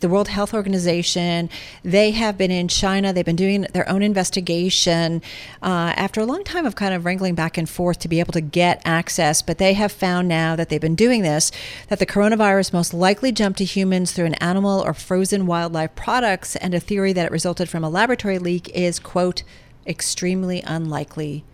the 0.00 0.08
World 0.08 0.28
Health 0.28 0.54
Organization. 0.54 1.50
They 1.82 2.12
have 2.12 2.38
been 2.38 2.50
in 2.50 2.68
China. 2.68 3.12
They've 3.12 3.24
been 3.24 3.36
doing 3.36 3.66
their 3.72 3.88
own 3.88 4.02
investigation 4.02 5.22
uh, 5.62 5.92
after 5.96 6.20
a 6.20 6.24
long 6.24 6.44
time 6.44 6.66
of 6.66 6.76
kind 6.76 6.94
of 6.94 7.04
wrangling 7.04 7.34
back 7.34 7.58
and 7.58 7.68
forth 7.68 7.98
to 8.00 8.08
be 8.08 8.20
able 8.20 8.32
to 8.32 8.40
get 8.40 8.80
access. 8.84 9.42
But 9.42 9.58
they 9.58 9.74
have 9.74 9.92
found 9.92 10.28
now 10.28 10.56
that 10.56 10.68
they've 10.68 10.80
been 10.80 10.94
doing 10.94 11.22
this 11.22 11.50
that 11.88 11.98
the 11.98 12.06
coronavirus 12.06 12.72
most 12.72 12.94
likely 12.94 13.32
jumped 13.32 13.58
to 13.58 13.64
humans 13.64 14.12
through 14.12 14.26
an 14.26 14.34
animal 14.34 14.80
or 14.80 14.94
frozen 14.94 15.46
wildlife 15.46 15.94
products, 15.94 16.56
and 16.56 16.74
a 16.74 16.80
theory 16.80 17.12
that 17.12 17.26
it 17.26 17.32
resulted 17.32 17.68
from 17.68 17.84
a 17.84 17.88
laboratory 17.88 18.38
leak 18.38 18.68
is, 18.70 18.98
quote, 18.98 19.42
extremely 19.86 20.62
unlikely, 20.62 21.44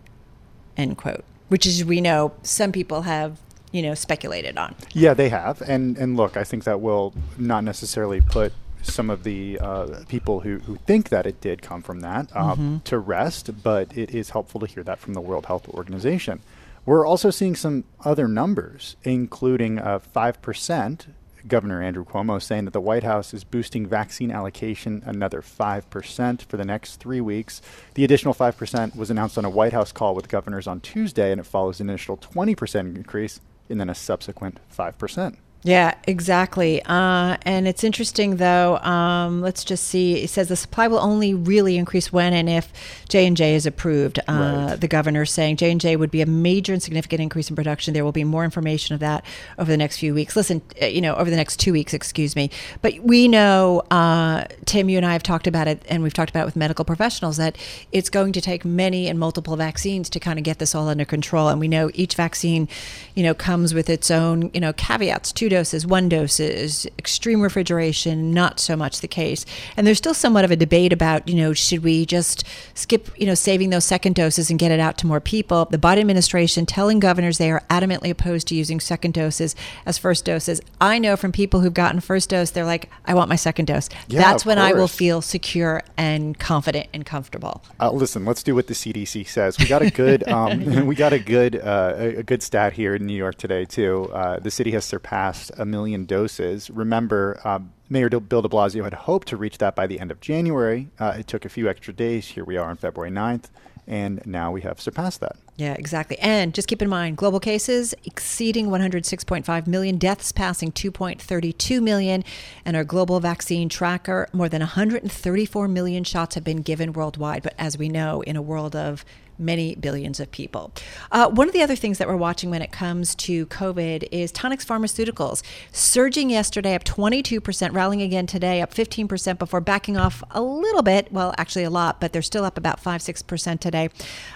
end 0.77 0.98
quote. 0.98 1.25
Which 1.48 1.67
is, 1.67 1.84
we 1.84 2.01
know, 2.01 2.33
some 2.42 2.73
people 2.73 3.03
have 3.03 3.39
you 3.74 3.83
know 3.83 3.95
speculated 3.95 4.56
on. 4.56 4.74
Yeah, 4.92 5.12
they 5.12 5.28
have, 5.28 5.60
and 5.60 5.98
and 5.98 6.16
look, 6.16 6.37
I 6.37 6.45
think 6.45 6.64
that 6.64 6.80
will 6.80 7.12
not 7.37 7.64
necessarily 7.64 8.20
put 8.20 8.52
some 8.83 9.10
of 9.10 9.24
the 9.24 9.59
uh, 9.60 10.05
people 10.09 10.41
who, 10.41 10.59
who 10.60 10.77
think 10.77 11.09
that 11.09 11.27
it 11.27 11.41
did 11.41 11.62
come 11.62 11.83
from 11.83 12.00
that 12.00 12.34
um, 12.37 12.50
mm-hmm. 12.50 12.78
to 12.84 12.98
rest, 12.98 13.62
but 13.62 13.97
it 13.97 14.14
is 14.14 14.31
helpful 14.31 14.61
to 14.61 14.66
hear 14.66 14.83
that 14.83 14.98
from 14.98 15.14
the 15.14 15.22
World 15.22 15.47
Health 15.47 15.66
Organization. 15.70 16.41
We're 16.84 17.06
also 17.06 17.31
seeing 17.31 17.56
some 17.56 17.84
other 18.05 18.28
numbers, 18.28 18.97
including 19.03 19.78
uh, 19.78 20.00
5%. 20.14 21.06
Governor 21.48 21.83
Andrew 21.83 22.05
Cuomo 22.05 22.41
saying 22.42 22.66
that 22.66 22.72
the 22.72 22.81
White 22.81 23.05
House 23.05 23.34
is 23.34 23.44
boosting 23.44 23.86
vaccine 23.86 24.31
allocation 24.31 25.03
another 25.05 25.42
5% 25.42 26.42
for 26.42 26.56
the 26.56 26.64
next 26.64 26.97
three 26.97 27.20
weeks. 27.20 27.61
The 27.94 28.05
additional 28.05 28.34
5% 28.34 28.97
was 28.97 29.11
announced 29.11 29.36
on 29.36 29.44
a 29.44 29.50
White 29.50 29.72
House 29.72 29.92
call 29.92 30.14
with 30.14 30.28
governors 30.28 30.66
on 30.66 30.81
Tuesday, 30.81 31.33
and 31.33 31.41
it 31.41 31.44
follows 31.44 31.81
an 31.81 31.88
initial 31.88 32.16
20% 32.16 32.97
increase 32.97 33.41
and 33.69 33.81
then 33.81 33.91
a 33.91 33.95
subsequent 33.95 34.61
5%. 34.77 35.37
Yeah, 35.67 35.95
exactly. 36.07 36.83
Uh, 36.84 37.39
and 37.41 37.67
it's 37.67 37.84
interesting, 37.84 38.37
though. 38.37 38.77
Um, 38.81 39.41
let's 39.41 39.65
just 39.65 39.84
see. 39.84 40.23
It 40.23 40.29
says 40.29 40.48
the 40.48 40.56
supply 40.56 40.89
will 40.89 40.98
only 40.98 41.33
really 41.33 41.79
increase 41.79 42.12
when 42.12 42.34
and 42.34 42.51
if 42.51 42.71
J 43.09 43.27
and 43.27 43.34
J 43.34 43.55
is 43.55 43.65
approved. 43.65 44.19
Uh, 44.29 44.67
right. 44.69 44.77
The 44.79 44.89
governor 44.89 45.25
saying 45.25 45.56
J 45.56 45.71
and 45.71 45.81
J 45.81 45.97
would 45.97 46.11
be 46.11 46.21
a 46.21 46.27
major 46.27 46.75
and 46.75 46.83
significant 46.83 47.23
increase 47.23 47.48
in 47.48 47.56
production. 47.56 47.95
There 47.95 48.05
will 48.05 48.12
be 48.12 48.25
more 48.25 48.45
information 48.45 48.93
of 48.93 49.01
that 49.01 49.25
over 49.59 49.71
the 49.71 49.79
next 49.79 49.97
few 49.97 50.12
weeks. 50.12 50.37
Listen, 50.37 50.61
uh, 50.83 50.84
you 50.84 51.01
know, 51.01 51.15
over 51.15 51.31
the 51.31 51.37
next 51.37 51.59
two 51.61 51.73
weeks, 51.73 51.95
excuse 51.95 52.37
me. 52.37 52.51
But 52.83 52.99
we 52.99 53.27
know, 53.27 53.84
uh, 53.91 54.45
Tim, 54.67 54.91
you 54.91 54.99
and 54.99 55.06
I 55.06 55.15
have 55.15 55.23
talked 55.23 55.47
about 55.47 55.67
it, 55.67 55.83
and 55.89 56.03
we've 56.03 56.12
talked 56.12 56.28
about 56.28 56.43
it 56.43 56.47
with 56.47 56.56
medical 56.56 56.84
professionals 56.84 57.39
that 57.39 57.56
it's 57.91 58.11
going 58.11 58.34
to 58.34 58.43
take 58.43 58.67
many 58.67 59.09
and 59.09 59.19
multiple 59.19 59.56
vaccines 59.56 60.11
to 60.11 60.21
kind 60.21 60.39
of 60.39 60.45
get 60.45 60.59
this 60.59 60.75
all 60.75 60.89
under 60.89 61.06
control. 61.06 61.49
And 61.49 61.59
we 61.59 61.69
know 61.69 61.91
each 61.95 62.17
vaccine, 62.17 62.69
you 63.15 63.23
know, 63.23 63.33
comes 63.33 63.73
with 63.73 63.89
its 63.89 64.11
own, 64.11 64.51
you 64.53 64.61
know, 64.61 64.75
caveats. 64.75 65.33
Two 65.33 65.53
doses, 65.55 65.86
one 65.86 66.08
doses, 66.08 66.84
extreme 66.98 67.41
refrigeration, 67.41 68.33
not 68.33 68.58
so 68.58 68.74
much 68.74 69.00
the 69.00 69.06
case. 69.06 69.47
And 69.77 69.86
there's 69.86 69.98
still 69.98 70.14
somewhat 70.14 70.44
of 70.44 70.50
a 70.50 70.56
debate 70.56 70.92
about, 70.92 71.28
you 71.28 71.36
know, 71.36 71.52
should 71.52 71.84
we 71.84 72.05
just 72.06 72.42
skip, 72.74 73.08
you 73.16 73.24
know, 73.24 73.34
saving 73.34 73.70
those 73.70 73.84
second 73.84 74.16
doses 74.16 74.50
and 74.50 74.58
get 74.58 74.72
it 74.72 74.80
out 74.80 74.98
to 74.98 75.06
more 75.06 75.20
people? 75.20 75.66
The 75.66 75.78
Biden 75.78 76.00
administration 76.00 76.66
telling 76.66 76.98
governors 76.98 77.38
they 77.38 77.53
are 77.53 77.62
adamantly 77.70 78.10
opposed 78.10 78.48
to 78.48 78.56
using 78.56 78.81
second 78.81 79.14
doses 79.14 79.54
as 79.87 79.97
first 79.97 80.25
doses. 80.25 80.60
I 80.81 80.98
know 80.98 81.16
from 81.16 81.31
people 81.31 81.60
who've 81.60 81.72
gotten 81.72 82.00
first 82.00 82.31
dose, 82.31 82.50
they're 82.50 82.64
like, 82.64 82.91
I 83.04 83.14
want 83.14 83.28
my 83.28 83.37
second 83.37 83.66
dose. 83.66 83.88
Yeah, 84.09 84.22
That's 84.22 84.44
when 84.44 84.56
course. 84.56 84.70
I 84.70 84.72
will 84.72 84.88
feel 84.88 85.22
secure 85.22 85.84
and 85.97 86.37
confident 86.37 86.88
and 86.93 87.06
comfortable. 87.06 87.62
Uh, 87.78 87.93
listen, 87.93 88.25
let's 88.25 88.43
do 88.43 88.56
what 88.56 88.66
the 88.66 88.75
CDC 88.75 89.28
says. 89.28 89.56
We 89.56 89.66
got 89.66 89.82
a 89.82 89.91
good, 89.91 90.26
um, 90.28 90.87
we 90.87 90.97
got 90.97 91.12
a 91.12 91.20
good, 91.20 91.54
uh, 91.54 91.94
a 91.97 92.22
good 92.25 92.43
stat 92.43 92.72
here 92.72 92.97
in 92.97 93.06
New 93.06 93.16
York 93.16 93.37
today 93.37 93.64
too. 93.64 94.10
Uh, 94.12 94.41
the 94.41 94.50
city 94.50 94.72
has 94.72 94.84
surpassed 94.84 95.44
a 95.56 95.65
million 95.65 96.05
doses. 96.05 96.71
Remember, 96.71 97.41
um, 97.44 97.72
Mayor 97.88 98.09
Bill 98.09 98.43
de 98.43 98.49
Blasio 98.49 98.84
had 98.84 98.94
hoped 98.94 99.28
to 99.28 99.37
reach 99.37 99.59
that 99.59 99.77
by 99.77 99.87
the 99.87 100.00
end 100.00 100.10
of 100.10 100.21
January. 100.21 100.88
Uh, 100.99 101.16
it 101.19 101.27
took 101.27 101.44
a 101.44 101.49
few 101.49 101.69
extra 101.69 101.93
days. 101.93 102.28
Here 102.28 102.44
we 102.44 102.56
are 102.56 102.69
on 102.69 102.77
February 102.77 103.10
9th, 103.10 103.44
and 103.87 104.25
now 104.27 104.50
we 104.50 104.62
have 104.62 104.81
surpassed 104.81 105.21
that. 105.21 105.37
Yeah, 105.56 105.75
exactly. 105.75 106.19
And 106.19 106.53
just 106.53 106.66
keep 106.66 106.82
in 106.82 106.88
mind 106.88 107.16
global 107.16 107.38
cases 107.38 107.94
exceeding 108.05 108.66
106.5 108.66 109.66
million, 109.69 109.99
deaths 109.99 110.32
passing 110.32 110.72
2.32 110.72 111.81
million, 111.81 112.25
and 112.65 112.76
our 112.76 112.82
global 112.82 113.21
vaccine 113.21 113.69
tracker, 113.69 114.28
more 114.32 114.49
than 114.49 114.61
134 114.61 115.69
million 115.69 116.03
shots 116.03 116.34
have 116.34 116.43
been 116.43 116.62
given 116.62 116.93
worldwide. 116.93 117.44
But 117.44 117.55
as 117.56 117.78
we 117.78 117.88
know, 117.88 118.22
in 118.22 118.34
a 118.34 118.43
world 118.43 118.75
of 118.75 119.05
many 119.39 119.75
billions 119.75 120.21
of 120.21 120.31
people. 120.31 120.72
Uh, 121.11 121.28
one 121.28 121.49
of 121.49 121.55
the 121.55 121.62
other 121.62 121.77
things 121.77 121.99
that 121.99 122.09
we're 122.09 122.17
watching 122.17 122.50
when 122.50 122.62
it 122.62 122.72
comes 122.72 123.15
to 123.15 123.47
COVID 123.47 124.09
is 124.11 124.33
Tonix 124.33 124.65
Pharmaceuticals 124.65 125.43
surging 125.72 126.31
yesterday 126.31 126.75
up 126.75 126.84
22%, 126.84 127.73
rallying 127.73 128.03
again 128.03 128.27
today 128.27 128.61
up 128.61 128.73
15% 128.73 129.39
before 129.39 129.61
backing 129.61 129.97
off 129.97 130.23
a 130.31 130.43
little 130.43 130.83
bit. 130.83 131.12
Well, 131.12 131.34
actually 131.39 131.65
a 131.65 131.71
lot, 131.71 132.00
but 132.00 132.12
they're 132.12 132.23
still 132.23 132.44
up 132.44 132.56
about 132.56 132.81
5 132.81 133.00
6% 133.00 133.61
today, 133.61 133.89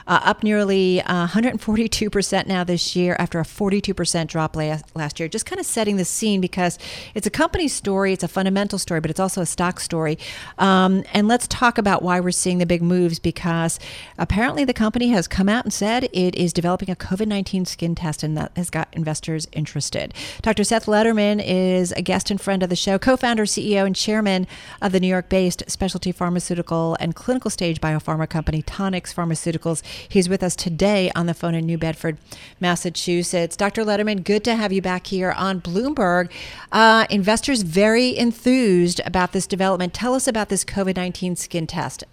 uh, 0.06 0.20
up 0.25 0.42
nearly 0.42 1.00
uh, 1.03 1.28
142% 1.28 2.47
now 2.47 2.64
this 2.64 2.97
year 2.97 3.16
after 3.19 3.41
a 3.41 3.44
42% 3.44 4.26
drop 4.26 4.56
last, 4.56 4.84
last 4.94 5.20
year. 5.20 5.28
Just 5.28 5.47
kind 5.47 5.60
of 5.60 5.66
setting 5.66 5.97
the 5.97 6.04
scene 6.04 6.41
because 6.41 6.78
it's 7.14 7.26
a 7.26 7.31
company 7.31 7.69
story, 7.69 8.12
it's 8.12 8.25
a 8.25 8.28
fundamental 8.28 8.78
story, 8.78 9.00
but 9.00 9.10
it's 9.10 9.20
also 9.20 9.41
a 9.41 9.47
stock 9.47 9.81
story. 9.81 10.19
Um, 10.58 11.04
and 11.12 11.28
let's 11.28 11.47
talk 11.47 11.78
about 11.78 12.03
why 12.03 12.20
we're 12.20 12.31
seeing 12.31 12.58
the 12.58 12.66
big 12.66 12.82
moves 12.82 13.19
because 13.19 13.78
apparently 14.19 14.64
the 14.64 14.75
company 14.75 14.88
company 14.88 15.10
has 15.10 15.28
come 15.28 15.50
out 15.50 15.66
and 15.66 15.72
said 15.75 16.09
it 16.15 16.34
is 16.34 16.50
developing 16.50 16.88
a 16.88 16.97
COVID 16.97 17.26
19 17.26 17.66
skin 17.66 17.94
test, 17.94 18.22
and 18.22 18.34
that 18.38 18.50
has 18.56 18.71
got 18.71 18.88
investors 18.94 19.47
interested. 19.53 20.15
Dr. 20.41 20.65
Seth 20.65 20.87
Lederman 20.87 21.43
is 21.44 21.93
a 21.93 22.00
guest 22.00 22.31
and 22.31 22.41
friend 22.41 22.62
of 22.62 22.71
the 22.71 22.75
show, 22.75 22.99
co 22.99 23.15
founder, 23.15 23.44
CEO, 23.44 23.84
and 23.84 23.94
chairman 23.94 24.47
of 24.81 24.93
the 24.93 24.99
New 24.99 25.06
York 25.06 25.28
based 25.28 25.62
specialty 25.69 26.10
pharmaceutical 26.10 26.97
and 27.00 27.15
clinical 27.15 27.50
stage 27.50 27.82
biopharma 27.82 28.26
company, 28.31 28.62
Tonix 28.62 29.12
Pharmaceuticals. 29.12 29.84
He's 30.09 30.26
with 30.26 30.43
us 30.43 30.56
today 30.56 31.12
on 31.15 31.26
the 31.26 31.34
phone 31.34 31.55
in 31.55 31.66
New 31.66 31.76
Bedford, 31.76 32.16
Massachusetts. 32.59 33.59
Dr. 33.59 33.84
Lederman, 33.84 34.25
good 34.25 34.43
to 34.44 34.56
have 34.56 34.72
you 34.72 34.81
back 34.81 35.09
here 35.09 35.32
on 35.32 35.60
Bloomberg. 35.60 36.31
Uh, 36.72 37.05
investors 37.10 37.60
very 37.60 38.16
enthused 38.16 39.03
about 39.05 39.32
this 39.32 39.47
development. 39.47 39.93
Tell 39.93 40.15
us 40.15 40.26
about 40.26 40.49
this 40.49 40.65
COVID 40.65 40.97
19 40.97 41.37
skin 41.37 41.66
test. 41.66 42.05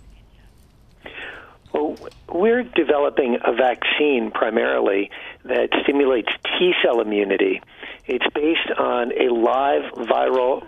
Well, 1.76 1.98
we're 2.30 2.64
developing 2.64 3.38
a 3.44 3.52
vaccine 3.52 4.32
primarily 4.32 5.12
that 5.44 5.68
stimulates 5.84 6.30
T 6.58 6.74
cell 6.82 7.02
immunity. 7.02 7.62
It's 8.06 8.26
based 8.34 8.72
on 8.80 9.12
a 9.12 9.28
live 9.34 9.92
viral 9.92 10.66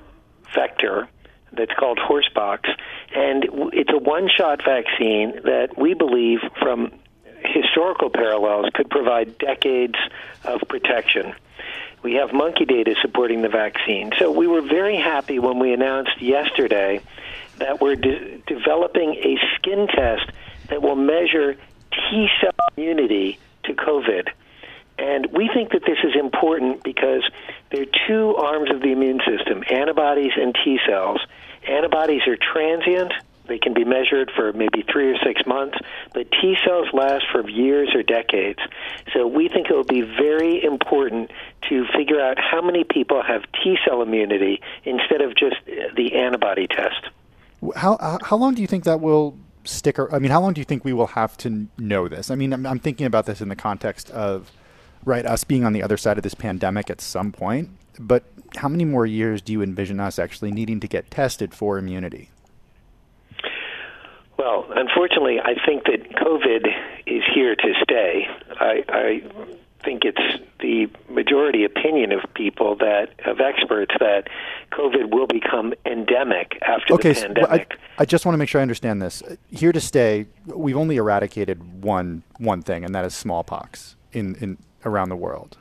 vector 0.54 1.08
that's 1.54 1.72
called 1.80 1.98
horsepox, 1.98 2.70
and 3.16 3.46
it's 3.72 3.90
a 3.90 3.98
one 3.98 4.28
shot 4.28 4.60
vaccine 4.66 5.40
that 5.46 5.78
we 5.78 5.94
believe, 5.94 6.40
from 6.62 6.92
historical 7.42 8.10
parallels, 8.10 8.66
could 8.74 8.90
provide 8.90 9.38
decades 9.38 9.96
of 10.44 10.60
protection. 10.68 11.34
We 12.04 12.16
have 12.16 12.34
monkey 12.34 12.66
data 12.66 12.96
supporting 13.02 13.44
the 13.44 13.50
vaccine. 13.50 14.12
So 14.20 14.30
we 14.30 14.46
were 14.46 14.62
very 14.62 14.98
happy 14.98 15.40
when 15.40 15.58
we 15.58 15.72
announced 15.72 16.22
yesterday 16.22 17.00
that 17.60 17.80
we're 17.80 17.96
de- 17.96 18.40
developing 18.46 19.16
a 19.16 19.38
skin 19.56 19.88
test 19.88 20.30
that 20.70 20.82
will 20.82 20.96
measure 20.96 21.56
T 21.92 22.28
cell 22.42 22.54
immunity 22.76 23.40
to 23.64 23.74
COVID. 23.74 24.30
And 25.00 25.28
we 25.32 25.50
think 25.54 25.72
that 25.72 25.84
this 25.86 26.00
is 26.04 26.16
important 26.20 26.84
because 26.84 27.24
there 27.72 27.84
are 27.84 28.08
two 28.08 28.36
arms 28.36 28.72
of 28.72 28.82
the 28.82 28.92
immune 28.92 29.22
system 29.26 29.64
antibodies 29.70 30.32
and 30.36 30.56
T 30.64 30.80
cells. 30.88 31.20
Antibodies 31.68 32.22
are 32.28 32.38
transient, 32.38 33.14
they 33.48 33.60
can 33.60 33.74
be 33.74 33.84
measured 33.84 34.32
for 34.36 34.54
maybe 34.54 34.84
three 34.92 35.12
or 35.12 35.18
six 35.24 35.46
months, 35.46 35.78
but 36.14 36.30
T 36.32 36.56
cells 36.66 36.88
last 36.94 37.26
for 37.32 37.48
years 37.50 37.94
or 37.96 38.04
decades. 38.04 38.60
So 39.14 39.28
we 39.28 39.48
think 39.48 39.70
it 39.70 39.74
will 39.74 39.84
be 39.84 40.02
very 40.02 40.64
important 40.64 41.32
to 41.70 41.86
figure 41.96 42.22
out 42.22 42.38
how 42.40 42.62
many 42.62 42.84
people 42.84 43.22
have 43.22 43.44
T 43.64 43.78
cell 43.86 44.02
immunity 44.02 44.62
instead 44.84 45.22
of 45.22 45.36
just 45.36 45.56
the 45.66 46.16
antibody 46.16 46.68
test. 46.68 47.10
How, 47.76 47.94
uh, 47.96 48.18
how 48.24 48.36
long 48.38 48.54
do 48.54 48.62
you 48.62 48.68
think 48.68 48.84
that 48.84 49.00
will 49.02 49.38
sticker? 49.68 50.14
I 50.14 50.20
mean, 50.20 50.32
how 50.32 50.42
long 50.42 50.54
do 50.54 50.62
you 50.62 50.66
think 50.66 50.84
we 50.84 50.94
will 50.94 51.08
have 51.08 51.38
to 51.38 51.68
know 51.78 52.08
this? 52.08 52.32
I 52.32 52.36
mean, 52.36 52.54
I'm, 52.54 52.66
I'm 52.66 52.80
thinking 52.80 53.06
about 53.06 53.26
this 53.26 53.42
in 53.42 53.50
the 53.50 53.56
context 53.56 54.10
of 54.12 54.52
right 55.06 55.26
us 55.26 55.44
being 55.44 55.64
on 55.64 55.74
the 55.74 55.84
other 55.84 55.98
side 55.98 56.18
of 56.18 56.24
this 56.24 56.34
pandemic 56.34 56.90
at 56.90 57.02
some 57.02 57.32
point. 57.32 57.70
but 58.00 58.24
how 58.56 58.70
many 58.70 58.86
more 58.86 59.06
years 59.06 59.42
do 59.42 59.52
you 59.52 59.62
envision 59.62 60.00
us 60.00 60.18
actually 60.18 60.52
needing 60.52 60.80
to 60.80 60.88
get 60.88 61.12
tested 61.12 61.54
for 61.54 61.78
immunity? 61.78 62.30
Well, 64.38 64.68
unfortunately, 64.70 65.40
I 65.40 65.56
think 65.66 65.84
that 65.86 66.12
COVID 66.16 66.68
is 67.08 67.24
here 67.34 67.56
to 67.56 67.74
stay. 67.84 68.28
I, 68.60 68.84
I 68.88 69.22
think 69.84 70.04
it's 70.04 70.44
the 70.60 70.88
majority 71.10 71.64
opinion 71.64 72.12
of 72.12 72.22
people 72.34 72.76
that 72.78 73.10
of 73.26 73.40
experts 73.40 73.94
that 74.00 74.28
COVID 74.72 75.12
will 75.14 75.28
become 75.28 75.74
endemic 75.86 76.58
after 76.62 76.94
okay, 76.96 77.14
the 77.14 77.22
pandemic. 77.22 77.74
So 77.74 77.80
I, 77.98 78.02
I, 78.02 78.06
just 78.06 78.26
want 78.26 78.34
to 78.34 78.38
make 78.38 78.50
sure 78.50 78.60
I 78.60 78.64
understand 78.64 79.02
this. 79.02 79.22
Here 79.50 79.72
to 79.72 79.82
stay, 79.82 80.26
we've 80.46 80.78
only 80.78 80.98
eradicated 80.98 81.84
one 81.84 82.24
one 82.38 82.62
thing, 82.62 82.84
and 82.84 82.94
that 82.96 83.06
is 83.06 83.14
smallpox 83.14 83.96
in, 84.12 84.36
in 84.36 84.58
around 84.86 85.10
the 85.10 85.16
world. 85.16 85.58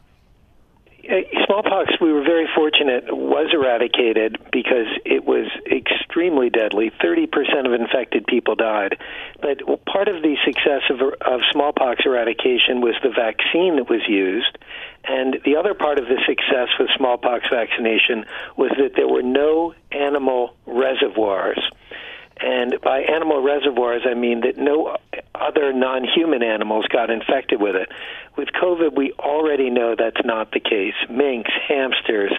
Uh, 1.08 1.22
smallpox, 1.46 1.92
we 2.00 2.12
were 2.12 2.22
very 2.22 2.48
fortunate, 2.54 3.04
was 3.14 3.50
eradicated 3.52 4.38
because 4.50 4.86
it 5.04 5.24
was 5.24 5.46
extremely 5.70 6.50
deadly. 6.50 6.90
30% 7.02 7.30
of 7.66 7.72
infected 7.72 8.26
people 8.26 8.56
died. 8.56 8.98
But 9.40 9.62
part 9.86 10.08
of 10.08 10.22
the 10.22 10.36
success 10.44 10.82
of, 10.90 11.00
of 11.20 11.40
smallpox 11.52 12.02
eradication 12.04 12.80
was 12.80 12.94
the 13.02 13.10
vaccine 13.10 13.76
that 13.76 13.88
was 13.88 14.02
used. 14.08 14.58
And 15.04 15.38
the 15.44 15.56
other 15.56 15.74
part 15.74 15.98
of 15.98 16.06
the 16.06 16.18
success 16.26 16.68
with 16.78 16.88
smallpox 16.96 17.46
vaccination 17.52 18.24
was 18.56 18.72
that 18.78 18.96
there 18.96 19.08
were 19.08 19.22
no 19.22 19.74
animal 19.92 20.56
reservoirs. 20.66 21.60
And 22.38 22.78
by 22.82 23.00
animal 23.00 23.42
reservoirs, 23.42 24.02
I 24.04 24.14
mean 24.14 24.40
that 24.42 24.58
no 24.58 24.96
other 25.34 25.72
non 25.72 26.04
human 26.04 26.42
animals 26.42 26.86
got 26.88 27.08
infected 27.10 27.60
with 27.60 27.76
it. 27.76 27.90
With 28.36 28.48
COVID, 28.48 28.94
we 28.94 29.12
already 29.12 29.70
know 29.70 29.94
that's 29.98 30.24
not 30.24 30.52
the 30.52 30.60
case. 30.60 30.94
Minks, 31.08 31.50
hamsters, 31.66 32.32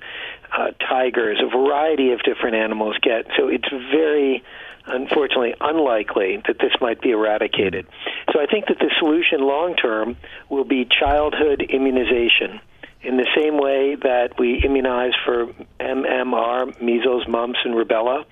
uh, 0.55 0.71
tigers, 0.87 1.41
a 1.41 1.49
variety 1.49 2.11
of 2.11 2.21
different 2.21 2.55
animals 2.55 2.95
get. 3.01 3.25
So 3.37 3.47
it's 3.47 3.67
very, 3.69 4.43
unfortunately, 4.85 5.55
unlikely 5.59 6.43
that 6.47 6.59
this 6.59 6.73
might 6.79 7.01
be 7.01 7.11
eradicated. 7.11 7.87
So 8.31 8.39
I 8.39 8.45
think 8.45 8.67
that 8.67 8.77
the 8.77 8.91
solution 8.99 9.41
long 9.41 9.75
term 9.75 10.15
will 10.49 10.63
be 10.63 10.85
childhood 10.85 11.61
immunization 11.61 12.61
in 13.01 13.17
the 13.17 13.27
same 13.35 13.57
way 13.57 13.95
that 13.95 14.37
we 14.37 14.61
immunize 14.63 15.13
for 15.25 15.47
MMR, 15.79 16.79
measles, 16.81 17.27
mumps, 17.27 17.59
and 17.63 17.73
rubella 17.73 18.25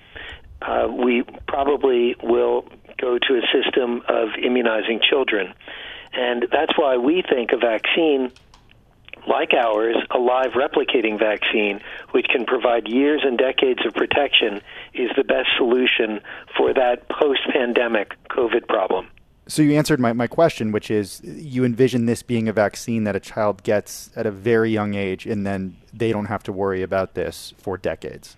uh, 0.62 0.88
we 0.90 1.22
probably 1.46 2.16
will 2.22 2.64
go 2.98 3.18
to 3.18 3.34
a 3.34 3.42
system 3.52 4.02
of 4.08 4.30
immunizing 4.42 5.00
children. 5.08 5.52
And 6.12 6.46
that's 6.50 6.78
why 6.78 6.96
we 6.96 7.22
think 7.22 7.52
a 7.52 7.58
vaccine 7.58 8.32
like 9.28 9.52
ours, 9.54 9.96
a 10.12 10.18
live 10.18 10.52
replicating 10.52 11.18
vaccine, 11.18 11.80
which 12.12 12.26
can 12.28 12.44
provide 12.46 12.88
years 12.88 13.22
and 13.24 13.36
decades 13.36 13.80
of 13.84 13.92
protection, 13.92 14.60
is 14.94 15.10
the 15.16 15.24
best 15.24 15.48
solution 15.56 16.20
for 16.56 16.72
that 16.72 17.08
post 17.08 17.40
pandemic 17.52 18.14
COVID 18.30 18.68
problem. 18.68 19.08
So 19.48 19.62
you 19.62 19.76
answered 19.76 20.00
my, 20.00 20.12
my 20.12 20.26
question, 20.26 20.72
which 20.72 20.90
is 20.90 21.20
you 21.24 21.64
envision 21.64 22.06
this 22.06 22.22
being 22.22 22.48
a 22.48 22.52
vaccine 22.52 23.04
that 23.04 23.14
a 23.14 23.20
child 23.20 23.62
gets 23.62 24.10
at 24.16 24.26
a 24.26 24.30
very 24.30 24.70
young 24.70 24.94
age, 24.94 25.26
and 25.26 25.46
then 25.46 25.76
they 25.92 26.12
don't 26.12 26.26
have 26.26 26.42
to 26.44 26.52
worry 26.52 26.82
about 26.82 27.14
this 27.14 27.52
for 27.58 27.76
decades 27.76 28.36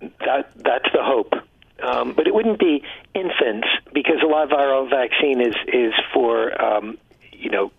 that 0.00 0.50
that's 0.56 0.88
the 0.92 1.02
hope. 1.02 1.34
Um, 1.82 2.14
but 2.14 2.26
it 2.26 2.34
wouldn't 2.34 2.58
be 2.58 2.82
infants 3.14 3.68
because 3.92 4.16
a 4.22 4.26
live 4.26 4.48
viral 4.48 4.88
vaccine 4.88 5.40
is 5.40 5.54
is 5.66 5.92
for 6.12 6.60
um, 6.60 6.98
you 7.32 7.50
know 7.50 7.70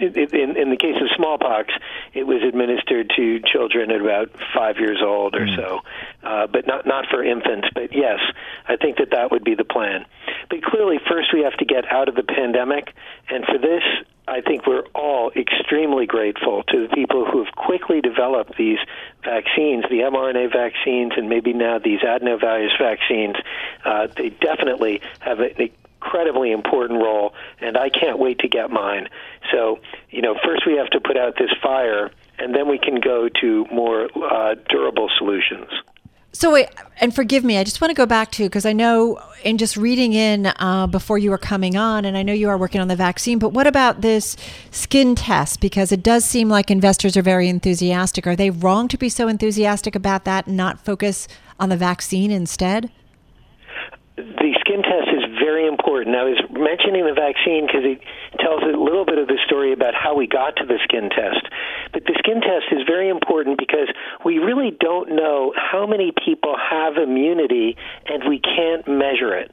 in, 0.00 0.56
in 0.56 0.70
the 0.70 0.76
case 0.76 0.96
of 1.00 1.08
smallpox, 1.16 1.72
it 2.14 2.24
was 2.24 2.42
administered 2.42 3.12
to 3.16 3.40
children 3.40 3.90
at 3.90 4.00
about 4.00 4.30
five 4.54 4.76
years 4.78 5.00
old 5.04 5.34
or 5.34 5.46
mm. 5.46 5.56
so, 5.56 5.80
uh, 6.22 6.46
but 6.46 6.66
not 6.66 6.86
not 6.86 7.06
for 7.10 7.22
infants. 7.22 7.68
But 7.74 7.94
yes, 7.94 8.18
I 8.66 8.76
think 8.76 8.98
that 8.98 9.10
that 9.12 9.30
would 9.30 9.44
be 9.44 9.54
the 9.54 9.64
plan. 9.64 10.06
But 10.48 10.62
clearly, 10.62 10.98
first 11.08 11.32
we 11.32 11.42
have 11.42 11.56
to 11.58 11.64
get 11.64 11.90
out 11.90 12.08
of 12.08 12.14
the 12.14 12.22
pandemic, 12.22 12.94
and 13.28 13.44
for 13.44 13.58
this, 13.58 13.82
I 14.30 14.42
think 14.42 14.64
we're 14.64 14.86
all 14.94 15.32
extremely 15.34 16.06
grateful 16.06 16.62
to 16.68 16.86
the 16.86 16.94
people 16.94 17.24
who 17.24 17.44
have 17.44 17.52
quickly 17.56 18.00
developed 18.00 18.56
these 18.56 18.78
vaccines, 19.24 19.84
the 19.90 20.00
mRNA 20.08 20.52
vaccines, 20.52 21.12
and 21.16 21.28
maybe 21.28 21.52
now 21.52 21.80
these 21.80 21.98
adenovirus 22.00 22.78
vaccines. 22.78 23.34
Uh, 23.84 24.06
they 24.16 24.28
definitely 24.28 25.02
have 25.18 25.40
an 25.40 25.50
incredibly 25.58 26.52
important 26.52 27.02
role, 27.02 27.34
and 27.60 27.76
I 27.76 27.90
can't 27.90 28.20
wait 28.20 28.38
to 28.38 28.48
get 28.48 28.70
mine. 28.70 29.08
So, 29.50 29.80
you 30.10 30.22
know, 30.22 30.36
first 30.44 30.64
we 30.64 30.76
have 30.76 30.90
to 30.90 31.00
put 31.00 31.16
out 31.16 31.34
this 31.36 31.50
fire, 31.60 32.12
and 32.38 32.54
then 32.54 32.68
we 32.68 32.78
can 32.78 33.00
go 33.00 33.28
to 33.40 33.66
more 33.72 34.08
uh, 34.14 34.54
durable 34.68 35.10
solutions. 35.18 35.70
So 36.32 36.52
wait, 36.52 36.68
and 37.00 37.14
forgive 37.14 37.42
me, 37.42 37.58
I 37.58 37.64
just 37.64 37.80
want 37.80 37.90
to 37.90 37.94
go 37.94 38.06
back 38.06 38.30
to 38.32 38.44
because 38.44 38.64
I 38.64 38.72
know 38.72 39.20
in 39.42 39.58
just 39.58 39.76
reading 39.76 40.12
in 40.12 40.46
uh, 40.46 40.86
before 40.86 41.18
you 41.18 41.30
were 41.30 41.38
coming 41.38 41.76
on, 41.76 42.04
and 42.04 42.16
I 42.16 42.22
know 42.22 42.32
you 42.32 42.48
are 42.48 42.56
working 42.56 42.80
on 42.80 42.88
the 42.88 42.96
vaccine, 42.96 43.38
but 43.38 43.48
what 43.52 43.66
about 43.66 44.00
this 44.00 44.36
skin 44.70 45.16
test? 45.16 45.60
Because 45.60 45.90
it 45.90 46.02
does 46.02 46.24
seem 46.24 46.48
like 46.48 46.70
investors 46.70 47.16
are 47.16 47.22
very 47.22 47.48
enthusiastic. 47.48 48.26
Are 48.26 48.36
they 48.36 48.50
wrong 48.50 48.86
to 48.88 48.96
be 48.96 49.08
so 49.08 49.26
enthusiastic 49.26 49.96
about 49.96 50.24
that 50.24 50.46
and 50.46 50.56
not 50.56 50.84
focus 50.84 51.26
on 51.58 51.68
the 51.68 51.76
vaccine 51.76 52.30
instead? 52.30 52.90
The 54.16 54.54
skin 54.60 54.82
test 54.82 55.08
is 55.12 55.29
very 55.50 55.66
important. 55.66 56.14
I 56.14 56.22
was 56.22 56.38
mentioning 56.54 57.02
the 57.02 57.18
vaccine 57.18 57.66
because 57.66 57.82
it 57.82 57.98
tells 58.38 58.62
a 58.62 58.78
little 58.78 59.04
bit 59.04 59.18
of 59.18 59.26
the 59.26 59.38
story 59.46 59.72
about 59.72 59.94
how 59.98 60.14
we 60.14 60.30
got 60.30 60.54
to 60.62 60.64
the 60.64 60.78
skin 60.86 61.10
test. 61.10 61.42
But 61.92 62.06
the 62.06 62.14
skin 62.22 62.38
test 62.40 62.70
is 62.70 62.86
very 62.86 63.10
important 63.10 63.58
because 63.58 63.90
we 64.24 64.38
really 64.38 64.70
don't 64.70 65.10
know 65.10 65.52
how 65.58 65.86
many 65.90 66.12
people 66.14 66.54
have 66.54 67.02
immunity 67.02 67.74
and 68.06 68.22
we 68.30 68.38
can't 68.38 68.86
measure 68.86 69.34
it. 69.34 69.50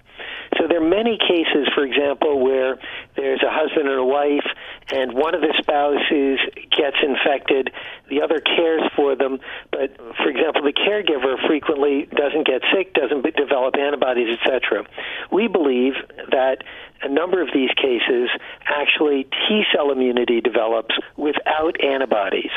So 0.57 0.67
there 0.69 0.77
are 0.77 0.89
many 0.89 1.17
cases, 1.17 1.65
for 1.73 1.83
example, 1.83 2.39
where 2.45 2.77
there's 3.17 3.41
a 3.41 3.49
husband 3.49 3.89
and 3.89 3.99
a 3.99 4.05
wife, 4.05 4.45
and 4.93 5.13
one 5.13 5.35
of 5.35 5.41
the 5.41 5.53
spouses 5.57 6.39
gets 6.71 6.97
infected, 7.01 7.71
the 8.09 8.21
other 8.21 8.39
cares 8.39 8.83
for 8.95 9.15
them, 9.15 9.39
but 9.71 9.97
for 10.15 10.29
example, 10.29 10.61
the 10.61 10.71
caregiver 10.71 11.35
frequently 11.47 12.07
doesn't 12.15 12.45
get 12.45 12.61
sick, 12.73 12.93
doesn't 12.93 13.25
develop 13.35 13.75
antibodies, 13.75 14.37
etc. 14.39 14.85
We 15.31 15.47
believe 15.47 15.93
that 16.31 16.63
a 17.01 17.09
number 17.09 17.41
of 17.41 17.49
these 17.53 17.71
cases 17.75 18.29
actually 18.65 19.25
T 19.25 19.63
cell 19.73 19.91
immunity 19.91 20.41
develops 20.41 20.95
without 21.15 21.83
antibodies. 21.83 22.51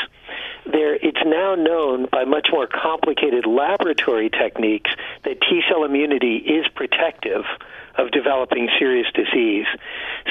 There, 0.70 0.94
it's 0.94 1.24
now 1.24 1.54
known 1.54 2.06
by 2.12 2.24
much 2.24 2.48
more 2.52 2.66
complicated 2.66 3.46
laboratory 3.46 4.30
techniques 4.30 4.90
that 5.24 5.40
T 5.40 5.62
cell 5.68 5.84
immunity 5.84 6.36
is 6.36 6.66
protective 6.74 7.44
of 7.96 8.10
developing 8.10 8.68
serious 8.78 9.06
disease. 9.12 9.66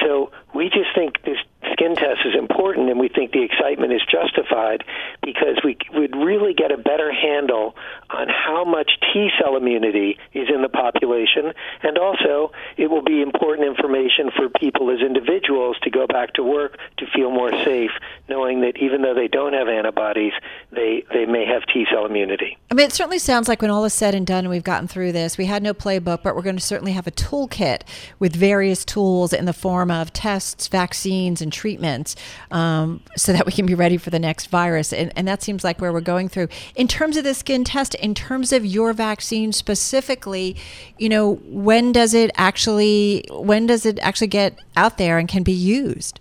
So 0.01 0.18
we 0.53 0.69
just 0.69 0.93
think 0.95 1.23
this 1.23 1.37
skin 1.73 1.95
test 1.95 2.21
is 2.25 2.35
important, 2.37 2.89
and 2.89 2.99
we 2.99 3.09
think 3.09 3.31
the 3.31 3.43
excitement 3.43 3.93
is 3.93 4.01
justified 4.09 4.83
because 5.21 5.59
we 5.63 5.77
would 5.93 6.15
really 6.15 6.53
get 6.53 6.71
a 6.71 6.77
better 6.77 7.11
handle 7.11 7.75
on 8.09 8.27
how 8.27 8.63
much 8.65 8.91
T 9.13 9.29
cell 9.41 9.55
immunity 9.55 10.17
is 10.33 10.47
in 10.53 10.61
the 10.61 10.69
population, 10.69 11.53
and 11.83 11.97
also 11.97 12.51
it 12.77 12.89
will 12.89 13.03
be 13.03 13.21
important 13.21 13.67
information 13.67 14.31
for 14.35 14.49
people 14.49 14.89
as 14.91 15.01
individuals 15.01 15.77
to 15.83 15.89
go 15.89 16.07
back 16.07 16.33
to 16.33 16.43
work 16.43 16.77
to 16.97 17.05
feel 17.13 17.31
more 17.31 17.51
safe, 17.63 17.91
knowing 18.27 18.61
that 18.61 18.77
even 18.77 19.01
though 19.01 19.13
they 19.13 19.27
don't 19.27 19.53
have 19.53 19.67
antibodies, 19.67 20.33
they, 20.71 21.03
they 21.13 21.25
may 21.25 21.45
have 21.45 21.63
T 21.73 21.85
cell 21.91 22.05
immunity. 22.05 22.57
I 22.71 22.73
mean, 22.73 22.87
it 22.87 22.93
certainly 22.93 23.19
sounds 23.19 23.47
like 23.47 23.61
when 23.61 23.71
all 23.71 23.85
is 23.85 23.93
said 23.93 24.15
and 24.15 24.25
done 24.25 24.39
and 24.39 24.49
we've 24.49 24.63
gotten 24.63 24.87
through 24.87 25.11
this, 25.11 25.37
we 25.37 25.45
had 25.45 25.63
no 25.63 25.73
playbook, 25.73 26.23
but 26.23 26.35
we're 26.35 26.41
going 26.41 26.55
to 26.55 26.61
certainly 26.61 26.93
have 26.93 27.07
a 27.07 27.11
toolkit 27.11 27.81
with 28.17 28.35
various 28.35 28.85
tools 28.85 29.33
in 29.33 29.45
the 29.45 29.53
form 29.53 29.91
of 29.91 30.13
tests, 30.13 30.67
vaccines, 30.67 31.41
and 31.41 31.48
treatments 31.49 32.15
um, 32.51 33.01
so 33.15 33.33
that 33.33 33.45
we 33.45 33.51
can 33.51 33.65
be 33.65 33.75
ready 33.75 33.97
for 33.97 34.09
the 34.09 34.19
next 34.19 34.47
virus. 34.47 34.93
And, 34.93 35.11
and 35.15 35.27
that 35.27 35.41
seems 35.41 35.63
like 35.63 35.81
where 35.81 35.93
we're 35.93 36.01
going 36.01 36.29
through. 36.29 36.49
In 36.75 36.87
terms 36.87 37.17
of 37.17 37.23
the 37.23 37.33
skin 37.33 37.63
test, 37.63 37.95
in 37.95 38.13
terms 38.13 38.51
of 38.51 38.65
your 38.65 38.93
vaccine 38.93 39.51
specifically, 39.51 40.55
you 40.97 41.09
know, 41.09 41.35
when 41.45 41.91
does 41.91 42.13
it 42.13 42.31
actually 42.35 43.25
when 43.31 43.65
does 43.67 43.85
it 43.85 43.99
actually 43.99 44.27
get 44.27 44.59
out 44.75 44.97
there 44.97 45.17
and 45.17 45.27
can 45.27 45.43
be 45.43 45.51
used? 45.51 46.19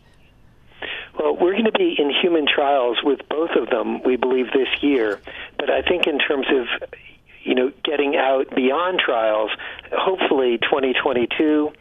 Well, 1.19 1.37
we're 1.37 1.53
going 1.53 1.65
to 1.65 1.73
be 1.73 1.97
in 1.99 2.11
human 2.11 2.47
trials 2.47 2.99
with 3.03 3.21
both 3.29 3.51
of 3.61 3.71
them, 3.71 4.03
we 4.05 4.17
believe, 4.17 4.47
this 4.53 4.69
year. 4.83 5.21
But 5.59 5.69
I 5.69 5.83
think 5.83 6.07
in 6.07 6.19
terms 6.19 6.47
of 6.51 6.89
you 7.43 7.55
know 7.55 7.73
getting 7.83 8.17
out 8.17 8.55
beyond 8.55 9.01
trials, 9.01 9.51
hopefully 9.93 10.59
2022, 10.59 11.73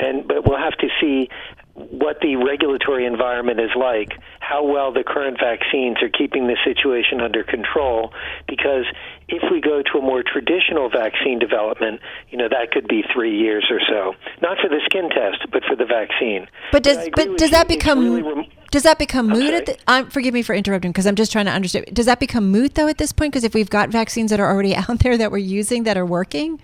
and 0.00 0.28
but 0.28 0.46
we'll 0.46 0.58
have 0.58 0.76
to 0.78 0.88
see 1.00 1.28
what 1.74 2.20
the 2.20 2.36
regulatory 2.36 3.04
environment 3.04 3.58
is 3.58 3.70
like, 3.76 4.12
how 4.38 4.64
well 4.64 4.92
the 4.92 5.02
current 5.02 5.38
vaccines 5.42 5.96
are 6.02 6.08
keeping 6.08 6.46
the 6.46 6.56
situation 6.64 7.20
under 7.20 7.42
control. 7.42 8.12
Because 8.46 8.84
if 9.28 9.42
we 9.50 9.60
go 9.60 9.82
to 9.82 9.98
a 9.98 10.00
more 10.00 10.22
traditional 10.22 10.88
vaccine 10.88 11.40
development, 11.40 12.00
you 12.30 12.38
know 12.38 12.48
that 12.48 12.70
could 12.70 12.86
be 12.86 13.02
three 13.12 13.36
years 13.36 13.66
or 13.70 13.80
so. 13.88 14.14
Not 14.40 14.58
for 14.58 14.68
the 14.68 14.80
skin 14.84 15.10
test, 15.10 15.50
but 15.50 15.64
for 15.64 15.74
the 15.74 15.84
vaccine. 15.84 16.46
But 16.70 16.84
does 16.84 16.96
but, 16.96 17.14
but 17.14 17.38
does 17.38 17.50
that 17.50 17.66
become 17.66 18.04
really 18.04 18.22
rem- 18.22 18.46
Does 18.70 18.84
that 18.84 18.98
become 18.98 19.28
moot? 19.28 19.54
At 19.54 19.66
the, 19.66 19.76
um, 19.88 20.10
forgive 20.10 20.32
me 20.32 20.42
for 20.42 20.54
interrupting 20.54 20.92
because 20.92 21.06
I'm 21.06 21.16
just 21.16 21.32
trying 21.32 21.46
to 21.46 21.52
understand. 21.52 21.86
Does 21.92 22.06
that 22.06 22.20
become 22.20 22.52
moot 22.52 22.74
though 22.74 22.88
at 22.88 22.98
this 22.98 23.12
point? 23.12 23.32
Because 23.32 23.44
if 23.44 23.52
we've 23.54 23.70
got 23.70 23.88
vaccines 23.88 24.30
that 24.30 24.38
are 24.38 24.48
already 24.48 24.76
out 24.76 25.00
there 25.00 25.18
that 25.18 25.32
we're 25.32 25.38
using 25.38 25.82
that 25.84 25.96
are 25.96 26.06
working. 26.06 26.60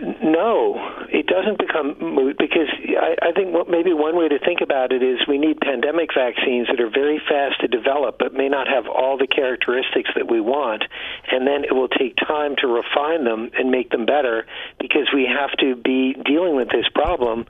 No, 0.00 0.78
it 1.10 1.26
doesn't 1.26 1.58
become 1.58 1.96
moot 1.98 2.38
because 2.38 2.70
I, 2.70 3.16
I 3.20 3.32
think 3.32 3.52
what 3.52 3.68
maybe 3.68 3.92
one 3.92 4.16
way 4.16 4.28
to 4.28 4.38
think 4.38 4.60
about 4.60 4.92
it 4.92 5.02
is 5.02 5.18
we 5.26 5.38
need 5.38 5.60
pandemic 5.60 6.10
vaccines 6.14 6.68
that 6.68 6.80
are 6.80 6.90
very 6.90 7.20
fast 7.28 7.60
to 7.62 7.68
develop 7.68 8.16
but 8.18 8.32
may 8.32 8.48
not 8.48 8.68
have 8.68 8.86
all 8.86 9.18
the 9.18 9.26
characteristics 9.26 10.10
that 10.14 10.30
we 10.30 10.40
want, 10.40 10.84
and 11.32 11.46
then 11.46 11.64
it 11.64 11.74
will 11.74 11.88
take 11.88 12.14
time 12.16 12.54
to 12.58 12.68
refine 12.68 13.24
them 13.24 13.50
and 13.58 13.70
make 13.72 13.90
them 13.90 14.06
better 14.06 14.46
because 14.78 15.10
we 15.12 15.26
have 15.26 15.50
to 15.58 15.74
be 15.74 16.14
dealing 16.24 16.54
with 16.54 16.68
this 16.68 16.86
problem 16.94 17.46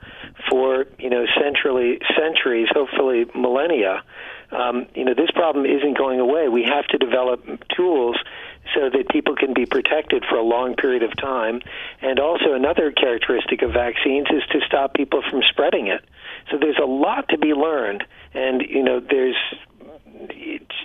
for 0.49 0.87
you 0.99 1.11
know 1.11 1.27
century, 1.39 1.99
centuries, 2.17 2.69
hopefully 2.73 3.27
millennia. 3.35 4.03
Um, 4.51 4.87
you 4.95 5.05
know, 5.05 5.13
this 5.13 5.31
problem 5.33 5.67
isn't 5.67 5.99
going 5.99 6.21
away. 6.21 6.49
We 6.49 6.65
have 6.65 6.87
to 6.87 6.97
develop 6.97 7.45
tools 7.77 8.17
so 8.75 8.91
that 8.91 9.09
people 9.09 9.35
can 9.35 9.55
be 9.55 9.67
protected 9.67 10.25
for 10.29 10.37
a 10.37 10.43
long 10.43 10.75
period 10.75 11.03
of 11.03 11.17
time. 11.17 11.61
And 12.03 12.19
also, 12.19 12.53
another 12.53 12.93
characteristic 12.93 13.63
of 13.63 13.73
vaccines 13.73 14.27
is 14.31 14.43
to 14.53 14.61
stop 14.67 14.95
people 14.95 15.23
from 15.31 15.43
spreading 15.49 15.89
it. 15.89 16.05
So 16.51 16.59
there's 16.59 16.79
a 16.83 16.87
lot 16.87 17.29
to 17.31 17.39
be 17.39 17.55
learned, 17.55 18.05
and 18.35 18.63
you 18.63 18.83
know, 18.83 19.01
there's 19.01 19.37
it's, 20.31 20.77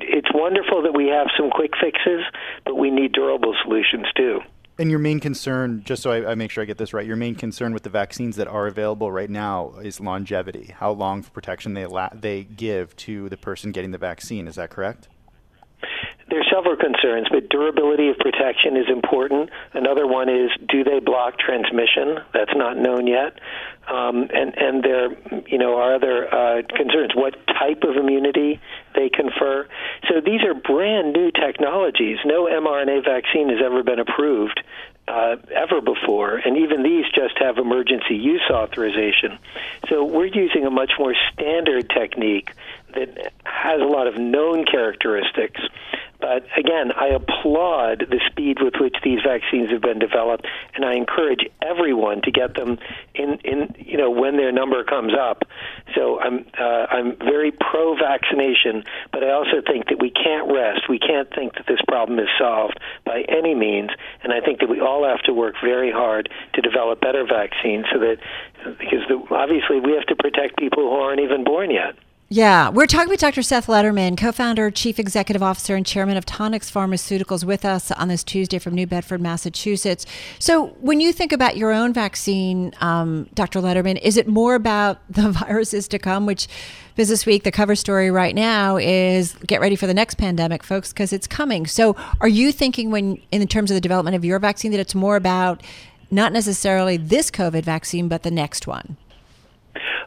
it's 0.00 0.28
wonderful 0.32 0.82
that 0.82 0.94
we 0.94 1.08
have 1.08 1.28
some 1.36 1.50
quick 1.50 1.72
fixes, 1.80 2.24
but 2.64 2.76
we 2.76 2.90
need 2.90 3.12
durable 3.12 3.54
solutions 3.64 4.06
too. 4.16 4.40
And 4.78 4.90
your 4.90 4.98
main 4.98 5.20
concern, 5.20 5.82
just 5.84 6.02
so 6.02 6.10
I, 6.12 6.32
I, 6.32 6.34
make 6.34 6.50
sure 6.50 6.62
I 6.62 6.66
get 6.66 6.76
this 6.76 6.92
right, 6.92 7.06
your 7.06 7.16
main 7.16 7.34
concern 7.34 7.72
with 7.72 7.82
the 7.82 7.88
vaccines 7.88 8.36
that 8.36 8.46
are 8.46 8.66
available 8.66 9.10
right 9.10 9.30
now 9.30 9.72
is 9.82 10.00
longevity. 10.00 10.74
How 10.76 10.90
long 10.90 11.22
protection 11.22 11.72
they 11.72 11.86
la- 11.86 12.10
they 12.12 12.44
give 12.44 12.94
to 12.96 13.30
the 13.30 13.38
person 13.38 13.72
getting 13.72 13.92
the 13.92 13.98
vaccine. 13.98 14.46
Is 14.46 14.56
that 14.56 14.68
correct? 14.68 15.08
Several 16.56 16.76
concerns, 16.76 17.28
but 17.30 17.50
durability 17.50 18.08
of 18.08 18.16
protection 18.16 18.78
is 18.78 18.86
important. 18.88 19.50
Another 19.74 20.06
one 20.06 20.30
is 20.30 20.50
do 20.66 20.84
they 20.84 21.00
block 21.00 21.38
transmission? 21.38 22.20
That's 22.32 22.54
not 22.56 22.78
known 22.78 23.06
yet. 23.06 23.38
Um, 23.86 24.28
and 24.32 24.56
and 24.56 24.82
there, 24.82 25.10
you 25.46 25.58
know, 25.58 25.76
are 25.76 25.94
other 25.94 26.34
uh, 26.34 26.62
concerns. 26.74 27.14
What 27.14 27.34
type 27.46 27.82
of 27.82 27.96
immunity 27.96 28.58
they 28.94 29.10
confer? 29.10 29.68
So 30.08 30.22
these 30.24 30.42
are 30.44 30.54
brand 30.54 31.12
new 31.12 31.30
technologies. 31.30 32.16
No 32.24 32.46
mRNA 32.46 33.04
vaccine 33.04 33.50
has 33.50 33.58
ever 33.62 33.82
been 33.82 33.98
approved 33.98 34.62
uh, 35.08 35.36
ever 35.54 35.82
before, 35.82 36.36
and 36.36 36.56
even 36.56 36.82
these 36.82 37.04
just 37.14 37.36
have 37.38 37.58
emergency 37.58 38.16
use 38.16 38.42
authorization. 38.50 39.38
So 39.88 40.04
we're 40.04 40.26
using 40.26 40.64
a 40.64 40.70
much 40.70 40.92
more 40.98 41.14
standard 41.32 41.90
technique 41.90 42.52
that 42.94 43.32
has 43.44 43.80
a 43.80 43.84
lot 43.84 44.06
of 44.06 44.16
known 44.18 44.64
characteristics 44.64 45.60
but 46.20 46.46
again, 46.56 46.92
I 46.92 47.08
applaud 47.08 48.06
the 48.08 48.20
speed 48.30 48.58
with 48.60 48.74
which 48.80 48.96
these 49.04 49.20
vaccines 49.26 49.70
have 49.70 49.82
been 49.82 49.98
developed, 49.98 50.46
and 50.74 50.84
I 50.84 50.94
encourage 50.94 51.46
everyone 51.62 52.22
to 52.22 52.30
get 52.30 52.54
them 52.54 52.78
in, 53.14 53.38
in 53.44 53.74
you 53.78 53.96
know, 53.96 54.10
when 54.10 54.36
their 54.36 54.52
number 54.52 54.82
comes 54.84 55.12
up. 55.14 55.44
So 55.94 56.18
I'm 56.20 56.46
uh, 56.58 56.86
I'm 56.90 57.16
very 57.16 57.52
pro 57.52 57.96
vaccination, 57.96 58.84
but 59.12 59.24
I 59.24 59.30
also 59.30 59.62
think 59.66 59.88
that 59.88 60.00
we 60.00 60.10
can't 60.10 60.52
rest. 60.52 60.88
We 60.88 60.98
can't 60.98 61.28
think 61.34 61.54
that 61.54 61.66
this 61.66 61.80
problem 61.86 62.18
is 62.18 62.28
solved 62.38 62.78
by 63.04 63.22
any 63.28 63.54
means, 63.54 63.90
and 64.22 64.32
I 64.32 64.40
think 64.40 64.60
that 64.60 64.68
we 64.68 64.80
all 64.80 65.06
have 65.06 65.22
to 65.24 65.32
work 65.32 65.54
very 65.62 65.92
hard 65.92 66.28
to 66.54 66.60
develop 66.62 67.00
better 67.00 67.24
vaccines 67.24 67.86
so 67.92 68.00
that 68.00 68.16
because 68.78 69.04
the, 69.08 69.22
obviously 69.34 69.80
we 69.80 69.92
have 69.92 70.06
to 70.06 70.16
protect 70.16 70.58
people 70.58 70.82
who 70.90 70.96
aren't 70.96 71.20
even 71.20 71.44
born 71.44 71.70
yet. 71.70 71.94
Yeah, 72.28 72.70
we're 72.70 72.86
talking 72.86 73.08
with 73.08 73.20
Dr. 73.20 73.40
Seth 73.40 73.68
Lederman, 73.68 74.18
co 74.18 74.32
founder, 74.32 74.68
chief 74.72 74.98
executive 74.98 75.44
officer, 75.44 75.76
and 75.76 75.86
chairman 75.86 76.16
of 76.16 76.26
Tonix 76.26 76.68
Pharmaceuticals, 76.72 77.44
with 77.44 77.64
us 77.64 77.92
on 77.92 78.08
this 78.08 78.24
Tuesday 78.24 78.58
from 78.58 78.74
New 78.74 78.84
Bedford, 78.88 79.20
Massachusetts. 79.20 80.04
So, 80.40 80.70
when 80.80 80.98
you 80.98 81.12
think 81.12 81.30
about 81.30 81.56
your 81.56 81.70
own 81.70 81.92
vaccine, 81.92 82.72
um, 82.80 83.28
Dr. 83.34 83.60
Lederman, 83.60 84.00
is 84.02 84.16
it 84.16 84.26
more 84.26 84.56
about 84.56 84.98
the 85.08 85.30
viruses 85.30 85.86
to 85.86 86.00
come, 86.00 86.26
which 86.26 86.48
Business 86.96 87.26
Week, 87.26 87.44
the 87.44 87.52
cover 87.52 87.76
story 87.76 88.10
right 88.10 88.34
now 88.34 88.76
is 88.76 89.34
get 89.46 89.60
ready 89.60 89.76
for 89.76 89.86
the 89.86 89.94
next 89.94 90.16
pandemic, 90.16 90.64
folks, 90.64 90.92
because 90.92 91.12
it's 91.12 91.28
coming. 91.28 91.64
So, 91.64 91.94
are 92.20 92.26
you 92.26 92.50
thinking, 92.50 92.90
when 92.90 93.22
in 93.30 93.46
terms 93.46 93.70
of 93.70 93.76
the 93.76 93.80
development 93.80 94.16
of 94.16 94.24
your 94.24 94.40
vaccine, 94.40 94.72
that 94.72 94.80
it's 94.80 94.96
more 94.96 95.14
about 95.14 95.62
not 96.10 96.32
necessarily 96.32 96.96
this 96.96 97.30
COVID 97.30 97.62
vaccine, 97.62 98.08
but 98.08 98.24
the 98.24 98.32
next 98.32 98.66
one? 98.66 98.96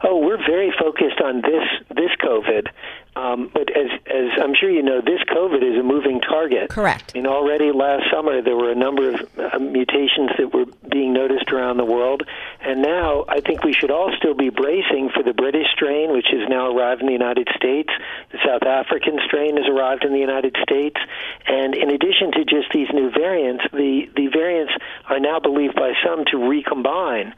Oh, 0.02 0.18
we're 0.18 0.38
very 0.38 0.72
focused 0.80 1.20
on 1.24 1.42
this 1.42 1.68
this 1.90 2.12
COVID. 2.24 2.68
Um, 3.20 3.50
but 3.54 3.70
as, 3.76 3.92
as 4.08 4.30
I'm 4.42 4.54
sure 4.56 4.70
you 4.70 4.84
know, 4.84 5.02
this 5.02 5.20
COVID 5.28 5.62
is 5.62 5.78
a 5.78 5.84
moving 5.84 6.22
target. 6.22 6.70
Correct. 6.70 7.12
And 7.16 7.28
already 7.28 7.72
last 7.72 8.10
summer 8.12 8.42
there 8.42 8.56
were 8.56 8.72
a 8.72 8.76
number 8.76 9.10
of 9.14 9.16
uh, 9.38 9.60
mutations 9.60 10.32
that 10.38 10.54
were 10.54 10.66
being 10.90 11.12
noticed 11.12 11.52
around 11.52 11.78
the 11.78 11.86
world, 11.86 12.24
and 12.62 12.82
now 12.82 13.26
I 13.28 13.42
think 13.42 13.64
we 13.64 13.74
should 13.74 13.92
all 13.92 14.12
still 14.18 14.36
be 14.36 14.50
bracing 14.50 15.10
for 15.14 15.24
the 15.24 15.34
British 15.34 15.68
strain, 15.76 16.14
which 16.14 16.28
has 16.32 16.48
now 16.50 16.72
arrived 16.72 17.02
in 17.02 17.08
the 17.08 17.14
United 17.14 17.48
States. 17.56 17.90
The 18.32 18.40
South 18.46 18.64
African 18.64 19.20
strain 19.26 19.58
has 19.58 19.68
arrived 19.68 20.06
in 20.06 20.14
the 20.14 20.20
United 20.20 20.56
States, 20.64 20.98
and 21.46 21.76
in 21.76 21.90
addition 21.90 22.32
to 22.34 22.46
just 22.46 22.72
these 22.74 22.88
new 22.94 23.12
variants, 23.12 23.64
the 23.74 24.10
the 24.16 24.28
variants 24.28 24.74
are 25.10 25.20
now 25.20 25.40
believed 25.40 25.76
by 25.76 25.92
some 26.06 26.24
to 26.32 26.38
recombine. 26.38 27.34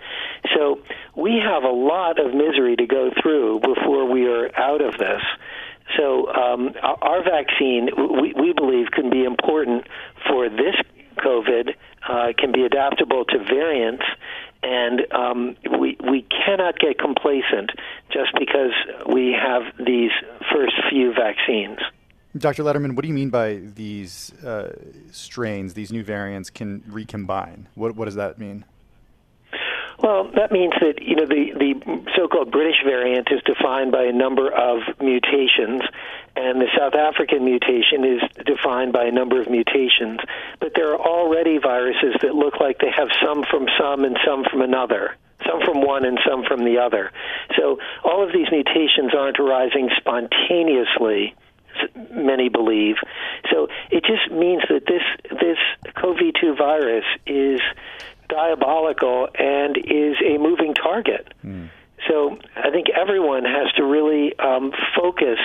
So 0.56 0.80
we 1.16 1.42
have 1.44 1.64
a 1.64 1.74
lot 1.74 2.20
of 2.20 2.34
misery 2.34 2.76
to 2.76 2.86
go 2.86 3.12
through 3.22 3.62
before 3.62 4.06
we 4.06 4.28
are 4.28 4.52
out 4.56 4.82
of 4.82 4.98
this. 4.98 5.22
So 5.98 6.28
um, 6.34 6.72
our 6.84 7.24
vaccine, 7.24 7.90
we, 7.98 8.34
we 8.34 8.54
believe, 8.54 8.88
can 8.92 9.10
be 9.10 9.24
important 9.24 9.88
for 10.28 10.50
this 10.50 10.76
COVID. 11.18 11.76
Uh, 12.08 12.34
can 12.36 12.52
be 12.52 12.64
adaptable 12.64 13.24
to 13.26 13.38
variants, 13.38 14.04
and 14.64 15.02
um, 15.14 15.56
we 15.80 15.96
we 16.04 16.26
cannot 16.46 16.80
get 16.80 16.98
complacent 16.98 17.72
just 18.12 18.32
because 18.40 18.72
we 19.06 19.32
have 19.32 19.62
these 19.86 20.10
first 20.52 20.74
few 20.90 21.14
vaccines. 21.14 21.78
Dr. 22.36 22.64
Lederman, 22.64 22.96
what 22.96 23.04
do 23.04 23.08
you 23.08 23.14
mean 23.14 23.30
by 23.30 23.56
these 23.76 24.34
uh, 24.44 24.74
strains, 25.12 25.76
these 25.76 25.92
new 25.92 26.04
variants 26.04 26.50
can 26.50 26.84
recombine? 26.88 27.68
What 27.76 27.96
what 27.96 28.06
does 28.06 28.16
that 28.16 28.40
mean? 28.40 28.66
Well, 30.01 30.31
that 30.36 30.51
means 30.51 30.74
that 30.81 31.01
you 31.01 31.15
know 31.15 31.25
the 31.25 31.53
the 31.53 32.03
so-called 32.15 32.51
British 32.51 32.81
variant 32.84 33.29
is 33.31 33.41
defined 33.43 33.91
by 33.91 34.05
a 34.05 34.12
number 34.12 34.51
of 34.51 34.81
mutations, 35.00 35.84
and 36.36 36.60
the 36.60 36.67
South 36.77 36.96
African 36.96 37.46
mutation 37.46 38.03
is 38.03 38.22
defined 38.46 38.93
by 38.93 39.05
a 39.05 39.12
number 39.12 39.39
of 39.39 39.50
mutations. 39.50 40.20
But 40.60 40.74
there 40.75 40.91
are 40.93 41.00
already 41.00 41.60
viruses 41.60 42.15
that 42.22 42.34
look 42.34 42.60
like 42.60 42.79
they 42.79 42.89
have 42.89 43.10
some 43.24 43.43
from 43.50 43.67
some 43.79 44.03
and 44.03 44.17
some 44.25 44.43
from 44.50 44.62
another 44.62 45.17
some 45.46 45.60
from 45.65 45.81
one 45.81 46.05
and 46.05 46.20
some 46.27 46.43
from 46.46 46.63
the 46.63 46.77
other. 46.77 47.12
So 47.58 47.79
all 48.03 48.24
of 48.24 48.31
these 48.31 48.48
mutations 48.51 49.13
aren't 49.17 49.39
arising 49.39 49.89
spontaneously 49.98 51.36
many 52.12 52.50
believe. 52.50 52.96
So 53.51 53.67
it 53.89 54.03
just 54.03 54.31
means 54.31 54.62
that 54.70 54.86
this 54.86 55.01
this 55.31 55.58
CoV2 55.96 56.58
virus 56.58 57.05
is 57.25 57.60
diabolical 58.32 59.28
and 59.38 59.78
is 59.78 60.16
a 60.26 60.38
moving 60.38 60.74
target. 60.74 61.34
Mm. 61.46 61.70
So 62.08 62.40
I 62.56 62.72
think 62.72 62.88
everyone 62.90 63.44
has 63.46 63.72
to 63.78 63.84
really 63.84 64.38
um, 64.40 64.72
focus 64.96 65.38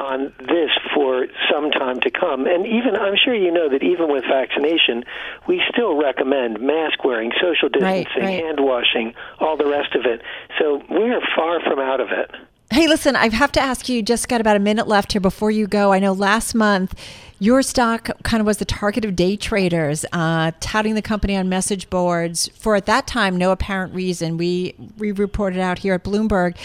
on 0.00 0.32
this 0.40 0.70
for 0.94 1.26
some 1.52 1.70
time 1.70 2.00
to 2.00 2.10
come. 2.10 2.46
And 2.46 2.66
even, 2.66 2.96
I'm 2.96 3.14
sure 3.22 3.34
you 3.34 3.52
know 3.52 3.68
that 3.68 3.82
even 3.82 4.10
with 4.10 4.24
vaccination, 4.24 5.04
we 5.46 5.62
still 5.70 6.00
recommend 6.00 6.60
mask 6.60 7.04
wearing, 7.04 7.32
social 7.40 7.68
distancing, 7.68 8.06
right, 8.16 8.22
right. 8.22 8.44
hand 8.44 8.60
washing, 8.60 9.14
all 9.38 9.56
the 9.56 9.66
rest 9.66 9.94
of 9.94 10.06
it. 10.06 10.22
So 10.58 10.82
we 10.88 11.10
are 11.10 11.20
far 11.36 11.60
from 11.60 11.78
out 11.78 12.00
of 12.00 12.08
it. 12.10 12.30
Hey, 12.72 12.86
listen, 12.86 13.16
I 13.16 13.28
have 13.30 13.50
to 13.52 13.60
ask 13.60 13.88
you, 13.88 14.00
just 14.00 14.28
got 14.28 14.40
about 14.40 14.54
a 14.54 14.60
minute 14.60 14.86
left 14.86 15.10
here 15.10 15.20
before 15.20 15.50
you 15.50 15.66
go. 15.66 15.92
I 15.92 15.98
know 15.98 16.12
last 16.12 16.54
month 16.54 16.94
your 17.40 17.62
stock 17.62 18.10
kind 18.22 18.40
of 18.40 18.46
was 18.46 18.58
the 18.58 18.64
target 18.64 19.04
of 19.04 19.16
day 19.16 19.34
traders, 19.34 20.04
uh, 20.12 20.52
touting 20.60 20.94
the 20.94 21.02
company 21.02 21.36
on 21.36 21.48
message 21.48 21.90
boards 21.90 22.46
for 22.54 22.76
at 22.76 22.86
that 22.86 23.08
time 23.08 23.36
no 23.36 23.50
apparent 23.50 23.92
reason. 23.92 24.36
We, 24.36 24.76
we 24.98 25.10
reported 25.10 25.58
out 25.58 25.80
here 25.80 25.94
at 25.94 26.04
Bloomberg, 26.04 26.56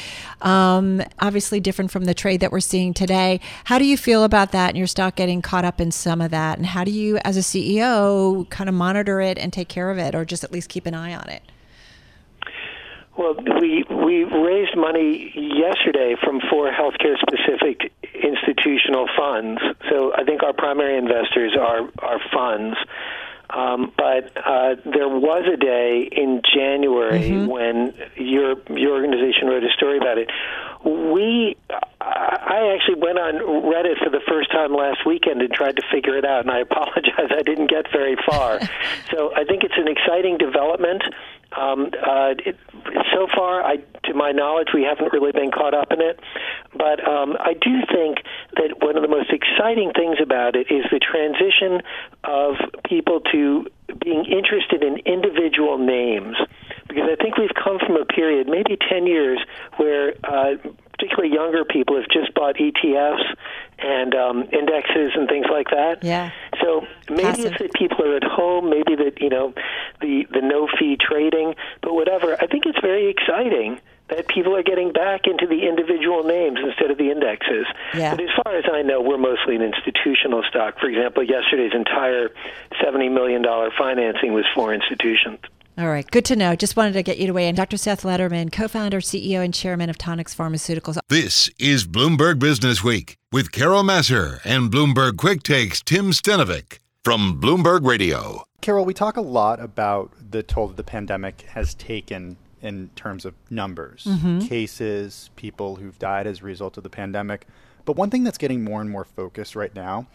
um, 0.46 1.02
obviously 1.18 1.60
different 1.60 1.90
from 1.90 2.06
the 2.06 2.14
trade 2.14 2.40
that 2.42 2.52
we're 2.52 2.60
seeing 2.60 2.94
today. 2.94 3.40
How 3.64 3.80
do 3.80 3.86
you 3.86 3.98
feel 3.98 4.24
about 4.24 4.52
that 4.52 4.70
and 4.70 4.78
your 4.78 4.86
stock 4.86 5.16
getting 5.16 5.42
caught 5.42 5.66
up 5.66 5.82
in 5.82 5.92
some 5.92 6.22
of 6.22 6.30
that? 6.30 6.60
And 6.60 6.68
how 6.68 6.84
do 6.84 6.92
you, 6.92 7.18
as 7.24 7.36
a 7.36 7.40
CEO, 7.40 8.48
kind 8.52 8.70
of 8.70 8.76
monitor 8.76 9.22
it 9.22 9.40
and 9.40 9.52
take 9.52 9.70
care 9.70 9.90
of 9.90 9.98
it 9.98 10.14
or 10.14 10.24
just 10.24 10.44
at 10.44 10.52
least 10.52 10.70
keep 10.70 10.86
an 10.86 10.94
eye 10.94 11.16
on 11.16 11.28
it? 11.30 11.42
Well, 13.18 13.36
we 13.62 13.86
we 13.90 14.24
raised 14.24 14.76
money 14.76 15.32
yesterday 15.36 16.16
from 16.22 16.42
four 16.50 16.70
healthcare 16.72 17.16
specific 17.20 17.92
institutional 18.14 19.08
funds. 19.18 19.62
So 19.90 20.14
I 20.14 20.24
think 20.26 20.44
our 20.44 20.54
primary 20.54 20.98
investors 20.98 21.56
are 21.60 21.90
are 22.00 22.20
funds. 22.34 22.78
Um, 23.50 23.94
but 23.96 24.32
uh, 24.36 24.76
there 24.84 25.08
was 25.08 25.46
a 25.52 25.56
day 25.56 26.10
in 26.12 26.42
January 26.54 27.30
mm-hmm. 27.30 27.48
when 27.48 27.94
your 28.16 28.56
your 28.76 28.94
organization 28.94 29.48
wrote 29.48 29.64
a 29.64 29.70
story 29.78 29.98
about 29.98 30.18
it. 30.18 30.30
We, 30.84 31.58
I 32.00 32.76
actually 32.76 33.02
went 33.02 33.18
on 33.18 33.36
Reddit 33.36 33.98
for 34.04 34.12
the 34.12 34.22
first 34.28 34.52
time 34.52 34.72
last 34.74 35.06
weekend 35.06 35.42
and 35.42 35.52
tried 35.52 35.78
to 35.78 35.84
figure 35.92 36.16
it 36.16 36.26
out, 36.26 36.42
and 36.42 36.52
I 36.52 36.60
apologize, 36.70 37.32
I 37.32 37.42
didn't 37.44 37.70
get 37.70 37.92
very 37.92 38.18
far. 38.28 38.60
so 39.12 39.34
I 39.36 39.46
think 39.46 39.64
it's 39.64 39.78
an 39.78 39.88
exciting 39.88 40.38
development. 40.38 41.04
Um, 41.52 41.92
uh, 41.96 42.34
it, 42.46 42.58
so 43.14 43.28
far, 43.36 43.64
I, 43.64 43.78
to 44.06 44.14
my 44.14 44.32
knowledge, 44.32 44.70
we 44.74 44.84
haven't 44.84 45.14
really 45.14 45.32
been 45.32 45.52
caught 45.52 45.74
up 45.74 45.92
in 45.92 46.02
it. 46.02 46.20
But 46.74 47.06
um, 47.08 47.38
I 47.40 47.54
do 47.54 47.82
think 47.92 48.20
that 48.56 48.82
one 48.82 48.96
of 48.96 49.02
the 49.02 49.08
most 49.08 49.32
exciting 49.32 49.92
things 49.94 50.18
about 50.22 50.56
it 50.56 50.68
is 50.70 50.86
the 50.92 51.00
transition 51.00 51.82
of 52.24 52.56
people 52.84 53.22
to 53.32 53.68
being 54.04 54.26
interested 54.26 54.84
in 54.84 54.98
individual 55.06 55.78
names. 55.78 56.36
Because 56.88 57.10
I 57.12 57.16
think 57.22 57.38
we've 57.38 57.56
come 57.56 57.80
from 57.80 57.96
a 57.96 58.06
period, 58.06 58.48
maybe 58.48 58.78
10 58.90 59.08
years, 59.08 59.40
where 59.78 60.14
uh, 60.24 60.56
particularly 60.98 61.34
younger 61.34 61.66
people 61.66 61.96
have 61.96 62.10
just 62.10 62.34
bought 62.34 62.56
ETFs 62.56 63.36
and 63.80 64.16
um, 64.16 64.44
indexes 64.52 65.12
and 65.16 65.28
things 65.28 65.46
like 65.52 65.68
that. 65.70 66.04
Yeah. 66.04 66.32
So 66.62 66.88
maybe 67.10 67.24
Passive. 67.24 67.46
it's 67.46 67.58
that 67.60 67.74
people 67.74 68.06
are 68.06 68.16
at 68.16 68.24
home, 68.24 68.70
maybe 68.70 68.96
that 68.96 69.22
you 69.22 69.30
know 69.30 69.54
the 70.02 70.26
the 70.32 70.42
no 70.42 70.68
fee 70.80 70.98
trading, 71.00 71.56
but 71.82 71.94
whatever. 71.94 72.36
I 72.42 72.48
think 72.48 72.66
it's 72.66 72.80
very 72.80 73.10
exciting 73.10 73.80
that 74.08 74.28
people 74.28 74.56
are 74.56 74.64
getting 74.64 74.92
back 74.92 75.22
into 75.26 75.48
the 75.48 75.68
individual 75.68 76.24
names 76.24 76.60
instead 76.64 76.92
of 76.92 76.98
the 76.98 77.10
indexes. 77.10 77.66
Yeah. 77.94 78.16
But 78.16 78.24
as 78.24 78.30
far 78.44 78.56
as 78.56 78.66
I 78.72 78.84
know, 78.84 79.02
we're 79.02 79.18
mostly 79.18 79.56
an 79.56 79.64
institutional 79.64 80.44
stock. 80.48 80.80
For 80.80 80.88
example, 80.88 81.24
yesterday's 81.24 81.74
entire 81.74 82.30
$70 82.84 83.12
million 83.12 83.44
financing 83.76 84.34
was 84.34 84.46
for 84.54 84.74
institutions. 84.74 85.40
All 85.78 85.90
right, 85.90 86.10
good 86.10 86.24
to 86.26 86.38
know. 86.38 86.56
Just 86.56 86.78
wanted 86.78 86.94
to 86.94 87.04
get 87.04 87.18
you 87.18 87.28
to 87.28 87.34
weigh 87.34 87.50
in. 87.50 87.56
Dr. 87.56 87.76
Seth 87.76 88.04
Lederman, 88.04 88.50
co 88.50 88.70
founder, 88.70 89.02
CEO, 89.02 89.44
and 89.44 89.54
chairman 89.54 89.90
of 89.90 89.98
Tonix 89.98 90.34
Pharmaceuticals. 90.34 90.98
This 91.10 91.50
is 91.60 91.86
Bloomberg 91.86 92.40
Business 92.40 92.82
Week 92.82 93.18
with 93.30 93.52
Carol 93.52 93.84
Massar 93.84 94.40
and 94.46 94.72
Bloomberg 94.72 95.18
Quick 95.18 95.44
Takes 95.44 95.82
Tim 95.82 96.12
Stenovec 96.12 96.80
from 97.04 97.42
Bloomberg 97.42 97.86
Radio. 97.86 98.46
Carol, 98.62 98.86
we 98.86 98.94
talk 98.94 99.18
a 99.18 99.22
lot 99.22 99.60
about 99.60 100.14
the 100.32 100.42
toll 100.42 100.70
that 100.70 100.78
the 100.78 100.84
pandemic 100.84 101.42
has 101.42 101.74
taken 101.74 102.38
in 102.62 102.90
terms 102.96 103.26
of 103.26 103.34
numbers, 103.50 104.06
mm-hmm. 104.06 104.40
cases, 104.40 105.30
people 105.36 105.76
who've 105.76 106.00
died 106.00 106.26
as 106.26 106.40
a 106.40 106.46
result 106.46 106.78
of 106.78 106.84
the 106.84 106.90
pandemic. 106.90 107.48
But 107.84 107.98
one 107.98 108.10
thing 108.10 108.24
that's 108.24 108.38
getting 108.38 108.64
more 108.64 108.80
and 108.80 108.90
more 108.90 109.04
focus 109.04 109.58
right 109.58 109.76
now 109.76 110.08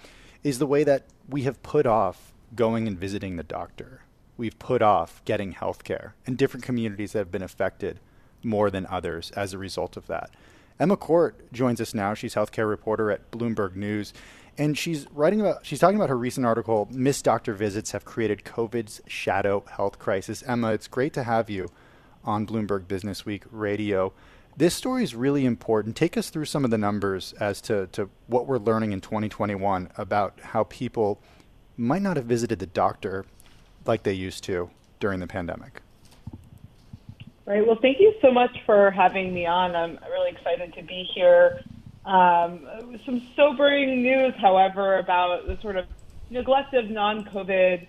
is 0.43 0.59
the 0.59 0.67
way 0.67 0.85
that 0.85 1.05
we 1.29 1.43
have 1.43 1.63
put 1.63 1.85
off 1.85 2.33
going 2.57 2.89
and 2.89 2.99
visiting 2.99 3.37
the 3.37 3.43
doctor 3.43 4.01
we've 4.41 4.59
put 4.59 4.81
off 4.81 5.23
getting 5.25 5.53
health 5.53 5.85
care, 5.85 6.15
and 6.27 6.37
different 6.37 6.65
communities 6.65 7.13
that 7.13 7.19
have 7.21 7.31
been 7.31 7.43
affected 7.43 8.01
more 8.43 8.71
than 8.71 8.87
others 8.87 9.31
as 9.33 9.53
a 9.53 9.59
result 9.59 9.97
of 9.99 10.07
that. 10.07 10.31
Emma 10.81 10.97
Court 10.97 11.53
joins 11.53 11.79
us 11.79 11.93
now. 11.93 12.15
She's 12.15 12.35
healthcare 12.35 12.69
reporter 12.69 13.11
at 13.11 13.31
Bloomberg 13.31 13.77
News, 13.77 14.15
and 14.57 14.77
she's 14.79 15.07
writing 15.13 15.43
about. 15.43 15.65
She's 15.67 15.79
talking 15.79 15.97
about 15.97 16.09
her 16.09 16.17
recent 16.17 16.47
article. 16.47 16.89
Missed 16.91 17.27
doctor 17.27 17.53
visits 17.53 17.93
have 17.93 18.07
created 18.07 18.43
COVID's 18.45 19.03
shadow 19.07 19.63
health 19.71 19.99
crisis. 19.99 20.43
Emma, 20.43 20.73
it's 20.73 20.89
great 20.89 21.13
to 21.13 21.23
have 21.23 21.51
you 21.51 21.69
on 22.25 22.47
Bloomberg 22.47 22.89
Business 22.89 23.27
Week 23.27 23.45
Radio. 23.51 24.15
This 24.57 24.75
story 24.75 25.05
is 25.05 25.15
really 25.15 25.45
important. 25.45 25.97
Take 25.97 26.17
us 26.17 26.31
through 26.31 26.47
some 26.47 26.65
of 26.65 26.71
the 26.71 26.79
numbers 26.79 27.35
as 27.35 27.61
to, 27.63 27.87
to 27.89 28.09
what 28.27 28.47
we're 28.47 28.59
learning 28.59 28.93
in 28.93 29.01
2021 29.01 29.91
about 29.97 30.41
how 30.41 30.65
people 30.65 31.21
might 31.77 32.03
not 32.03 32.17
have 32.17 32.27
visited 32.27 32.59
the 32.59 32.67
doctor 32.67 33.27
like 33.87 34.03
they 34.03 34.13
used 34.13 34.45
to 34.45 34.71
during 34.99 35.21
the 35.21 35.27
pandemic. 35.27 35.83
Right. 37.47 37.67
Well, 37.67 37.79
thank 37.81 37.99
you 37.99 38.15
so 38.23 38.31
much 38.31 38.57
for 38.65 38.91
having 38.91 39.35
me 39.35 39.47
on. 39.47 39.75
I'm 39.75 39.99
really 40.11 40.31
excited 40.31 40.73
to 40.75 40.83
be 40.83 41.09
here. 41.15 41.61
Um, 42.05 42.67
some 43.05 43.27
sobering 43.35 44.03
news, 44.03 44.35
however, 44.41 44.99
about 44.99 45.47
the 45.47 45.59
sort 45.61 45.77
of 45.77 45.87
neglect 46.31 46.75
of 46.75 46.89
non-COVID 46.89 47.87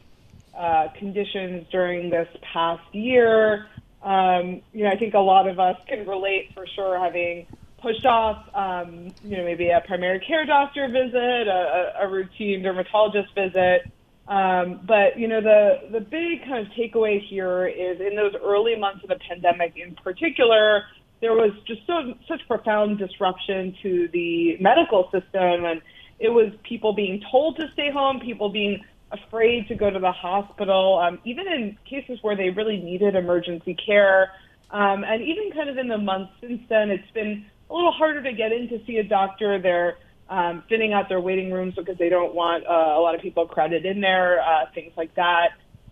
uh, 0.57 0.87
conditions 0.97 1.67
during 1.71 2.09
this 2.09 2.27
past 2.41 2.83
year. 2.93 3.67
Um, 4.01 4.61
you 4.73 4.83
know, 4.83 4.89
I 4.89 4.97
think 4.97 5.13
a 5.13 5.19
lot 5.19 5.47
of 5.47 5.59
us 5.59 5.77
can 5.87 6.07
relate 6.07 6.51
for 6.53 6.65
sure, 6.65 6.99
having 6.99 7.45
pushed 7.81 8.05
off, 8.05 8.43
um, 8.53 9.13
you 9.23 9.37
know, 9.37 9.43
maybe 9.43 9.69
a 9.69 9.81
primary 9.81 10.19
care 10.19 10.45
doctor 10.45 10.87
visit, 10.87 11.47
a, 11.47 11.93
a 12.01 12.07
routine 12.07 12.63
dermatologist 12.63 13.33
visit, 13.35 13.91
um, 14.31 14.79
but 14.87 15.19
you 15.19 15.27
know 15.27 15.41
the 15.41 15.89
the 15.91 15.99
big 15.99 16.45
kind 16.45 16.65
of 16.65 16.71
takeaway 16.71 17.21
here 17.21 17.67
is 17.67 17.99
in 17.99 18.15
those 18.15 18.33
early 18.41 18.77
months 18.77 19.03
of 19.03 19.09
the 19.09 19.19
pandemic, 19.27 19.73
in 19.75 19.93
particular, 19.95 20.83
there 21.19 21.33
was 21.33 21.51
just 21.67 21.81
so 21.85 22.13
such 22.29 22.39
profound 22.47 22.97
disruption 22.97 23.75
to 23.81 24.07
the 24.13 24.55
medical 24.61 25.11
system, 25.11 25.65
and 25.65 25.81
it 26.17 26.29
was 26.29 26.53
people 26.63 26.93
being 26.93 27.21
told 27.29 27.57
to 27.57 27.69
stay 27.73 27.91
home, 27.91 28.21
people 28.21 28.47
being 28.47 28.81
afraid 29.11 29.67
to 29.67 29.75
go 29.75 29.89
to 29.89 29.99
the 29.99 30.13
hospital, 30.13 30.97
um, 30.99 31.19
even 31.25 31.45
in 31.47 31.77
cases 31.83 32.17
where 32.21 32.37
they 32.37 32.51
really 32.51 32.77
needed 32.77 33.15
emergency 33.15 33.75
care, 33.85 34.31
um, 34.69 35.03
and 35.03 35.21
even 35.21 35.51
kind 35.51 35.69
of 35.69 35.77
in 35.77 35.89
the 35.89 35.97
months 35.97 36.31
since 36.39 36.61
then, 36.69 36.89
it's 36.89 37.11
been 37.11 37.45
a 37.69 37.73
little 37.73 37.91
harder 37.91 38.23
to 38.23 38.31
get 38.31 38.53
in 38.53 38.69
to 38.69 38.79
see 38.85 38.95
a 38.95 39.03
doctor. 39.03 39.59
There 39.59 39.97
um, 40.31 40.63
thinning 40.69 40.93
out 40.93 41.09
their 41.09 41.19
waiting 41.19 41.51
rooms 41.51 41.75
because 41.75 41.97
they 41.97 42.07
don't 42.07 42.33
want 42.33 42.65
uh, 42.65 42.69
a 42.69 43.01
lot 43.01 43.13
of 43.13 43.21
people 43.21 43.45
crowded 43.45 43.85
in 43.85 43.99
there, 43.99 44.41
uh, 44.41 44.65
things 44.73 44.93
like 44.95 45.13
that. 45.15 45.49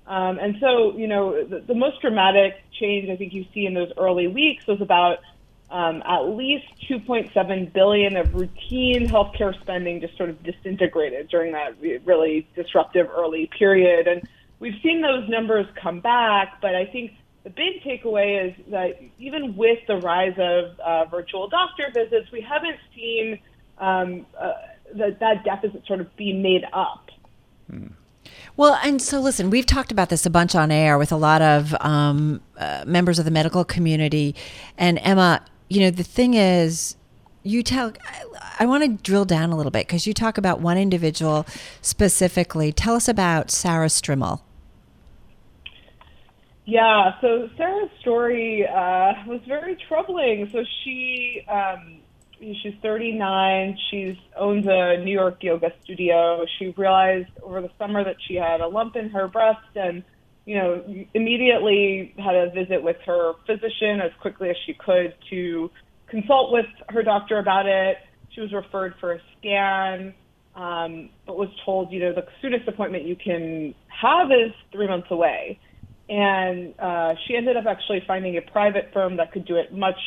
Um, 0.08 0.40
and 0.40 0.56
so, 0.62 0.98
you 0.98 1.08
know, 1.08 1.44
the, 1.44 1.60
the 1.60 1.76
most 1.76 2.02
dramatic 2.02 2.54
change 2.80 3.10
I 3.10 3.18
think 3.18 3.34
you 3.34 3.46
see 3.54 3.66
in 3.66 3.74
those 3.74 3.92
early 3.98 4.28
weeks 4.28 4.66
was 4.66 4.80
about 4.82 5.20
um, 5.70 6.02
at 6.06 6.22
least 6.22 6.66
2.7 6.90 7.74
billion 7.74 8.16
of 8.16 8.34
routine 8.34 9.08
healthcare 9.08 9.60
spending 9.60 10.00
just 10.00 10.18
sort 10.18 10.30
of 10.30 10.42
disintegrated 10.42 11.28
during 11.28 11.52
that 11.52 11.76
really 12.06 12.48
disruptive 12.56 13.08
early 13.14 13.50
period. 13.60 14.08
And 14.08 14.28
we've 14.60 14.82
seen 14.82 15.02
those 15.02 15.28
numbers 15.28 15.68
come 15.76 16.00
back, 16.00 16.60
but 16.62 16.76
I 16.76 16.86
think 16.86 17.12
the 17.44 17.50
big 17.50 17.84
takeaway 17.84 18.48
is 18.50 18.66
that 18.72 19.00
even 19.20 19.58
with 19.58 19.80
the 19.86 19.98
rise 19.98 20.36
of 20.38 20.80
uh, 20.80 21.06
virtual 21.06 21.50
doctor 21.50 21.92
visits, 21.94 22.32
we 22.32 22.42
haven't 22.42 22.78
seen 22.96 23.40
um, 23.80 24.26
uh, 24.40 24.54
that 24.96 25.20
that 25.20 25.44
deficit 25.44 25.86
sort 25.86 26.02
of 26.02 26.16
be 26.16 26.34
made 26.34 26.66
up. 26.74 27.10
Mm. 27.72 27.94
Well, 28.58 28.78
and 28.84 29.02
so 29.02 29.22
listen, 29.22 29.50
we've 29.50 29.66
talked 29.66 29.92
about 29.92 30.10
this 30.10 30.26
a 30.26 30.30
bunch 30.30 30.54
on 30.54 30.72
air 30.72 30.98
with 30.98 31.12
a 31.12 31.16
lot 31.16 31.42
of 31.42 31.74
um, 31.80 32.42
uh, 32.58 32.84
members 32.86 33.18
of 33.18 33.26
the 33.26 33.32
medical 33.32 33.64
community. 33.64 34.36
And 34.78 35.00
Emma, 35.02 35.46
you 35.70 35.80
know, 35.82 35.92
the 35.92 36.04
thing 36.04 36.34
is, 36.34 36.98
you 37.44 37.64
tell, 37.64 37.94
I, 38.06 38.64
I 38.64 38.66
want 38.66 38.84
to 38.84 39.02
drill 39.02 39.26
down 39.26 39.52
a 39.52 39.56
little 39.56 39.72
bit 39.72 39.88
because 39.88 40.06
you 40.06 40.14
talk 40.14 40.38
about 40.38 40.60
one 40.60 40.78
individual 40.78 41.46
specifically. 41.82 42.74
Tell 42.74 42.96
us 42.96 43.08
about 43.08 43.50
Sarah 43.50 43.88
Strimmel. 43.88 44.42
Yeah, 46.66 47.20
so 47.22 47.50
Sarah's 47.58 47.90
story 48.02 48.68
uh, 48.68 49.14
was 49.26 49.40
very 49.48 49.78
troubling. 49.88 50.50
So 50.52 50.64
she 50.84 51.42
um, 51.48 51.99
she's 52.40 52.74
39. 52.82 53.78
She 53.90 54.20
owns 54.38 54.66
a 54.68 54.98
New 55.04 55.12
York 55.12 55.38
yoga 55.42 55.72
studio. 55.84 56.46
She 56.58 56.74
realized 56.78 57.30
over 57.44 57.62
the 57.62 57.72
summer 57.78 58.04
that 58.04 58.16
she 58.28 58.36
had 58.36 58.62
a 58.62 58.68
lump 58.68 58.96
in 58.96 59.10
her 59.10 59.28
breast 59.28 59.76
and 59.76 60.04
you 60.46 60.56
know 60.56 60.84
immediately 61.14 62.14
had 62.18 62.36
a 62.36 62.50
visit 62.52 62.82
with 62.82 62.98
her 63.06 63.34
physician 63.46 64.02
as 64.02 64.12
quickly 64.22 64.50
as 64.50 64.56
she 64.66 64.74
could 64.74 65.14
to 65.30 65.70
consult 66.08 66.52
with 66.52 66.66
her 66.90 67.04
doctor 67.04 67.40
about 67.40 67.66
it. 67.66 67.98
She 68.30 68.42
was 68.42 68.54
referred 68.54 68.96
for 69.00 69.14
a 69.14 69.22
scan, 69.38 70.14
um, 70.56 71.10
but 71.26 71.38
was 71.38 71.50
told 71.66 71.92
you 71.92 72.00
know 72.00 72.14
the 72.14 72.26
soonest 72.42 72.68
appointment 72.68 73.06
you 73.06 73.16
can 73.16 73.76
have 73.88 74.32
is 74.32 74.54
three 74.72 74.88
months 74.88 75.08
away. 75.12 75.60
And 76.08 76.74
uh, 76.80 77.14
she 77.28 77.36
ended 77.36 77.56
up 77.56 77.66
actually 77.68 78.02
finding 78.08 78.36
a 78.38 78.42
private 78.42 78.90
firm 78.94 79.18
that 79.18 79.32
could 79.32 79.46
do 79.46 79.58
it 79.58 79.72
much 79.72 80.00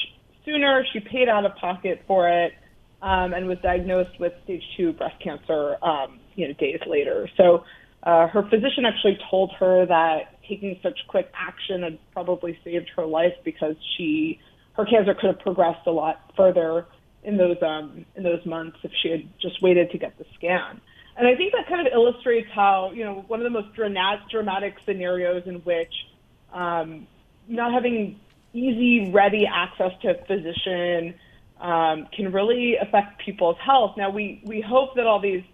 sooner. 0.44 0.85
She 0.92 1.00
paid 1.00 1.28
out 1.28 1.44
of 1.44 1.55
pocket 1.57 2.02
for 2.07 2.28
it 2.28 2.52
um, 3.00 3.33
and 3.35 3.46
was 3.46 3.59
diagnosed 3.62 4.18
with 4.20 4.33
stage 4.44 4.62
two 4.76 4.92
breast 4.92 5.20
cancer, 5.22 5.76
um, 5.83 6.20
you 6.35 6.48
know, 6.48 6.55
days 6.55 6.81
later. 6.87 7.28
So 7.37 7.64
uh, 8.02 8.28
her 8.28 8.42
physician 8.42 8.85
actually 8.85 9.18
told 9.31 9.52
her 9.59 9.87
that 9.87 10.40
taking 10.48 10.78
such 10.83 10.98
quick 11.09 11.31
action 11.35 11.83
had 11.83 11.98
probably 12.12 12.59
saved 12.64 12.90
her 12.96 13.07
life 13.07 13.35
because 13.44 13.76
she 13.96 14.40
her 14.74 14.87
cancer 14.87 15.14
could 15.14 15.26
have 15.26 15.38
progressed 15.40 15.87
a 15.87 15.90
lot 15.90 16.33
further 16.37 16.87
in 17.24 17.37
those 17.37 17.57
um, 17.62 18.05
in 18.16 18.22
those 18.22 18.44
months 18.44 18.78
if 18.83 18.90
she 19.02 19.11
had 19.11 19.28
just 19.40 19.62
waited 19.62 19.90
to 19.90 19.98
get 19.98 20.18
the 20.18 20.24
scan. 20.35 20.81
And 21.16 21.28
I 21.28 21.37
think 21.37 21.52
that 21.52 21.68
kind 21.68 21.87
of 21.87 21.92
illustrates 21.92 22.48
how 22.52 22.92
you 22.92 23.05
know 23.05 23.24
one 23.28 23.40
of 23.40 23.44
the 23.44 23.50
most 23.50 23.74
dramatic, 23.74 24.76
scenarios 24.85 25.42
in 25.46 25.57
which 25.57 25.92
um, 26.52 27.07
not 27.48 27.72
having 27.72 28.18
easy, 28.53 29.11
ready 29.11 29.47
access 29.47 29.93
to 30.03 30.11
a 30.11 30.25
physician 30.27 31.15
um, 31.61 32.09
can 32.15 32.33
really 32.33 32.77
affect 32.77 33.21
people's 33.25 33.57
health. 33.65 33.97
Now, 33.97 34.11
we, 34.11 34.43
we 34.45 34.61
hope 34.61 34.97
that 34.97 35.07
all 35.07 35.21
these 35.21 35.45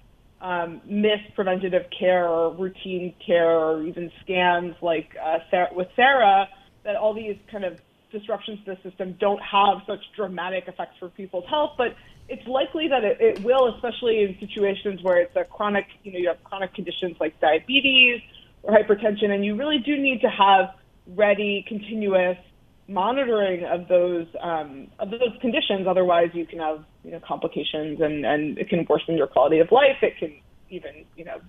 um, 0.40 0.80
miss 0.86 1.20
preventative 1.34 1.86
care 1.96 2.26
or 2.28 2.54
routine 2.54 3.14
care 3.24 3.50
or 3.50 3.82
even 3.82 4.10
scans 4.22 4.74
like 4.80 5.16
uh, 5.22 5.38
Sarah, 5.50 5.68
with 5.72 5.88
Sarah, 5.96 6.48
that 6.84 6.96
all 6.96 7.12
these 7.12 7.36
kind 7.50 7.64
of 7.64 7.78
disruptions 8.10 8.58
to 8.64 8.74
the 8.74 8.90
system 8.90 9.16
don't 9.20 9.42
have 9.42 9.82
such 9.86 10.00
dramatic 10.16 10.64
effects 10.66 10.96
for 10.98 11.08
people's 11.10 11.44
health, 11.48 11.72
but 11.76 11.94
it's 12.28 12.46
likely 12.46 12.88
that 12.88 13.04
it, 13.04 13.20
it 13.20 13.42
will, 13.42 13.74
especially 13.74 14.22
in 14.22 14.36
situations 14.38 15.02
where 15.02 15.18
it's 15.18 15.34
a 15.36 15.44
chronic, 15.44 15.86
you 16.04 16.12
know, 16.12 16.18
you 16.18 16.28
have 16.28 16.42
chronic 16.44 16.74
conditions 16.74 17.16
like 17.20 17.38
diabetes 17.40 18.20
or 18.62 18.74
hypertension, 18.74 19.30
and 19.30 19.44
you 19.44 19.56
really 19.56 19.78
do 19.78 19.96
need 19.96 20.20
to 20.20 20.28
have 20.28 20.74
ready, 21.06 21.64
continuous 21.66 22.38
monitoring 22.88 23.64
of 23.64 23.86
those 23.88 24.26
um, 24.40 24.88
of 24.98 25.10
those 25.10 25.36
conditions. 25.40 25.86
Otherwise, 25.86 26.30
you 26.32 26.46
can 26.46 26.58
have 26.58 26.84
you 27.04 27.12
know 27.12 27.20
complications, 27.26 28.00
and 28.00 28.24
and 28.24 28.58
it 28.58 28.68
can 28.68 28.86
worsen 28.88 29.16
your 29.16 29.26
quality 29.26 29.58
of 29.58 29.70
life. 29.70 29.96
It 30.02 30.16
can 30.18 30.34
even 30.70 31.04
you 31.16 31.24
know 31.24 31.40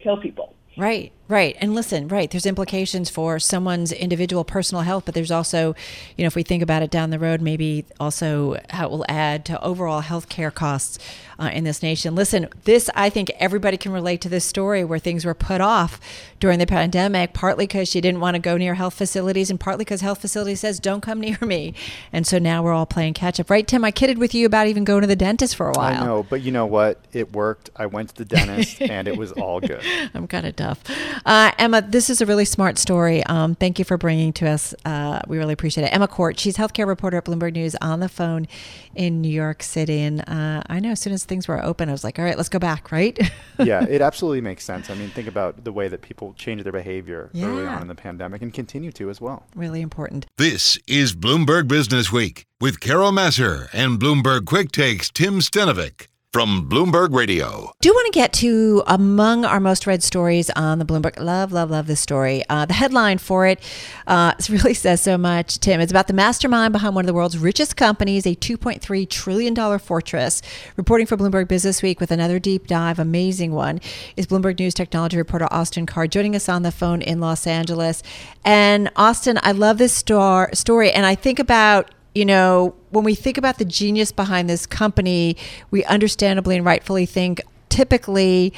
kill 0.00 0.20
people. 0.20 0.54
Right, 0.76 1.12
right. 1.32 1.56
And 1.60 1.74
listen, 1.74 2.08
right, 2.08 2.30
there's 2.30 2.44
implications 2.44 3.08
for 3.08 3.38
someone's 3.38 3.90
individual 3.90 4.44
personal 4.44 4.82
health, 4.82 5.04
but 5.06 5.14
there's 5.14 5.30
also, 5.30 5.74
you 6.16 6.22
know, 6.22 6.26
if 6.26 6.36
we 6.36 6.42
think 6.42 6.62
about 6.62 6.82
it 6.82 6.90
down 6.90 7.10
the 7.10 7.18
road, 7.18 7.40
maybe 7.40 7.86
also 7.98 8.60
how 8.70 8.86
it 8.86 8.90
will 8.90 9.06
add 9.08 9.44
to 9.46 9.60
overall 9.62 10.02
healthcare 10.02 10.52
costs 10.52 10.98
uh, 11.38 11.50
in 11.52 11.64
this 11.64 11.82
nation. 11.82 12.14
Listen, 12.14 12.48
this, 12.64 12.88
I 12.94 13.10
think 13.10 13.30
everybody 13.38 13.76
can 13.76 13.92
relate 13.92 14.20
to 14.20 14.28
this 14.28 14.44
story 14.44 14.84
where 14.84 14.98
things 14.98 15.24
were 15.24 15.34
put 15.34 15.60
off 15.60 15.98
during 16.38 16.58
the 16.58 16.66
pandemic, 16.66 17.32
partly 17.32 17.66
because 17.66 17.94
you 17.94 18.00
didn't 18.00 18.20
want 18.20 18.34
to 18.34 18.38
go 18.38 18.56
near 18.56 18.74
health 18.74 18.94
facilities 18.94 19.50
and 19.50 19.58
partly 19.58 19.84
because 19.84 20.02
health 20.02 20.20
facility 20.20 20.54
says, 20.54 20.78
don't 20.78 21.00
come 21.00 21.20
near 21.20 21.38
me. 21.40 21.74
And 22.12 22.26
so 22.26 22.38
now 22.38 22.62
we're 22.62 22.72
all 22.72 22.86
playing 22.86 23.14
catch 23.14 23.40
up. 23.40 23.50
Right, 23.50 23.66
Tim? 23.66 23.84
I 23.84 23.90
kidded 23.90 24.18
with 24.18 24.34
you 24.34 24.46
about 24.46 24.66
even 24.66 24.84
going 24.84 25.00
to 25.00 25.06
the 25.06 25.16
dentist 25.16 25.56
for 25.56 25.68
a 25.68 25.72
while. 25.72 26.02
I 26.02 26.04
know, 26.04 26.26
but 26.28 26.42
you 26.42 26.52
know 26.52 26.66
what? 26.66 27.00
It 27.12 27.32
worked. 27.32 27.70
I 27.74 27.86
went 27.86 28.10
to 28.10 28.16
the 28.16 28.24
dentist 28.24 28.80
and 28.82 29.08
it 29.08 29.16
was 29.16 29.32
all 29.32 29.60
good. 29.60 29.82
I'm 30.14 30.28
kind 30.28 30.46
of 30.46 30.56
tough. 30.56 30.80
Uh, 31.24 31.52
Emma, 31.58 31.82
this 31.82 32.10
is 32.10 32.20
a 32.20 32.26
really 32.26 32.44
smart 32.44 32.78
story. 32.78 33.22
Um, 33.24 33.54
thank 33.54 33.78
you 33.78 33.84
for 33.84 33.96
bringing 33.96 34.32
to 34.34 34.48
us. 34.48 34.74
Uh, 34.84 35.20
we 35.28 35.38
really 35.38 35.52
appreciate 35.52 35.84
it. 35.84 35.88
Emma 35.94 36.08
Court, 36.08 36.38
she's 36.38 36.56
healthcare 36.56 36.86
reporter 36.86 37.18
at 37.18 37.24
Bloomberg 37.24 37.52
News 37.52 37.76
on 37.80 38.00
the 38.00 38.08
phone 38.08 38.46
in 38.94 39.20
New 39.20 39.28
York 39.30 39.62
City. 39.62 40.00
And 40.00 40.20
uh, 40.28 40.62
I 40.68 40.80
know 40.80 40.90
as 40.90 41.00
soon 41.00 41.12
as 41.12 41.24
things 41.24 41.46
were 41.46 41.62
open, 41.62 41.88
I 41.88 41.92
was 41.92 42.02
like, 42.04 42.18
all 42.18 42.24
right, 42.24 42.36
let's 42.36 42.48
go 42.48 42.58
back, 42.58 42.90
right? 42.90 43.18
yeah, 43.58 43.84
it 43.88 44.02
absolutely 44.02 44.40
makes 44.40 44.64
sense. 44.64 44.90
I 44.90 44.94
mean, 44.94 45.10
think 45.10 45.28
about 45.28 45.64
the 45.64 45.72
way 45.72 45.88
that 45.88 46.02
people 46.02 46.34
change 46.34 46.62
their 46.64 46.72
behavior 46.72 47.30
Yeah. 47.32 47.46
early 47.46 47.66
on 47.66 47.82
in 47.82 47.88
the 47.88 47.94
pandemic 47.94 48.42
and 48.42 48.52
continue 48.52 48.92
to 48.92 49.08
as 49.10 49.20
well. 49.20 49.46
really 49.54 49.80
important. 49.80 50.26
This 50.36 50.78
is 50.86 51.14
Bloomberg 51.14 51.68
Business 51.68 52.10
Week 52.12 52.44
with 52.60 52.80
Carol 52.80 53.12
Massar 53.12 53.68
and 53.72 54.00
Bloomberg 54.00 54.44
Quick 54.46 54.72
Takes 54.72 55.10
Tim 55.10 55.40
Stenovec 55.40 56.06
from 56.32 56.66
Bloomberg 56.66 57.14
Radio. 57.14 57.74
Do 57.82 57.90
want 57.90 58.06
to 58.10 58.18
get 58.18 58.32
to 58.34 58.82
among 58.86 59.44
our 59.44 59.60
most 59.60 59.86
read 59.86 60.02
stories 60.02 60.48
on 60.50 60.78
the 60.78 60.84
Bloomberg. 60.86 61.20
Love, 61.20 61.52
love, 61.52 61.70
love 61.70 61.86
this 61.86 62.00
story. 62.00 62.42
Uh, 62.48 62.64
the 62.64 62.72
headline 62.72 63.18
for 63.18 63.46
it, 63.46 63.60
uh, 64.06 64.32
really 64.48 64.72
says 64.72 65.02
so 65.02 65.18
much, 65.18 65.58
Tim. 65.58 65.78
It's 65.80 65.92
about 65.92 66.06
the 66.06 66.14
mastermind 66.14 66.72
behind 66.72 66.94
one 66.94 67.04
of 67.04 67.06
the 67.06 67.12
world's 67.12 67.36
richest 67.36 67.76
companies, 67.76 68.24
a 68.24 68.34
$2.3 68.34 69.08
trillion 69.10 69.78
fortress. 69.78 70.40
Reporting 70.76 71.06
for 71.06 71.18
Bloomberg 71.18 71.48
Business 71.48 71.82
Week 71.82 72.00
with 72.00 72.10
another 72.10 72.38
deep 72.38 72.66
dive, 72.66 72.98
amazing 72.98 73.52
one, 73.52 73.78
is 74.16 74.26
Bloomberg 74.26 74.58
News 74.58 74.72
technology 74.72 75.18
reporter 75.18 75.48
Austin 75.50 75.84
Carr 75.84 76.06
joining 76.06 76.34
us 76.34 76.48
on 76.48 76.62
the 76.62 76.72
phone 76.72 77.02
in 77.02 77.20
Los 77.20 77.46
Angeles. 77.46 78.02
And 78.42 78.90
Austin, 78.96 79.38
I 79.42 79.52
love 79.52 79.76
this 79.76 79.92
star- 79.92 80.50
story, 80.54 80.92
and 80.92 81.04
I 81.04 81.14
think 81.14 81.38
about 81.38 81.90
you 82.14 82.24
know, 82.24 82.74
when 82.90 83.04
we 83.04 83.14
think 83.14 83.38
about 83.38 83.58
the 83.58 83.64
genius 83.64 84.12
behind 84.12 84.48
this 84.48 84.66
company, 84.66 85.36
we 85.70 85.84
understandably 85.84 86.56
and 86.56 86.64
rightfully 86.64 87.06
think 87.06 87.40
typically 87.68 88.52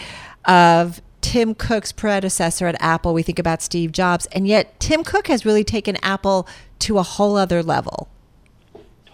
of 0.44 1.00
Tim 1.20 1.54
Cook's 1.54 1.92
predecessor 1.92 2.66
at 2.66 2.76
Apple. 2.80 3.14
We 3.14 3.22
think 3.22 3.38
about 3.38 3.62
Steve 3.62 3.92
Jobs. 3.92 4.26
And 4.26 4.46
yet, 4.46 4.78
Tim 4.80 5.04
Cook 5.04 5.28
has 5.28 5.46
really 5.46 5.64
taken 5.64 5.96
Apple 6.02 6.46
to 6.80 6.98
a 6.98 7.02
whole 7.02 7.36
other 7.36 7.62
level. 7.62 8.08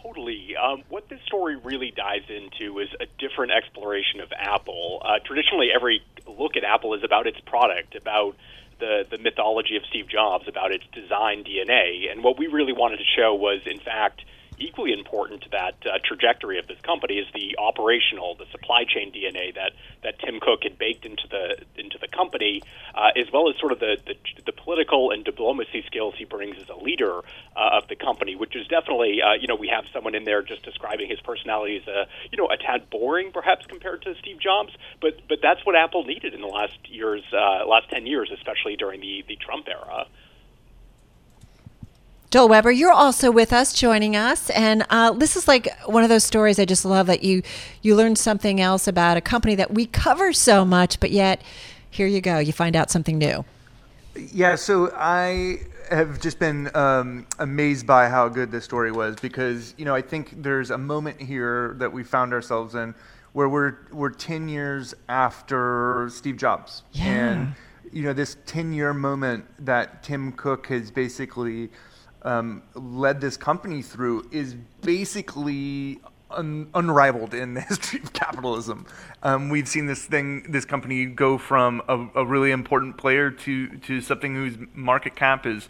Totally. 0.03 0.57
Um, 0.57 0.83
what 0.89 1.09
this 1.09 1.21
story 1.27 1.57
really 1.57 1.93
dives 1.95 2.29
into 2.29 2.81
is 2.81 2.89
a 3.01 3.07
different 3.19 3.53
exploration 3.53 4.21
of 4.21 4.33
Apple. 4.37 5.03
Uh, 5.05 5.19
traditionally, 5.25 5.69
every 5.75 6.03
look 6.27 6.57
at 6.57 6.65
Apple 6.65 6.95
is 6.95 7.05
about 7.05 7.27
its 7.27 7.39
product, 7.41 7.95
about 7.95 8.37
the, 8.81 9.07
the 9.11 9.19
mythology 9.19 9.77
of 9.77 9.83
Steve 9.89 10.09
Jobs, 10.09 10.49
about 10.49 10.73
its 10.73 10.85
design 10.93 11.45
DNA. 11.45 12.11
And 12.11 12.25
what 12.25 12.39
we 12.39 12.47
really 12.47 12.73
wanted 12.73 12.99
to 12.99 13.05
show 13.05 13.35
was, 13.35 13.61
in 13.67 13.79
fact, 13.79 14.25
equally 14.61 14.93
important 14.93 15.43
to 15.43 15.49
that 15.51 15.75
uh, 15.87 15.99
trajectory 16.05 16.59
of 16.59 16.67
this 16.69 16.81
company 16.83 17.15
is 17.15 17.27
the 17.35 17.57
operational, 17.59 18.37
the 18.37 18.47
supply 18.53 18.85
chain 18.85 19.11
DNA 19.11 19.55
that, 19.55 19.73
that 20.03 20.19
Tim 20.21 20.39
Cook 20.41 20.61
had 20.63 20.79
baked 20.79 21.07
into 21.07 21.27
the 21.29 21.65
into 21.77 21.99
the 21.99 22.09
company, 22.09 22.63
uh, 22.95 23.11
as 23.17 23.27
well 23.33 23.49
as 23.49 23.59
sort 23.59 23.73
of 23.73 23.81
the, 23.81 23.97
the 24.07 24.15
the 24.47 24.53
political 24.53 25.11
and 25.11 25.25
diplomacy 25.25 25.83
skills 25.87 26.15
he 26.17 26.25
brings 26.25 26.57
as 26.61 26.69
a 26.69 26.77
leader 26.77 27.21
uh, 27.57 27.79
of 27.81 27.89
the 27.89 27.97
company, 27.97 28.37
which 28.37 28.55
is 28.55 28.67
definitely 28.69 29.21
uh, 29.23 29.33
you 29.41 29.49
know 29.49 29.57
we 29.57 29.69
have 29.69 29.85
someone 29.93 30.15
in 30.15 30.25
there 30.25 30.43
just 30.43 30.63
describing 30.63 31.09
his 31.09 31.21
personality 31.21 31.77
as 31.79 31.89
a 31.89 32.07
you 32.31 32.39
know 32.39 32.49
a 32.49 32.57
tad 32.57 32.91
boring 32.91 33.33
perhaps 33.33 33.67
compared 33.67 34.03
to 34.03 34.15
Steve 34.21 34.39
Jobs, 34.39 34.73
but 35.01 35.21
but 35.29 35.39
that's 35.43 35.65
what 35.65 35.75
Apple 35.75 36.05
needed 36.05 36.35
in 36.35 36.41
the 36.41 36.49
last 36.49 36.79
years 36.89 37.23
uh, 37.33 37.67
last 37.67 37.89
ten 37.91 38.07
years, 38.07 38.31
especially 38.33 38.77
during 38.77 39.01
the 39.01 39.25
the 39.27 39.37
Trump 39.37 39.67
era. 39.69 40.07
Joel 42.31 42.49
Weber, 42.49 42.71
you're 42.71 42.93
also 42.93 43.33
with 43.33 43.53
us, 43.53 43.73
joining 43.73 44.15
us, 44.15 44.51
and 44.51 44.87
uh, 44.89 45.11
this 45.11 45.35
is 45.35 45.49
like 45.49 45.69
one 45.87 46.05
of 46.05 46.09
those 46.09 46.23
stories 46.23 46.61
I 46.61 46.65
just 46.65 46.85
love 46.85 47.09
that 47.09 47.25
you 47.25 47.43
you 47.83 47.97
learn 47.97 48.15
something 48.15 48.61
else 48.61 48.87
about 48.87 49.17
a 49.17 49.21
company 49.21 49.57
that 49.57 49.75
we 49.75 49.87
cover 49.87 50.33
so 50.33 50.65
much, 50.65 51.01
but 51.01 51.11
yet 51.11 51.43
here 51.91 52.07
you 52.07 52.21
go, 52.21 52.39
you 52.39 52.53
find 52.53 52.77
out 52.77 52.89
something 52.89 53.19
new. 53.19 53.45
Yeah, 54.15 54.55
so 54.55 54.93
I 54.95 55.63
have 55.91 56.21
just 56.21 56.39
been 56.39 56.71
um, 56.77 57.27
amazed 57.41 57.85
by 57.85 58.09
how 58.09 58.29
good 58.29 58.53
this 58.53 58.63
story 58.65 58.93
was 58.93 59.17
because 59.17 59.75
you 59.77 59.85
know 59.85 59.97
I 59.97 60.01
think 60.03 60.41
there's 60.41 60.71
a 60.71 60.79
moment 60.79 61.21
here 61.21 61.75
that 61.79 61.93
we 61.93 62.05
found 62.05 62.33
ourselves 62.33 62.77
in 62.77 62.95
where 63.33 63.49
we're 63.49 63.75
we're 63.91 64.11
10 64.11 64.49
years 64.49 64.95
after 65.09 66.09
Steve 66.13 66.37
Jobs 66.37 66.85
Yeah. 66.93 67.05
and 67.07 67.55
you 67.93 68.05
know 68.05 68.13
this 68.13 68.37
10 68.47 68.73
year 68.73 68.95
moment 68.95 69.47
that 69.65 70.05
Tim 70.05 70.31
Cook 70.31 70.69
has 70.69 70.93
basically 70.93 71.71
um, 72.23 72.63
led 72.75 73.21
this 73.21 73.37
company 73.37 73.83
through 73.83 74.29
is 74.31 74.55
basically 74.83 76.01
un- 76.31 76.69
unrivaled 76.75 77.35
in 77.35 77.55
the 77.55 77.61
history 77.61 78.01
of 78.03 78.13
capitalism. 78.13 78.87
Um, 79.23 79.49
we've 79.49 79.69
seen 79.69 79.87
this 79.87 80.05
thing, 80.05 80.51
this 80.51 80.65
company 80.65 81.07
go 81.07 81.39
from 81.39 81.83
a, 81.89 82.21
a 82.21 82.25
really 82.25 82.51
important 82.51 82.97
player 82.97 83.31
to 83.31 83.79
to 83.79 84.01
something 84.01 84.35
whose 84.35 84.57
market 84.75 85.17
cap 85.17 85.47
is 85.47 85.69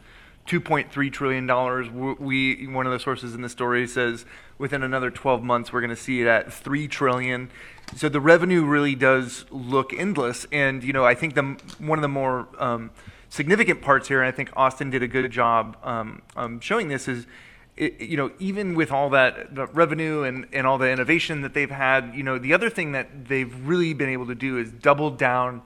2.3 0.50 1.12
trillion 1.12 1.46
dollars. 1.46 1.88
We 1.88 2.66
one 2.66 2.84
of 2.84 2.92
the 2.92 2.98
sources 2.98 3.36
in 3.36 3.42
the 3.42 3.48
story 3.48 3.86
says 3.86 4.24
within 4.58 4.82
another 4.82 5.08
12 5.08 5.44
months 5.44 5.72
we're 5.72 5.80
going 5.80 5.90
to 5.90 5.96
see 5.96 6.20
it 6.22 6.26
at 6.26 6.52
3 6.52 6.88
trillion. 6.88 7.50
So 7.94 8.08
the 8.08 8.20
revenue 8.20 8.64
really 8.64 8.96
does 8.96 9.44
look 9.52 9.92
endless, 9.92 10.48
and 10.50 10.82
you 10.82 10.92
know 10.92 11.04
I 11.04 11.14
think 11.14 11.36
the 11.36 11.56
one 11.78 11.98
of 11.98 12.02
the 12.02 12.08
more 12.08 12.48
um, 12.58 12.90
significant 13.28 13.80
parts 13.80 14.08
here, 14.08 14.20
and 14.20 14.26
I 14.26 14.32
think 14.32 14.50
Austin 14.56 14.90
did 14.90 15.04
a 15.04 15.08
good 15.08 15.30
job 15.30 15.76
um, 15.84 16.22
um, 16.34 16.58
showing 16.58 16.88
this, 16.88 17.06
is 17.06 17.28
it, 17.76 18.00
you 18.00 18.16
know 18.16 18.32
even 18.40 18.74
with 18.74 18.90
all 18.90 19.08
that 19.10 19.72
revenue 19.72 20.24
and, 20.24 20.48
and 20.52 20.66
all 20.66 20.78
the 20.78 20.90
innovation 20.90 21.42
that 21.42 21.54
they've 21.54 21.70
had, 21.70 22.12
you 22.12 22.24
know 22.24 22.38
the 22.38 22.54
other 22.54 22.70
thing 22.70 22.90
that 22.90 23.26
they've 23.26 23.54
really 23.68 23.94
been 23.94 24.08
able 24.08 24.26
to 24.26 24.34
do 24.34 24.58
is 24.58 24.72
double 24.72 25.12
down 25.12 25.62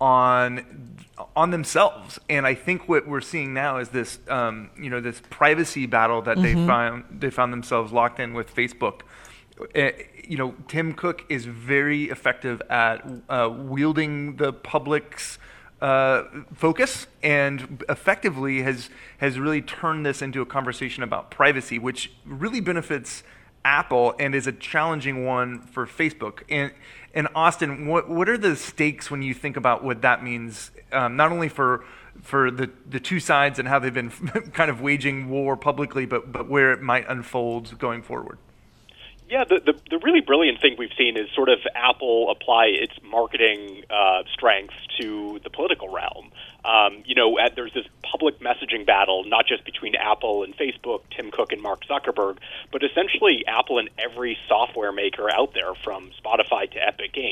on 0.00 0.96
on 1.34 1.50
themselves. 1.50 2.18
And 2.28 2.46
I 2.46 2.54
think 2.54 2.88
what 2.88 3.06
we're 3.06 3.20
seeing 3.20 3.54
now 3.54 3.78
is 3.78 3.88
this 3.88 4.18
um, 4.28 4.70
you 4.80 4.90
know 4.90 5.00
this 5.00 5.20
privacy 5.30 5.86
battle 5.86 6.22
that 6.22 6.40
they 6.40 6.54
found 6.54 7.04
they 7.10 7.30
found 7.30 7.52
themselves 7.52 7.92
locked 7.92 8.20
in 8.20 8.34
with 8.34 8.54
Facebook. 8.54 9.00
Uh, 9.74 9.90
you 10.22 10.36
know, 10.36 10.54
Tim 10.68 10.92
Cook 10.92 11.24
is 11.28 11.46
very 11.46 12.04
effective 12.04 12.62
at 12.70 13.04
uh, 13.28 13.50
wielding 13.52 14.36
the 14.36 14.52
public's 14.52 15.38
uh, 15.80 16.24
focus 16.54 17.06
and 17.22 17.82
effectively 17.88 18.62
has 18.62 18.90
has 19.18 19.38
really 19.38 19.62
turned 19.62 20.04
this 20.06 20.22
into 20.22 20.42
a 20.42 20.46
conversation 20.46 21.02
about 21.02 21.30
privacy, 21.30 21.78
which 21.78 22.12
really 22.24 22.60
benefits 22.60 23.22
Apple 23.64 24.14
and 24.18 24.34
is 24.34 24.46
a 24.46 24.52
challenging 24.52 25.24
one 25.24 25.60
for 25.60 25.86
Facebook. 25.86 26.42
And 26.48 26.72
and 27.18 27.26
Austin, 27.34 27.88
what 27.88 28.08
what 28.08 28.28
are 28.28 28.38
the 28.38 28.54
stakes 28.54 29.10
when 29.10 29.22
you 29.22 29.34
think 29.34 29.56
about 29.56 29.82
what 29.82 30.02
that 30.02 30.22
means, 30.22 30.70
um, 30.92 31.16
not 31.16 31.32
only 31.32 31.48
for 31.48 31.84
for 32.22 32.50
the, 32.50 32.70
the 32.88 33.00
two 33.00 33.18
sides 33.18 33.58
and 33.58 33.66
how 33.66 33.80
they've 33.80 33.92
been 33.92 34.10
kind 34.54 34.70
of 34.70 34.80
waging 34.80 35.28
war 35.28 35.56
publicly, 35.56 36.06
but 36.06 36.30
but 36.30 36.48
where 36.48 36.72
it 36.72 36.80
might 36.80 37.04
unfold 37.08 37.76
going 37.80 38.02
forward? 38.02 38.38
Yeah, 39.28 39.44
the, 39.44 39.60
the 39.60 39.74
the 39.90 39.98
really 39.98 40.22
brilliant 40.22 40.60
thing 40.60 40.76
we've 40.78 40.92
seen 40.96 41.18
is 41.18 41.28
sort 41.34 41.50
of 41.50 41.58
Apple 41.74 42.30
apply 42.30 42.66
its 42.66 42.94
marketing 43.02 43.84
uh, 43.90 44.22
strengths 44.32 44.74
to 45.00 45.38
the 45.44 45.50
political 45.50 45.92
realm. 45.92 46.30
Um, 46.64 47.02
you 47.04 47.14
know, 47.14 47.38
at, 47.38 47.54
there's 47.54 47.72
this 47.74 47.86
public 48.02 48.40
messaging 48.40 48.86
battle, 48.86 49.24
not 49.24 49.46
just 49.46 49.64
between 49.64 49.94
Apple 49.94 50.44
and 50.44 50.56
Facebook, 50.56 51.02
Tim 51.14 51.30
Cook 51.30 51.52
and 51.52 51.62
Mark 51.62 51.82
Zuckerberg, 51.86 52.38
but 52.72 52.82
essentially 52.82 53.44
Apple 53.46 53.78
and 53.78 53.90
every 53.98 54.36
software 54.48 54.92
maker 54.92 55.30
out 55.30 55.52
there, 55.54 55.74
from 55.84 56.10
Spotify 56.24 56.70
to 56.70 56.78
Epic 56.78 57.12
Games. 57.12 57.27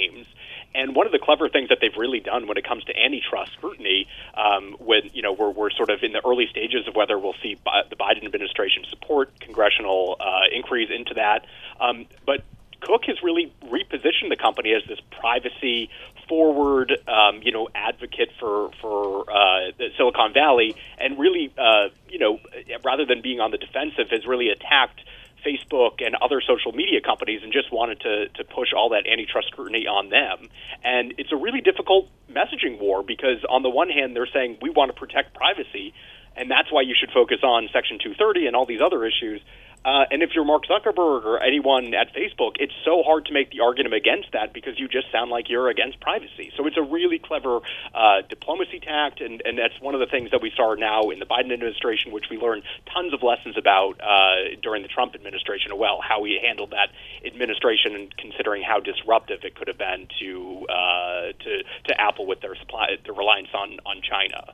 And 0.77 0.95
one 0.95 1.07
of 1.07 1.13
the 1.13 1.19
clever 1.19 1.49
things 1.49 1.71
that 1.71 1.79
they've 1.81 1.97
really 1.97 2.21
done 2.21 2.47
when 2.47 2.59
it 2.59 2.65
comes 2.65 2.85
to 2.85 2.93
antitrust 2.97 3.53
scrutiny, 3.55 4.07
um, 4.35 4.77
when 4.79 5.11
you 5.15 5.23
know 5.23 5.33
we're, 5.33 5.51
we're 5.51 5.71
sort 5.71 5.91
of 5.91 6.03
in 6.03 6.13
the 6.13 6.25
early 6.25 6.47
stages 6.51 6.87
of 6.87 6.95
whether 6.95 7.19
we'll 7.19 7.35
see 7.43 7.57
Bi- 7.65 7.85
the 7.89 7.97
Biden 7.97 8.25
administration 8.25 8.85
support 8.91 9.41
congressional 9.41 10.17
uh, 10.21 10.55
inquiries 10.55 10.91
into 10.95 11.15
that, 11.15 11.47
um, 11.81 12.07
but 12.27 12.45
Cook 12.81 13.05
has 13.07 13.23
really 13.23 13.53
repositioned 13.65 14.29
the 14.29 14.37
company 14.37 14.75
as 14.75 14.83
this 14.87 15.01
privacy 15.19 15.89
forward, 16.29 16.93
um, 17.09 17.41
you 17.43 17.53
know, 17.53 17.69
advocate 17.75 18.31
for 18.39 18.71
for 18.81 19.31
uh, 19.31 19.73
Silicon 19.97 20.33
Valley, 20.33 20.77
and 20.99 21.19
really, 21.19 21.53
uh, 21.57 21.89
you 22.09 22.19
know, 22.19 22.39
rather 22.85 23.05
than 23.05 23.23
being 23.23 23.41
on 23.41 23.51
the 23.51 23.59
defensive, 23.59 24.11
has 24.11 24.27
really 24.27 24.51
attacked 24.51 25.01
Facebook 25.45 26.05
and 26.05 26.15
other 26.17 26.41
social 26.41 26.73
media 26.73 27.01
companies 27.01 27.43
and 27.43 27.53
just 27.53 27.73
wanted 27.73 28.01
to, 28.01 28.29
to 28.29 28.45
push 28.45 28.73
all 28.77 28.91
that 28.91 29.07
antitrust 29.07 29.49
scrutiny 29.49 29.87
on 29.87 30.09
them. 30.09 30.49
And 30.83 31.15
it's 31.19 31.33
a 31.33 31.37
really 31.37 31.61
difficult 31.61 32.09
messaging 32.31 32.79
war 32.79 33.03
because, 33.03 33.45
on 33.49 33.63
the 33.63 33.71
one 33.71 33.91
hand, 33.91 34.15
they're 34.17 34.29
saying 34.33 34.59
we 34.63 34.71
want 34.71 34.95
to 34.95 34.99
protect 34.99 35.35
privacy, 35.35 35.95
and 36.37 36.51
that's 36.51 36.71
why 36.71 36.83
you 36.83 36.95
should 36.99 37.11
focus 37.11 37.39
on 37.43 37.69
Section 37.73 37.99
230 37.99 38.47
and 38.47 38.57
all 38.57 38.67
these 38.67 38.81
other 38.81 39.05
issues. 39.05 39.41
Uh, 39.87 40.05
and 40.11 40.21
if 40.21 40.31
you're 40.35 40.45
Mark 40.45 40.65
Zuckerberg 40.67 41.25
or 41.25 41.41
anyone 41.41 41.95
at 41.95 42.13
Facebook, 42.13 42.57
it's 42.59 42.73
so 42.85 43.05
hard 43.05 43.27
to 43.27 43.33
make 43.33 43.53
the 43.53 43.61
argument 43.61 43.95
against 43.95 44.33
that 44.33 44.53
because 44.53 44.81
you 44.81 44.89
just 44.89 45.13
sound 45.13 45.31
like 45.31 45.49
you're 45.49 45.69
against 45.69 46.01
privacy. 46.01 46.51
So 46.57 46.67
it's 46.67 46.77
a 46.77 46.83
really 46.83 47.21
clever 47.21 47.61
uh, 47.95 48.23
diplomacy 48.29 48.81
tact, 48.81 49.21
and, 49.21 49.41
and 49.45 49.57
that's 49.57 49.81
one 49.81 49.95
of 49.95 50.01
the 50.01 50.07
things 50.07 50.33
that 50.33 50.43
we 50.43 50.51
saw 50.57 50.75
now 50.75 51.11
in 51.11 51.21
the 51.21 51.25
Biden 51.25 51.53
administration, 51.53 52.11
which 52.11 52.25
we 52.29 52.37
learned 52.37 52.65
tons 52.93 53.15
of 53.15 53.23
lessons 53.23 53.57
about 53.57 54.01
uh, 54.03 54.59
during 54.61 54.83
the 54.83 54.89
Trump 54.89 55.15
administration 55.15 55.71
as 55.71 55.79
well, 55.79 56.01
how 56.03 56.25
he 56.25 56.37
handled 56.43 56.73
that 56.73 56.91
administration 57.25 57.95
and 57.95 58.17
considering 58.17 58.65
how 58.65 58.81
disruptive 58.81 59.45
it 59.45 59.55
could 59.55 59.69
have 59.69 59.79
been 59.79 60.09
to 60.19 60.67
uh, 60.69 61.31
to 61.39 61.63
to 61.87 62.01
Apple 62.01 62.27
with 62.27 62.41
their 62.41 62.57
supply, 62.57 62.97
their 63.05 63.15
reliance 63.15 63.55
on 63.55 63.79
on 63.87 64.03
China. 64.03 64.53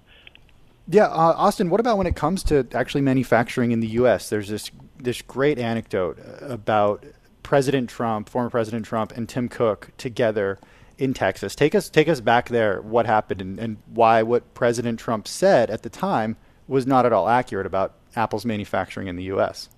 Yeah, 0.89 1.07
uh, 1.07 1.35
Austin. 1.37 1.71
What 1.71 1.81
about 1.81 1.99
when 1.99 2.07
it 2.07 2.17
comes 2.17 2.43
to 2.45 2.67
actually 2.75 3.03
manufacturing 3.03 3.73
in 3.73 3.81
the 3.81 3.89
U.S.? 3.89 4.29
There's 4.29 4.49
this 4.49 4.71
this 4.99 5.23
great 5.23 5.59
anecdote 5.59 6.19
about 6.41 7.05
President 7.43 7.89
Trump, 7.89 8.29
former 8.29 8.51
President 8.51 8.85
Trump, 8.85 9.13
and 9.13 9.29
Tim 9.29 9.49
Cook 9.49 9.91
together 9.97 10.59
in 10.99 11.15
Texas. 11.15 11.55
Take 11.55 11.75
us 11.75 11.89
take 11.89 12.09
us 12.09 12.21
back 12.21 12.49
there. 12.49 12.81
What 12.83 13.07
happened 13.07 13.41
and, 13.41 13.59
and 13.59 13.77
why 13.87 14.23
what 14.23 14.55
President 14.55 14.99
Trump 14.99 15.29
said 15.29 15.71
at 15.71 15.83
the 15.83 15.91
time 15.91 16.37
was 16.67 16.87
not 16.87 17.07
at 17.07 17.13
all 17.13 17.29
accurate 17.29 17.67
about 17.67 17.95
Apple's 18.17 18.45
manufacturing 18.45 19.09
in 19.09 19.17
the 19.17 19.25
U.S. 19.25 19.69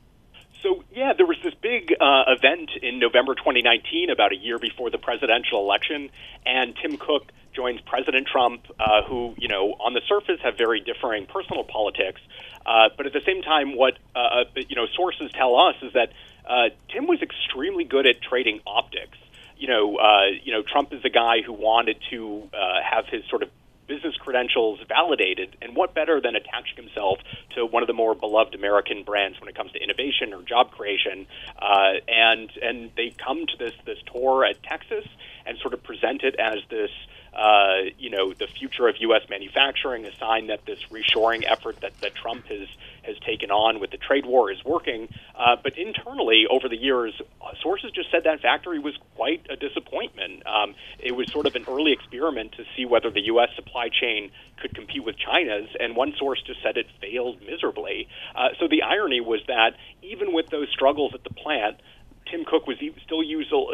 So 0.62 0.84
yeah, 0.94 1.12
there 1.12 1.26
this 1.26 1.33
big 1.64 1.96
uh, 1.98 2.24
event 2.29 2.68
in 2.83 2.98
November 2.98 3.35
2019, 3.35 4.11
about 4.11 4.33
a 4.33 4.37
year 4.37 4.59
before 4.59 4.90
the 4.90 4.98
presidential 4.98 5.61
election, 5.61 6.11
and 6.44 6.77
Tim 6.77 6.98
Cook 6.98 7.33
joins 7.57 7.81
President 7.81 8.27
Trump, 8.27 8.66
uh, 8.79 9.03
who, 9.09 9.35
you 9.38 9.48
know, 9.48 9.72
on 9.81 9.94
the 9.94 10.03
surface 10.07 10.38
have 10.44 10.59
very 10.59 10.81
differing 10.81 11.24
personal 11.24 11.64
politics. 11.64 12.20
Uh, 12.66 12.90
but 12.94 13.07
at 13.07 13.14
the 13.14 13.22
same 13.24 13.40
time, 13.40 13.77
what, 13.79 13.94
uh, 14.14 14.18
uh, 14.18 14.44
you 14.68 14.77
know, 14.77 14.85
sources 14.94 15.33
tell 15.33 15.57
us 15.57 15.77
is 15.81 15.94
that 15.94 16.12
uh, 16.46 16.68
Tim 16.92 17.07
was 17.07 17.22
extremely 17.22 17.85
good 17.85 18.07
at 18.07 18.20
trading 18.20 18.61
optics. 18.66 19.16
You 19.57 19.68
know, 19.68 19.96
uh, 19.96 20.27
you 20.42 20.53
know, 20.53 20.62
Trump 20.62 20.92
is 20.92 21.03
a 21.07 21.11
guy 21.11 21.40
who 21.40 21.55
wanted 21.55 21.96
to 22.11 22.50
uh, 22.53 22.83
have 22.83 23.07
his 23.07 23.24
sort 23.31 23.42
of 23.42 23.48
business 23.86 24.14
credentials 24.16 24.80
validated, 24.88 25.56
and 25.62 25.76
what 25.76 25.94
better 25.94 26.20
than 26.20 26.36
attaching 26.36 26.76
himself 26.76 27.18
to 27.54 27.66
one 27.66 27.82
of 27.82 27.86
the 27.86 27.94
more 27.94 28.14
beloved 28.14 28.54
American 28.54 29.02
brands 29.04 29.40
when 29.40 29.48
it 29.48 29.54
comes 29.54 29.72
to 29.72 29.82
innovation 29.82 30.32
or 30.32 30.42
job 30.42 30.70
creation? 30.70 31.26
Uh, 31.60 31.94
and 32.08 32.50
and 32.62 32.90
they 32.96 33.14
come 33.24 33.46
to 33.46 33.56
this 33.58 33.74
this 33.86 33.98
tour 34.12 34.44
at 34.44 34.62
Texas 34.62 35.04
and 35.46 35.58
sort 35.58 35.74
of 35.74 35.82
present 35.82 36.22
it 36.22 36.34
as 36.38 36.58
this 36.70 36.90
uh, 37.34 37.90
you 37.98 38.10
know, 38.10 38.32
the 38.32 38.46
future 38.46 38.88
of 38.88 38.96
U.S. 39.00 39.22
manufacturing, 39.28 40.04
a 40.06 40.16
sign 40.18 40.48
that 40.48 40.64
this 40.64 40.78
reshoring 40.90 41.44
effort 41.46 41.80
that, 41.80 41.98
that 42.00 42.14
Trump 42.14 42.46
has 42.46 42.68
has 43.02 43.18
taken 43.18 43.50
on 43.50 43.80
with 43.80 43.90
the 43.90 43.98
trade 43.98 44.24
war 44.24 44.50
is 44.50 44.64
working. 44.64 45.08
Uh, 45.34 45.56
but 45.62 45.76
internally, 45.76 46.46
over 46.48 46.68
the 46.68 46.76
years, 46.76 47.12
sources 47.62 47.90
just 47.90 48.10
said 48.10 48.24
that 48.24 48.40
factory 48.40 48.78
was 48.78 48.94
quite 49.14 49.46
a 49.50 49.56
disappointment. 49.56 50.42
Um, 50.46 50.74
it 50.98 51.12
was 51.12 51.30
sort 51.30 51.46
of 51.46 51.54
an 51.54 51.64
early 51.68 51.92
experiment 51.92 52.52
to 52.52 52.64
see 52.74 52.86
whether 52.86 53.10
the 53.10 53.22
U.S. 53.26 53.50
supply 53.56 53.88
chain 53.88 54.30
could 54.60 54.74
compete 54.74 55.04
with 55.04 55.16
China's, 55.18 55.68
and 55.78 55.94
one 55.94 56.14
source 56.18 56.42
just 56.46 56.62
said 56.62 56.76
it 56.76 56.86
failed 57.00 57.40
miserably. 57.46 58.08
Uh, 58.34 58.48
so 58.58 58.68
the 58.68 58.82
irony 58.82 59.20
was 59.20 59.40
that 59.48 59.76
even 60.02 60.32
with 60.32 60.48
those 60.48 60.68
struggles 60.70 61.12
at 61.14 61.24
the 61.24 61.34
plant, 61.34 61.76
Tim 62.34 62.44
Cook 62.44 62.66
was 62.66 62.78
still 63.04 63.22
usal, 63.22 63.68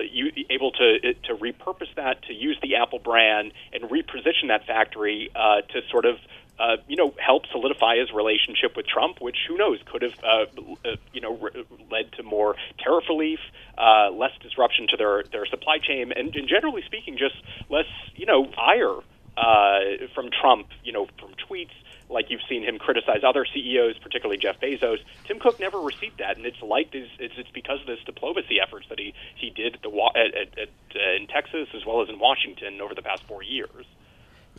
able 0.51 0.73
to 0.73 1.15
to 1.25 1.35
repurpose 1.35 1.95
that 1.97 2.23
to 2.25 2.35
use 2.35 2.59
the 2.63 2.77
Apple 2.77 2.99
brand 2.99 3.53
and 3.73 3.85
reposition 3.85 4.49
that 4.49 4.67
factory 4.67 5.31
uh, 5.35 5.63
to 5.63 5.81
sort 5.91 6.05
of 6.05 6.17
uh, 6.59 6.77
you 6.87 6.97
know 6.97 7.15
help 7.19 7.45
solidify 7.51 7.97
his 7.97 8.13
relationship 8.13 8.77
with 8.77 8.87
Trump, 8.87 9.19
which 9.21 9.37
who 9.49 9.57
knows 9.57 9.79
could 9.91 10.03
have 10.03 10.13
uh, 10.23 10.45
uh 10.85 10.97
you 11.15 11.23
know 11.23 11.39
re- 11.39 11.65
led 11.91 12.13
to 12.13 12.23
more 12.23 12.55
tariff 12.79 13.05
relief, 13.09 13.39
uh, 13.79 14.11
less 14.13 14.33
disruption 14.43 14.87
to 14.89 14.97
their 14.99 15.25
their 15.33 15.47
supply 15.47 15.79
chain, 15.79 16.13
and, 16.15 16.37
and 16.37 16.47
generally 16.47 16.83
speaking, 16.85 17.17
just 17.17 17.37
less 17.71 17.89
you 18.15 18.27
know 18.27 18.47
ire 18.59 18.99
uh, 19.39 20.07
from 20.15 20.29
Trump, 20.39 20.67
you 20.85 20.93
know 20.93 21.07
from 21.19 21.31
tweets 21.49 21.73
like 22.11 22.27
you've 22.29 22.43
seen 22.49 22.63
him 22.63 22.79
criticize 22.79 23.23
other 23.27 23.47
CEOs, 23.47 23.99
particularly 23.99 24.37
Jeff 24.37 24.61
Bezos. 24.61 24.99
Tim 25.25 25.39
Cook 25.39 25.61
never 25.61 25.81
received 25.81 26.19
that, 26.19 26.37
and 26.37 26.45
it's 26.45 26.61
like 26.61 26.91
this, 26.93 27.09
it's, 27.19 27.35
it's 27.39 27.51
because 27.51 27.81
of 27.81 27.87
this 27.87 28.01
diplomacy 28.05 28.61
efforts 28.61 28.87
that 28.89 28.99
he 28.99 29.15
he 29.37 29.51
did 29.51 29.75
at 29.75 29.83
the 29.83 29.91
at, 30.15 30.35
at, 30.35 30.59
at, 30.59 30.69
uh, 30.95 31.17
in 31.17 31.27
Texas 31.27 31.69
as 31.75 31.87
well 31.87 32.03
as 32.03 32.09
in 32.09 32.19
Washington 32.19 32.81
over 32.81 32.95
the 32.95 33.03
past 33.03 33.23
four 33.25 33.43
years. 33.43 33.87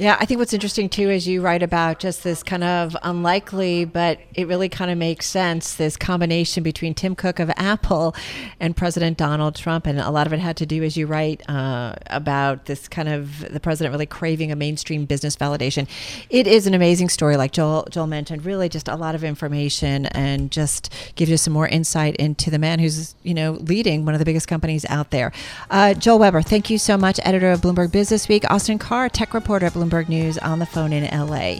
Yeah, 0.01 0.17
I 0.19 0.25
think 0.25 0.39
what's 0.39 0.51
interesting 0.51 0.89
too 0.89 1.11
is 1.11 1.27
you 1.27 1.43
write 1.43 1.61
about 1.61 1.99
just 1.99 2.23
this 2.23 2.41
kind 2.41 2.63
of 2.63 2.97
unlikely, 3.03 3.85
but 3.85 4.19
it 4.33 4.47
really 4.47 4.67
kind 4.67 4.89
of 4.89 4.97
makes 4.97 5.27
sense 5.27 5.75
this 5.75 5.95
combination 5.95 6.63
between 6.63 6.95
Tim 6.95 7.13
Cook 7.13 7.37
of 7.37 7.51
Apple 7.55 8.15
and 8.59 8.75
President 8.75 9.15
Donald 9.15 9.53
Trump. 9.53 9.85
And 9.85 9.99
a 9.99 10.09
lot 10.09 10.25
of 10.25 10.33
it 10.33 10.39
had 10.39 10.57
to 10.57 10.65
do, 10.65 10.81
as 10.81 10.97
you 10.97 11.05
write, 11.05 11.47
uh, 11.47 11.93
about 12.07 12.65
this 12.65 12.87
kind 12.87 13.09
of 13.09 13.53
the 13.53 13.59
president 13.59 13.91
really 13.91 14.07
craving 14.07 14.51
a 14.51 14.55
mainstream 14.55 15.05
business 15.05 15.35
validation. 15.35 15.87
It 16.31 16.47
is 16.47 16.65
an 16.65 16.73
amazing 16.73 17.09
story, 17.09 17.37
like 17.37 17.51
Joel, 17.51 17.87
Joel 17.91 18.07
mentioned, 18.07 18.43
really 18.43 18.69
just 18.69 18.87
a 18.87 18.95
lot 18.95 19.13
of 19.13 19.23
information 19.23 20.07
and 20.07 20.49
just 20.49 20.91
gives 21.13 21.29
you 21.29 21.37
some 21.37 21.53
more 21.53 21.67
insight 21.67 22.15
into 22.15 22.49
the 22.49 22.57
man 22.57 22.79
who's, 22.79 23.13
you 23.21 23.35
know, 23.35 23.51
leading 23.51 24.03
one 24.03 24.15
of 24.15 24.19
the 24.19 24.25
biggest 24.25 24.47
companies 24.47 24.83
out 24.89 25.11
there. 25.11 25.31
Uh, 25.69 25.93
Joel 25.93 26.17
Weber, 26.17 26.41
thank 26.41 26.71
you 26.71 26.79
so 26.79 26.97
much, 26.97 27.19
editor 27.23 27.51
of 27.51 27.61
Bloomberg 27.61 27.91
Business 27.91 28.27
Week. 28.27 28.49
Austin 28.49 28.79
Carr, 28.79 29.07
tech 29.07 29.35
reporter 29.35 29.67
at 29.67 29.73
Bloomberg. 29.73 29.90
Bloomberg 29.91 30.09
News 30.09 30.37
on 30.37 30.59
the 30.59 30.65
phone 30.65 30.93
in 30.93 31.03
LA. 31.03 31.57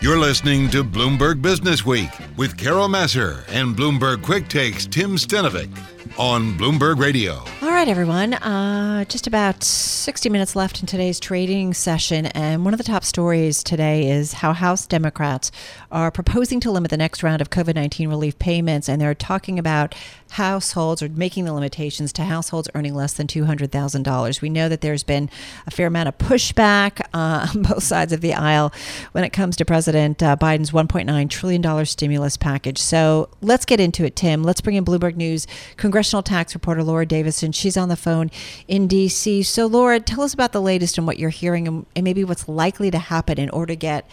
You're 0.00 0.18
listening 0.18 0.68
to 0.70 0.84
Bloomberg 0.84 1.42
Business 1.42 1.84
Week 1.84 2.10
with 2.36 2.56
Carol 2.56 2.88
Massar 2.88 3.44
and 3.48 3.76
Bloomberg 3.76 4.22
Quick 4.22 4.48
Takes 4.48 4.86
Tim 4.86 5.16
Stenovec 5.16 5.68
on 6.18 6.52
Bloomberg 6.58 6.98
Radio. 6.98 7.42
All 7.62 7.70
right, 7.70 7.88
everyone. 7.88 8.34
Uh, 8.34 9.04
just 9.06 9.26
about 9.26 9.62
60 9.62 10.28
minutes 10.28 10.54
left 10.54 10.80
in 10.80 10.86
today's 10.86 11.18
trading 11.18 11.74
session. 11.74 12.26
And 12.26 12.64
one 12.64 12.74
of 12.74 12.78
the 12.78 12.84
top 12.84 13.04
stories 13.04 13.64
today 13.64 14.10
is 14.10 14.34
how 14.34 14.52
House 14.52 14.86
Democrats 14.86 15.50
are 15.90 16.10
proposing 16.10 16.60
to 16.60 16.70
limit 16.70 16.90
the 16.90 16.96
next 16.96 17.22
round 17.22 17.40
of 17.40 17.50
COVID 17.50 17.74
19 17.74 18.08
relief 18.08 18.38
payments. 18.38 18.88
And 18.88 19.00
they're 19.00 19.14
talking 19.14 19.58
about 19.58 19.94
households 20.32 21.02
or 21.02 21.08
making 21.08 21.44
the 21.44 21.52
limitations 21.52 22.12
to 22.14 22.24
households 22.24 22.68
earning 22.74 22.94
less 22.94 23.14
than 23.14 23.26
$200,000. 23.26 24.40
We 24.40 24.48
know 24.48 24.68
that 24.68 24.80
there's 24.80 25.02
been 25.02 25.30
a 25.66 25.70
fair 25.70 25.86
amount 25.86 26.08
of 26.08 26.18
pushback 26.18 27.00
uh, 27.14 27.48
on 27.54 27.62
both 27.62 27.82
sides 27.82 28.12
of 28.12 28.20
the 28.20 28.34
aisle 28.34 28.72
when 29.12 29.24
it 29.24 29.30
comes 29.30 29.56
to 29.56 29.64
President 29.64 30.22
uh, 30.22 30.36
Biden's 30.36 30.72
$1.9 30.72 31.30
trillion 31.30 31.86
stimulus 31.86 32.36
package. 32.36 32.78
So 32.78 33.28
let's 33.40 33.64
get 33.64 33.80
into 33.80 34.04
it, 34.04 34.14
Tim. 34.14 34.42
Let's 34.42 34.60
bring 34.60 34.76
in 34.76 34.84
Bloomberg 34.84 35.16
News 35.16 35.46
congressional 35.76 36.01
tax 36.02 36.54
reporter 36.54 36.82
Laura 36.82 37.06
Davison. 37.06 37.52
She's 37.52 37.76
on 37.76 37.88
the 37.88 37.96
phone 37.96 38.30
in 38.66 38.86
D.C. 38.86 39.42
So, 39.44 39.66
Laura, 39.66 40.00
tell 40.00 40.22
us 40.22 40.34
about 40.34 40.52
the 40.52 40.60
latest 40.60 40.98
and 40.98 41.06
what 41.06 41.18
you're 41.18 41.30
hearing 41.30 41.68
and, 41.68 41.86
and 41.94 42.04
maybe 42.04 42.24
what's 42.24 42.48
likely 42.48 42.90
to 42.90 42.98
happen 42.98 43.38
in 43.38 43.50
order 43.50 43.72
to 43.72 43.76
get 43.76 44.08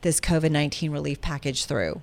this 0.00 0.20
COVID 0.20 0.50
19 0.50 0.90
relief 0.90 1.20
package 1.20 1.66
through. 1.66 2.00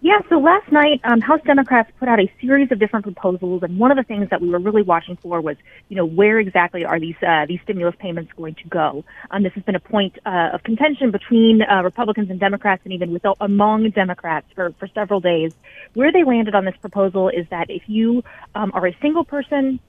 Yeah, 0.00 0.20
so 0.28 0.38
last 0.38 0.70
night, 0.70 1.00
um, 1.02 1.20
House 1.20 1.40
Democrats 1.44 1.90
put 1.98 2.08
out 2.08 2.20
a 2.20 2.30
series 2.40 2.70
of 2.70 2.78
different 2.78 3.02
proposals, 3.04 3.64
and 3.64 3.80
one 3.80 3.90
of 3.90 3.96
the 3.96 4.04
things 4.04 4.30
that 4.30 4.40
we 4.40 4.48
were 4.48 4.60
really 4.60 4.82
watching 4.82 5.16
for 5.16 5.40
was, 5.40 5.56
you 5.88 5.96
know, 5.96 6.06
where 6.06 6.38
exactly 6.38 6.84
are 6.84 7.00
these 7.00 7.16
uh, 7.26 7.46
these 7.46 7.58
stimulus 7.64 7.96
payments 7.98 8.32
going 8.36 8.54
to 8.54 8.68
go? 8.68 9.04
Um, 9.32 9.42
this 9.42 9.52
has 9.54 9.64
been 9.64 9.74
a 9.74 9.80
point 9.80 10.16
uh, 10.24 10.50
of 10.54 10.62
contention 10.62 11.10
between 11.10 11.62
uh, 11.62 11.82
Republicans 11.82 12.30
and 12.30 12.38
Democrats, 12.38 12.82
and 12.84 12.92
even 12.92 13.12
with 13.12 13.24
among 13.40 13.90
Democrats 13.90 14.46
for 14.54 14.72
for 14.78 14.86
several 14.94 15.18
days. 15.18 15.52
Where 15.94 16.12
they 16.12 16.22
landed 16.22 16.54
on 16.54 16.64
this 16.64 16.76
proposal 16.80 17.28
is 17.28 17.48
that 17.50 17.68
if 17.68 17.82
you 17.88 18.22
um, 18.54 18.70
are 18.74 18.86
a 18.86 18.96
single 19.02 19.24
person 19.24 19.80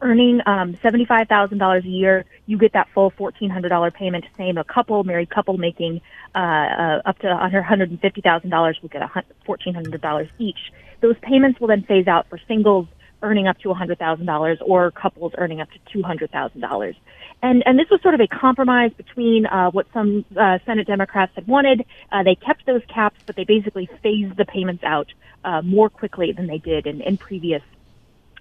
earning 0.00 0.40
um, 0.46 0.74
$75,000 0.74 1.84
a 1.84 1.88
year, 1.88 2.24
you 2.46 2.58
get 2.58 2.72
that 2.72 2.88
full 2.94 3.10
$1,400 3.12 3.94
payment. 3.94 4.24
Same, 4.36 4.58
a 4.58 4.64
couple, 4.64 5.04
married 5.04 5.30
couple 5.30 5.56
making 5.58 6.00
uh, 6.34 6.38
uh, 6.38 7.02
up 7.04 7.18
to 7.20 7.26
$150,000 7.26 8.82
will 8.82 8.88
get 8.88 9.02
$1,400 9.02 10.28
each. 10.38 10.72
Those 11.00 11.16
payments 11.22 11.60
will 11.60 11.68
then 11.68 11.82
phase 11.82 12.06
out 12.06 12.28
for 12.28 12.38
singles 12.48 12.86
earning 13.22 13.46
up 13.48 13.58
to 13.58 13.68
$100,000 13.68 14.58
or 14.60 14.90
couples 14.90 15.32
earning 15.38 15.60
up 15.60 15.68
to 15.70 15.98
$200,000. 15.98 16.96
And, 17.42 17.62
and 17.66 17.78
this 17.78 17.88
was 17.90 18.00
sort 18.02 18.14
of 18.14 18.20
a 18.20 18.26
compromise 18.26 18.92
between 18.92 19.46
uh, 19.46 19.70
what 19.70 19.86
some 19.92 20.24
uh, 20.36 20.58
Senate 20.66 20.86
Democrats 20.86 21.32
had 21.34 21.46
wanted. 21.46 21.84
Uh, 22.12 22.22
they 22.22 22.34
kept 22.34 22.66
those 22.66 22.82
caps, 22.86 23.18
but 23.26 23.36
they 23.36 23.44
basically 23.44 23.88
phased 24.02 24.36
the 24.36 24.44
payments 24.44 24.84
out 24.84 25.12
uh, 25.44 25.62
more 25.62 25.88
quickly 25.88 26.32
than 26.32 26.46
they 26.46 26.58
did 26.58 26.86
in, 26.86 27.00
in 27.00 27.16
previous 27.16 27.62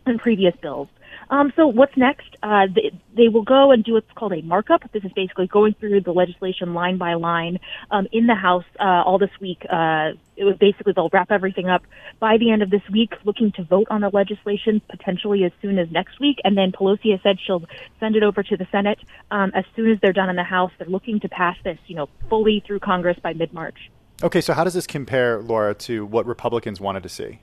in 0.05 0.19
previous 0.19 0.55
bills. 0.57 0.89
Um, 1.29 1.53
so 1.55 1.67
what's 1.67 1.95
next? 1.97 2.27
Uh, 2.41 2.67
they, 2.73 2.91
they, 3.15 3.27
will 3.27 3.43
go 3.43 3.71
and 3.71 3.83
do 3.83 3.93
what's 3.93 4.11
called 4.15 4.33
a 4.33 4.41
markup. 4.41 4.91
This 4.91 5.03
is 5.03 5.11
basically 5.13 5.47
going 5.47 5.73
through 5.79 6.01
the 6.01 6.11
legislation 6.11 6.73
line 6.73 6.97
by 6.97 7.13
line 7.13 7.59
um, 7.91 8.07
in 8.11 8.27
the 8.27 8.35
House 8.35 8.65
uh, 8.79 9.03
all 9.05 9.17
this 9.17 9.31
week. 9.39 9.65
Uh, 9.69 10.11
it 10.35 10.43
was 10.43 10.57
basically 10.59 10.93
they'll 10.93 11.09
wrap 11.13 11.31
everything 11.31 11.69
up 11.69 11.83
by 12.19 12.37
the 12.37 12.51
end 12.51 12.61
of 12.61 12.69
this 12.69 12.81
week, 12.91 13.13
looking 13.23 13.51
to 13.53 13.63
vote 13.63 13.87
on 13.89 14.01
the 14.01 14.09
legislation 14.09 14.81
potentially 14.89 15.43
as 15.43 15.51
soon 15.61 15.77
as 15.77 15.89
next 15.91 16.19
week. 16.19 16.37
And 16.43 16.57
then 16.57 16.71
Pelosi 16.71 17.11
has 17.11 17.21
said 17.21 17.37
she'll 17.45 17.63
send 17.99 18.15
it 18.15 18.23
over 18.23 18.43
to 18.43 18.57
the 18.57 18.67
Senate 18.71 18.99
um, 19.31 19.51
as 19.53 19.65
soon 19.75 19.91
as 19.91 19.99
they're 20.01 20.13
done 20.13 20.29
in 20.29 20.35
the 20.35 20.43
House. 20.43 20.71
They're 20.77 20.87
looking 20.87 21.19
to 21.21 21.29
pass 21.29 21.55
this, 21.63 21.77
you 21.87 21.95
know, 21.95 22.09
fully 22.29 22.63
through 22.65 22.79
Congress 22.79 23.17
by 23.21 23.33
mid 23.33 23.53
March. 23.53 23.91
Okay, 24.21 24.41
so 24.41 24.53
how 24.53 24.63
does 24.63 24.73
this 24.73 24.87
compare, 24.87 25.41
Laura, 25.41 25.73
to 25.73 26.05
what 26.05 26.25
Republicans 26.25 26.79
wanted 26.79 27.03
to 27.03 27.09
see? 27.09 27.39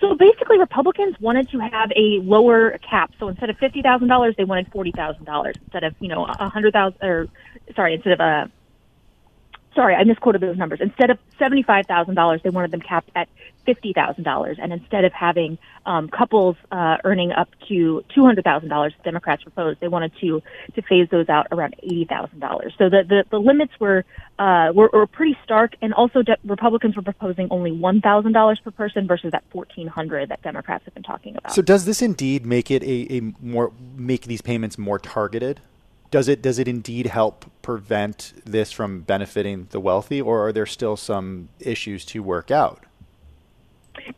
So 0.00 0.14
basically, 0.14 0.58
Republicans 0.58 1.16
wanted 1.20 1.48
to 1.50 1.58
have 1.58 1.90
a 1.96 2.20
lower 2.22 2.78
cap. 2.88 3.10
So 3.18 3.28
instead 3.28 3.50
of 3.50 3.56
fifty 3.58 3.82
thousand 3.82 4.08
dollars, 4.08 4.34
they 4.36 4.44
wanted 4.44 4.68
forty 4.72 4.92
thousand 4.92 5.24
dollars 5.24 5.56
instead 5.60 5.84
of 5.84 5.94
you 6.00 6.08
know 6.08 6.26
a 6.26 6.48
hundred 6.48 6.72
thousand 6.72 6.98
or 7.02 7.28
sorry 7.74 7.94
instead 7.94 8.12
of 8.12 8.20
a 8.20 8.50
sorry, 9.76 9.94
I 9.94 10.02
misquoted 10.02 10.40
those 10.40 10.56
numbers. 10.56 10.80
Instead 10.82 11.10
of 11.10 11.18
$75,000, 11.38 12.42
they 12.42 12.50
wanted 12.50 12.72
them 12.72 12.80
capped 12.80 13.10
at 13.14 13.28
$50,000. 13.68 14.56
And 14.60 14.72
instead 14.72 15.04
of 15.04 15.12
having 15.12 15.58
um, 15.84 16.08
couples 16.08 16.56
uh, 16.72 16.96
earning 17.04 17.30
up 17.30 17.48
to 17.68 18.02
$200,000, 18.16 18.92
Democrats 19.04 19.42
proposed, 19.44 19.78
they 19.80 19.88
wanted 19.88 20.12
to, 20.20 20.42
to 20.74 20.82
phase 20.82 21.08
those 21.10 21.28
out 21.28 21.46
around 21.52 21.76
$80,000. 21.84 22.72
So 22.78 22.88
the, 22.88 23.04
the, 23.06 23.24
the 23.30 23.38
limits 23.38 23.72
were, 23.78 24.04
uh, 24.38 24.72
were, 24.74 24.90
were 24.92 25.06
pretty 25.06 25.36
stark. 25.44 25.74
And 25.82 25.94
also 25.94 26.22
de- 26.22 26.38
Republicans 26.44 26.96
were 26.96 27.02
proposing 27.02 27.48
only 27.50 27.70
$1,000 27.70 28.62
per 28.64 28.70
person 28.70 29.06
versus 29.06 29.30
that 29.32 29.44
1400 29.52 30.30
that 30.30 30.42
Democrats 30.42 30.84
have 30.86 30.94
been 30.94 31.02
talking 31.02 31.36
about. 31.36 31.52
So 31.52 31.62
does 31.62 31.84
this 31.84 32.02
indeed 32.02 32.46
make 32.46 32.70
it 32.70 32.82
a, 32.82 33.14
a 33.14 33.20
more, 33.40 33.72
make 33.94 34.22
these 34.22 34.42
payments 34.42 34.78
more 34.78 34.98
targeted? 34.98 35.60
Does 36.10 36.28
it 36.28 36.42
does 36.42 36.58
it 36.58 36.68
indeed 36.68 37.06
help 37.06 37.44
prevent 37.62 38.32
this 38.44 38.72
from 38.72 39.00
benefiting 39.00 39.68
the 39.70 39.80
wealthy, 39.80 40.20
or 40.20 40.46
are 40.46 40.52
there 40.52 40.66
still 40.66 40.96
some 40.96 41.48
issues 41.60 42.04
to 42.06 42.22
work 42.22 42.50
out? 42.50 42.84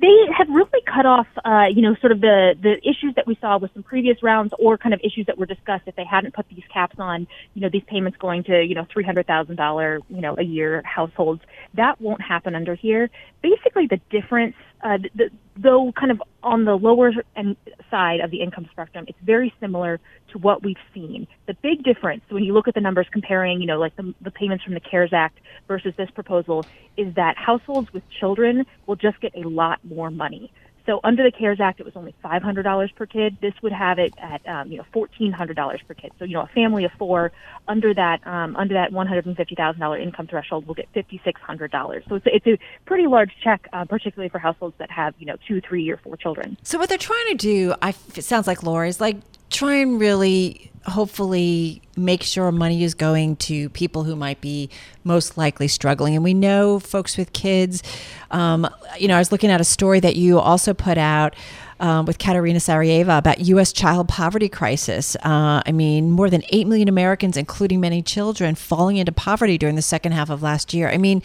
They 0.00 0.26
have 0.36 0.48
really 0.48 0.82
cut 0.84 1.06
off, 1.06 1.26
uh, 1.44 1.66
you 1.72 1.82
know, 1.82 1.94
sort 2.00 2.12
of 2.12 2.20
the 2.20 2.54
the 2.60 2.76
issues 2.86 3.14
that 3.16 3.26
we 3.26 3.38
saw 3.40 3.58
with 3.58 3.72
some 3.74 3.82
previous 3.82 4.22
rounds, 4.22 4.52
or 4.58 4.76
kind 4.76 4.92
of 4.92 5.00
issues 5.02 5.26
that 5.26 5.38
were 5.38 5.46
discussed. 5.46 5.84
If 5.86 5.96
they 5.96 6.04
hadn't 6.04 6.34
put 6.34 6.46
these 6.48 6.64
caps 6.72 6.96
on, 6.98 7.26
you 7.54 7.62
know, 7.62 7.68
these 7.72 7.84
payments 7.86 8.18
going 8.18 8.44
to, 8.44 8.62
you 8.62 8.74
know, 8.74 8.86
three 8.92 9.04
hundred 9.04 9.26
thousand 9.26 9.56
dollar, 9.56 10.00
you 10.10 10.20
know, 10.20 10.34
a 10.36 10.42
year 10.42 10.82
households, 10.84 11.42
that 11.74 12.00
won't 12.00 12.20
happen 12.20 12.54
under 12.54 12.74
here. 12.74 13.08
Basically, 13.40 13.86
the 13.86 14.00
difference 14.10 14.56
uh, 14.82 14.98
the, 15.14 15.30
though 15.56 15.92
kind 15.98 16.10
of 16.10 16.22
on 16.42 16.64
the 16.64 16.74
lower 16.74 17.12
end 17.36 17.56
side 17.90 18.20
of 18.20 18.30
the 18.30 18.40
income 18.40 18.68
spectrum, 18.70 19.04
it's 19.08 19.18
very 19.22 19.52
similar 19.60 19.98
to 20.32 20.38
what 20.38 20.62
we've 20.62 20.76
seen. 20.94 21.26
The 21.46 21.54
big 21.54 21.82
difference 21.82 22.22
when 22.28 22.44
you 22.44 22.52
look 22.52 22.68
at 22.68 22.74
the 22.74 22.80
numbers 22.80 23.06
comparing, 23.10 23.60
you 23.60 23.66
know, 23.66 23.78
like 23.78 23.96
the, 23.96 24.14
the 24.20 24.30
payments 24.30 24.64
from 24.64 24.74
the 24.74 24.80
CARES 24.80 25.12
Act 25.12 25.40
versus 25.66 25.94
this 25.96 26.10
proposal 26.10 26.64
is 26.96 27.14
that 27.14 27.36
households 27.36 27.92
with 27.92 28.02
children 28.20 28.64
will 28.86 28.96
just 28.96 29.20
get 29.20 29.32
a 29.36 29.48
lot 29.48 29.80
more 29.84 30.10
money. 30.10 30.52
So 30.88 31.00
under 31.04 31.22
the 31.22 31.30
CARES 31.30 31.60
Act, 31.60 31.80
it 31.80 31.84
was 31.84 31.94
only 31.96 32.14
$500 32.24 32.94
per 32.96 33.04
kid. 33.04 33.36
This 33.42 33.52
would 33.62 33.72
have 33.72 33.98
it 33.98 34.14
at 34.16 34.40
um, 34.48 34.72
you 34.72 34.78
know 34.78 34.84
$1,400 34.94 35.86
per 35.86 35.92
kid. 35.92 36.12
So 36.18 36.24
you 36.24 36.32
know 36.32 36.40
a 36.40 36.46
family 36.46 36.86
of 36.86 36.92
four 36.92 37.30
under 37.68 37.92
that 37.92 38.26
um, 38.26 38.56
under 38.56 38.72
that 38.72 38.90
$150,000 38.90 40.02
income 40.02 40.26
threshold 40.28 40.66
will 40.66 40.74
get 40.74 40.90
$5,600. 40.94 42.08
So 42.08 42.14
it's 42.14 42.26
a, 42.26 42.34
it's 42.34 42.46
a 42.46 42.58
pretty 42.86 43.06
large 43.06 43.32
check, 43.44 43.68
uh, 43.74 43.84
particularly 43.84 44.30
for 44.30 44.38
households 44.38 44.76
that 44.78 44.90
have 44.90 45.12
you 45.18 45.26
know 45.26 45.36
two, 45.46 45.60
three, 45.60 45.90
or 45.90 45.98
four 45.98 46.16
children. 46.16 46.56
So 46.62 46.78
what 46.78 46.88
they're 46.88 46.96
trying 46.96 47.26
to 47.28 47.34
do, 47.34 47.74
I 47.82 47.90
it 48.16 48.24
sounds 48.24 48.46
like 48.46 48.62
Laura 48.62 48.88
is 48.88 48.98
like 48.98 49.16
try 49.50 49.74
and 49.74 50.00
really 50.00 50.70
hopefully 50.90 51.82
make 51.96 52.22
sure 52.22 52.50
money 52.52 52.82
is 52.82 52.94
going 52.94 53.36
to 53.36 53.68
people 53.70 54.04
who 54.04 54.16
might 54.16 54.40
be 54.40 54.70
most 55.04 55.36
likely 55.36 55.68
struggling. 55.68 56.14
And 56.14 56.24
we 56.24 56.34
know 56.34 56.78
folks 56.78 57.16
with 57.16 57.32
kids. 57.32 57.82
Um, 58.30 58.68
you 58.98 59.08
know, 59.08 59.16
I 59.16 59.18
was 59.18 59.32
looking 59.32 59.50
at 59.50 59.60
a 59.60 59.64
story 59.64 60.00
that 60.00 60.16
you 60.16 60.38
also 60.38 60.74
put 60.74 60.98
out. 60.98 61.34
Um, 61.80 62.06
with 62.06 62.18
Katerina 62.18 62.58
Sarieva 62.58 63.18
about 63.18 63.38
U.S. 63.38 63.72
child 63.72 64.08
poverty 64.08 64.48
crisis. 64.48 65.14
Uh, 65.22 65.62
I 65.64 65.70
mean, 65.70 66.10
more 66.10 66.28
than 66.28 66.42
8 66.48 66.66
million 66.66 66.88
Americans, 66.88 67.36
including 67.36 67.78
many 67.78 68.02
children, 68.02 68.56
falling 68.56 68.96
into 68.96 69.12
poverty 69.12 69.58
during 69.58 69.76
the 69.76 69.82
second 69.82 70.10
half 70.10 70.28
of 70.28 70.42
last 70.42 70.74
year. 70.74 70.88
I 70.88 70.98
mean, 70.98 71.22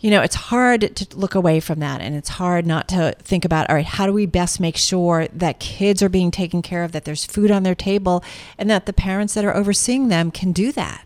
you 0.00 0.10
know, 0.10 0.22
it's 0.22 0.36
hard 0.36 0.94
to 0.94 1.18
look 1.18 1.34
away 1.34 1.58
from 1.60 1.80
that 1.80 2.00
and 2.00 2.14
it's 2.14 2.28
hard 2.28 2.66
not 2.66 2.88
to 2.88 3.14
think 3.18 3.44
about, 3.44 3.68
all 3.68 3.76
right, 3.76 3.84
how 3.84 4.06
do 4.06 4.12
we 4.12 4.26
best 4.26 4.60
make 4.60 4.76
sure 4.76 5.26
that 5.32 5.58
kids 5.58 6.02
are 6.02 6.08
being 6.08 6.30
taken 6.30 6.62
care 6.62 6.84
of, 6.84 6.92
that 6.92 7.04
there's 7.04 7.24
food 7.24 7.50
on 7.50 7.64
their 7.64 7.74
table, 7.74 8.22
and 8.56 8.70
that 8.70 8.86
the 8.86 8.92
parents 8.92 9.34
that 9.34 9.44
are 9.44 9.56
overseeing 9.56 10.08
them 10.08 10.30
can 10.30 10.52
do 10.52 10.70
that? 10.72 11.04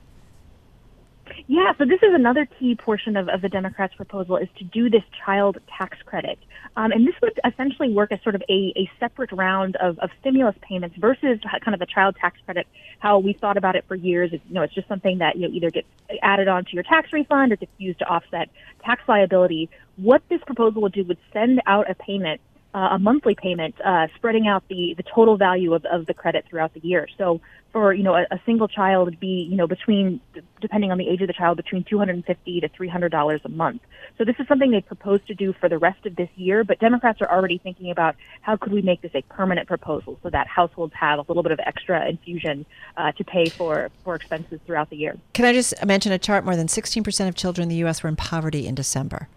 Yeah, 1.53 1.75
so 1.77 1.85
this 1.85 2.03
is 2.03 2.15
another 2.15 2.47
key 2.47 2.75
portion 2.75 3.15
of, 3.15 3.29
of 3.29 3.43
the 3.43 3.49
Democrats' 3.51 3.95
proposal 3.95 4.39
is 4.39 4.49
to 4.57 4.65
do 4.65 4.89
this 4.89 5.03
child 5.23 5.59
tax 5.69 5.99
credit. 6.07 6.39
Um, 6.79 6.93
and 6.93 7.07
this 7.07 7.15
would 7.21 7.39
essentially 7.45 7.93
work 7.93 8.11
as 8.11 8.23
sort 8.23 8.35
of 8.35 8.43
a, 8.49 8.73
a 8.75 8.91
separate 8.99 9.31
round 9.33 9.77
of, 9.77 9.99
of 9.99 10.09
stimulus 10.19 10.57
payments 10.63 10.97
versus 10.97 11.41
kind 11.63 11.75
of 11.75 11.79
the 11.79 11.85
child 11.85 12.17
tax 12.19 12.39
credit, 12.47 12.67
how 13.01 13.19
we 13.19 13.35
thought 13.35 13.59
about 13.59 13.77
it 13.77 13.85
for 13.87 13.95
years. 13.95 14.31
It's, 14.33 14.43
you 14.49 14.55
know, 14.55 14.63
it's 14.63 14.73
just 14.73 14.89
something 14.89 15.19
that 15.19 15.37
you 15.37 15.47
know, 15.47 15.55
either 15.55 15.71
gets 15.71 15.89
added 16.23 16.49
on 16.49 16.65
to 16.65 16.73
your 16.73 16.85
tax 16.85 17.13
refund 17.13 17.53
or 17.53 17.57
gets 17.57 17.73
used 17.77 17.99
to 17.99 18.07
offset 18.07 18.49
tax 18.83 19.03
liability. 19.07 19.69
What 19.97 20.23
this 20.31 20.41
proposal 20.47 20.81
would 20.81 20.93
do 20.93 21.05
would 21.05 21.19
send 21.35 21.61
out 21.67 21.91
a 21.91 21.95
payment 21.95 22.41
uh, 22.75 22.89
a 22.93 22.99
monthly 22.99 23.35
payment, 23.35 23.75
uh, 23.85 24.07
spreading 24.17 24.47
out 24.47 24.65
the, 24.69 24.95
the 24.97 25.03
total 25.03 25.37
value 25.37 25.75
of, 25.75 25.85
of 25.85 26.07
the 26.07 26.15
credit 26.15 26.45
throughout 26.49 26.73
the 26.75 26.81
year. 26.81 27.07
So 27.19 27.41
for, 27.73 27.93
you 27.93 28.03
know, 28.03 28.15
a, 28.15 28.23
a 28.31 28.41
single 28.47 28.69
child 28.69 29.07
would 29.07 29.21
be, 29.21 29.47
you 29.51 29.57
know, 29.57 29.67
between, 29.67 30.21
depending 30.61 30.91
on 30.91 30.99
the 30.99 31.09
age 31.09 31.21
of 31.21 31.27
the 31.27 31.33
child, 31.33 31.57
between 31.57 31.85
250 31.85 32.61
to 32.61 32.69
$300 32.69 33.45
a 33.45 33.49
month. 33.49 33.83
So 34.19 34.25
this 34.25 34.37
is 34.39 34.47
something 34.47 34.71
they 34.71 34.81
propose 34.83 35.21
to 35.27 35.35
do 35.35 35.55
for 35.55 35.69
the 35.69 35.79
rest 35.79 36.05
of 36.07 36.17
this 36.17 36.29
year, 36.37 36.65
but 36.65 36.79
Democrats 36.79 37.21
are 37.21 37.31
already 37.31 37.59
thinking 37.59 37.91
about 37.91 38.15
how 38.43 38.57
could 38.57 38.73
we 38.73 38.83
make 38.83 39.01
this 39.01 39.13
a 39.15 39.23
permanent 39.23 39.69
proposal 39.69 40.19
so 40.23 40.31
that 40.31 40.47
households 40.47 40.95
have 40.95 41.19
a 41.19 41.25
little 41.29 41.43
bit 41.43 41.53
of 41.53 41.61
extra 41.61 42.07
infusion 42.09 42.65
uh, 42.97 43.13
to 43.13 43.25
pay 43.25 43.47
for, 43.47 43.91
for 44.05 44.15
expenses 44.15 44.61
throughout 44.67 44.91
the 44.91 44.97
year. 44.97 45.17
Can 45.33 45.45
I 45.45 45.53
just 45.53 45.75
mention 45.85 46.13
a 46.13 46.19
chart? 46.19 46.45
More 46.45 46.57
than 46.57 46.67
16% 46.67 47.29
of 47.29 47.35
children 47.35 47.65
in 47.65 47.69
the 47.69 47.77
U.S. 47.77 48.03
were 48.03 48.09
in 48.09 48.17
poverty 48.17 48.67
in 48.67 48.75
December. 48.75 49.29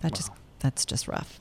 That 0.00 0.12
wow. 0.12 0.16
just, 0.16 0.30
that's 0.60 0.84
just 0.84 1.08
rough. 1.08 1.40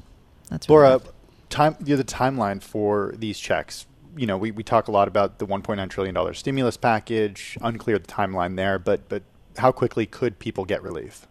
That's 0.49 0.67
Laura, 0.69 0.93
rough 0.93 1.13
time 1.53 1.77
you 1.85 1.95
know, 1.95 1.97
the 1.97 2.03
timeline 2.03 2.61
for 2.61 3.13
these 3.17 3.39
checks. 3.39 3.85
You 4.15 4.27
know, 4.27 4.37
we, 4.37 4.51
we 4.51 4.63
talk 4.63 4.87
a 4.87 4.91
lot 4.91 5.07
about 5.07 5.39
the 5.39 5.47
1.9 5.47 5.89
trillion 5.89 6.13
dollar 6.13 6.33
stimulus 6.33 6.77
package. 6.77 7.57
Unclear 7.61 7.99
the 7.99 8.07
timeline 8.07 8.55
there, 8.57 8.79
but 8.79 9.07
but 9.09 9.23
how 9.57 9.71
quickly 9.71 10.05
could 10.05 10.39
people 10.39 10.65
get 10.65 10.81
relief? 10.83 11.27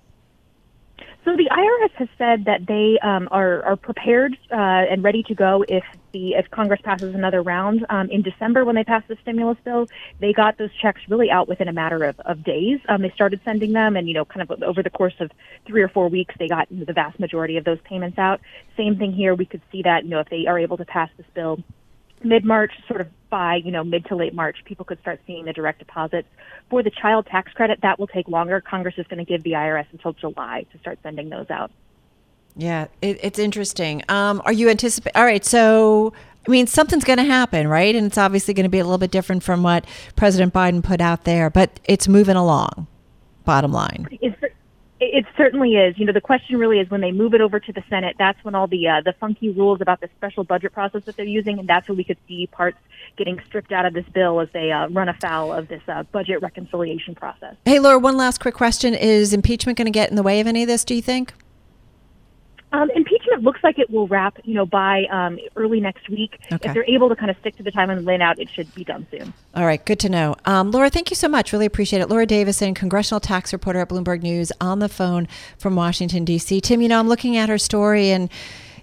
So 1.25 1.37
the 1.37 1.49
IRS 1.51 1.93
has 1.99 2.09
said 2.19 2.47
that 2.47 2.67
they 2.67 2.99
um, 3.01 3.29
are, 3.31 3.63
are 3.63 3.77
prepared 3.77 4.37
uh, 4.51 4.57
and 4.57 5.05
ready 5.05 5.23
to 5.25 5.35
go 5.35 5.65
if 5.69 5.85
the 6.13 6.35
if 6.35 6.51
Congress 6.51 6.81
passes 6.83 7.15
another 7.15 7.43
round 7.43 7.87
um, 7.91 8.11
in 8.11 8.23
December 8.23 8.65
when 8.65 8.75
they 8.75 8.83
passed 8.83 9.07
the 9.07 9.17
stimulus 9.23 9.57
bill. 9.65 9.87
They 10.19 10.33
got 10.33 10.59
those 10.59 10.75
checks 10.75 11.01
really 11.09 11.31
out 11.31 11.47
within 11.47 11.69
a 11.69 11.73
matter 11.73 12.03
of, 12.03 12.19
of 12.21 12.43
days. 12.43 12.81
Um, 12.89 13.03
they 13.03 13.11
started 13.11 13.41
sending 13.45 13.73
them, 13.73 13.97
and 13.97 14.09
you 14.09 14.15
know, 14.15 14.25
kind 14.25 14.43
of 14.43 14.63
over 14.65 14.83
the 14.83 14.91
course 14.91 15.15
of 15.21 15.31
three 15.65 15.83
or 15.83 15.89
four 15.89 16.09
weeks, 16.09 16.35
they 16.41 16.49
got 16.49 16.67
the 16.71 16.93
vast 16.93 17.21
majority 17.21 17.57
of 17.57 17.65
those 17.65 17.79
payments 17.85 18.19
out. 18.19 18.41
Same 18.77 18.97
thing 18.97 19.13
here. 19.13 19.37
We 19.37 19.47
could 19.47 19.63
see 19.71 19.83
that 19.83 20.03
you 20.03 20.11
know 20.11 20.21
if 20.21 20.29
they 20.29 20.47
are 20.49 20.59
able 20.59 20.77
to 20.79 20.85
pass 20.85 21.09
this 21.17 21.27
bill 21.35 21.63
mid 22.25 22.45
March, 22.45 22.73
sort 22.89 23.01
of 23.01 23.09
by 23.31 23.57
you 23.57 23.71
know 23.71 23.85
mid 23.85 24.05
to 24.07 24.17
late 24.17 24.35
March, 24.35 24.59
people 24.65 24.85
could 24.85 25.01
start 25.01 25.21
seeing 25.27 25.45
the 25.45 25.53
direct 25.53 25.79
deposits. 25.79 26.29
For 26.71 26.83
the 26.83 26.91
child 26.91 27.27
tax 27.27 27.53
credit, 27.53 27.81
that 27.83 27.99
will 27.99 28.07
take 28.07 28.29
longer. 28.29 28.61
Congress 28.61 28.95
is 28.99 29.07
going 29.07 29.25
to 29.25 29.31
give 29.31 29.43
the 29.43 29.53
IRS 29.53 29.87
until 29.93 30.13
July 30.13 30.67
to 30.73 30.79
start 30.79 30.99
sending 31.03 31.29
those 31.29 31.51
out. 31.51 31.71
Yeah, 32.57 32.87
it, 33.01 33.19
it's 33.23 33.39
interesting. 33.39 34.03
Um, 34.09 34.43
are 34.45 34.53
you 34.53 34.69
anticipating? 34.69 35.17
All 35.17 35.25
right, 35.25 35.45
so 35.45 36.13
I 36.47 36.51
mean, 36.51 36.67
something's 36.67 37.05
going 37.05 37.19
to 37.19 37.25
happen, 37.25 37.69
right? 37.69 37.95
And 37.95 38.07
it's 38.07 38.19
obviously 38.19 38.53
going 38.55 38.65
to 38.65 38.71
be 38.71 38.79
a 38.79 38.85
little 38.85 38.99
bit 38.99 39.11
different 39.11 39.43
from 39.43 39.63
what 39.63 39.85
President 40.17 40.53
Biden 40.53 40.83
put 40.83 41.01
out 41.01 41.25
there, 41.25 41.51
but 41.51 41.79
it's 41.85 42.09
moving 42.09 42.37
along. 42.37 42.87
Bottom 43.45 43.73
line. 43.73 44.09
It's, 44.21 44.32
it 45.13 45.27
certainly 45.37 45.75
is. 45.77 45.99
You 45.99 46.07
know, 46.07 46.13
the 46.13 46.23
question 46.23 46.57
really 46.57 46.81
is 46.81 46.91
when 46.91 47.03
they 47.03 47.13
move 47.13 47.35
it 47.35 47.43
over 47.43 47.61
to 47.61 47.73
the 47.73 47.85
Senate, 47.91 48.17
that's 48.19 48.43
when 48.45 48.55
all 48.55 48.67
the 48.67 48.89
uh, 48.89 49.03
the 49.05 49.13
funky 49.13 49.51
rules 49.51 49.83
about 49.83 50.01
the 50.01 50.09
special 50.17 50.43
budget 50.43 50.73
process 50.73 51.05
that 51.05 51.17
they're 51.17 51.27
using, 51.27 51.59
and 51.59 51.69
that's 51.69 51.87
when 51.87 51.99
we 51.99 52.05
could 52.05 52.17
see 52.27 52.47
parts 52.47 52.79
getting 53.19 53.39
stripped 53.47 53.73
out 53.73 53.85
of 53.85 53.93
this 53.93 54.07
bill 54.15 54.41
as 54.41 54.49
they 54.55 54.73
uh, 54.73 54.89
run 54.89 55.11
afoul 55.11 55.53
of 55.53 55.69
this 55.69 55.83
uh, 55.87 56.03
budget 56.05 56.41
reconciliation 56.41 57.15
process. 57.15 57.55
Hey, 57.67 57.79
Laura, 57.79 57.99
one 57.99 58.17
last 58.17 58.41
quick 58.41 58.55
question: 58.55 58.95
Is 58.95 59.35
impeachment 59.35 59.77
going 59.77 59.87
to 59.87 59.93
get 59.93 60.09
in 60.09 60.17
the 60.17 60.23
way 60.23 60.41
of 60.41 60.47
any 60.47 60.63
of 60.63 60.69
this? 60.69 60.83
Do 60.83 60.95
you 60.95 61.03
think? 61.03 61.35
Um, 62.73 62.91
impeachment 62.91 63.43
looks 63.43 63.63
like 63.63 63.79
it 63.79 63.91
will 63.91 64.07
wrap, 64.09 64.39
you 64.45 64.55
know, 64.55 64.65
by 64.65 65.05
um, 65.11 65.39
early 65.57 65.81
next 65.81 66.09
week. 66.09 66.39
Okay. 66.53 66.69
If 66.69 66.75
they're 66.75 66.85
able 66.89 67.09
to 67.09 67.17
kind 67.17 67.31
of 67.31 67.37
stick 67.39 67.57
to 67.57 67.63
the 67.63 67.71
timeline 67.71 68.07
laid 68.07 68.23
out, 68.23 68.39
it 68.39 68.49
should 68.49 68.75
be 68.75 68.83
done 68.85 69.07
soon. 69.11 69.33
All 69.55 69.67
right, 69.67 69.85
good 69.85 70.01
to 70.01 70.09
know. 70.09 70.37
Um, 70.47 70.71
Laura, 70.71 70.89
thank 70.89 71.11
you 71.11 71.17
so 71.17 71.29
much. 71.29 71.53
Really 71.53 71.67
appreciate 71.67 72.01
it. 72.01 72.09
Laura 72.09 72.27
Davison, 72.27 72.75
congressional 72.75 73.21
tax 73.21 73.53
reporter 73.53 73.81
at 73.81 73.89
Bloomberg 73.89 74.23
News, 74.23 74.53
on 74.61 74.79
the 74.79 74.89
phone 74.89 75.29
from 75.59 75.77
Washington, 75.77 76.25
D.C. 76.25 76.61
Tim, 76.61 76.81
you 76.81 76.89
know, 76.89 76.99
I'm 76.99 77.09
looking 77.09 77.37
at 77.37 77.49
her 77.49 77.59
story 77.59 78.11
and 78.11 78.31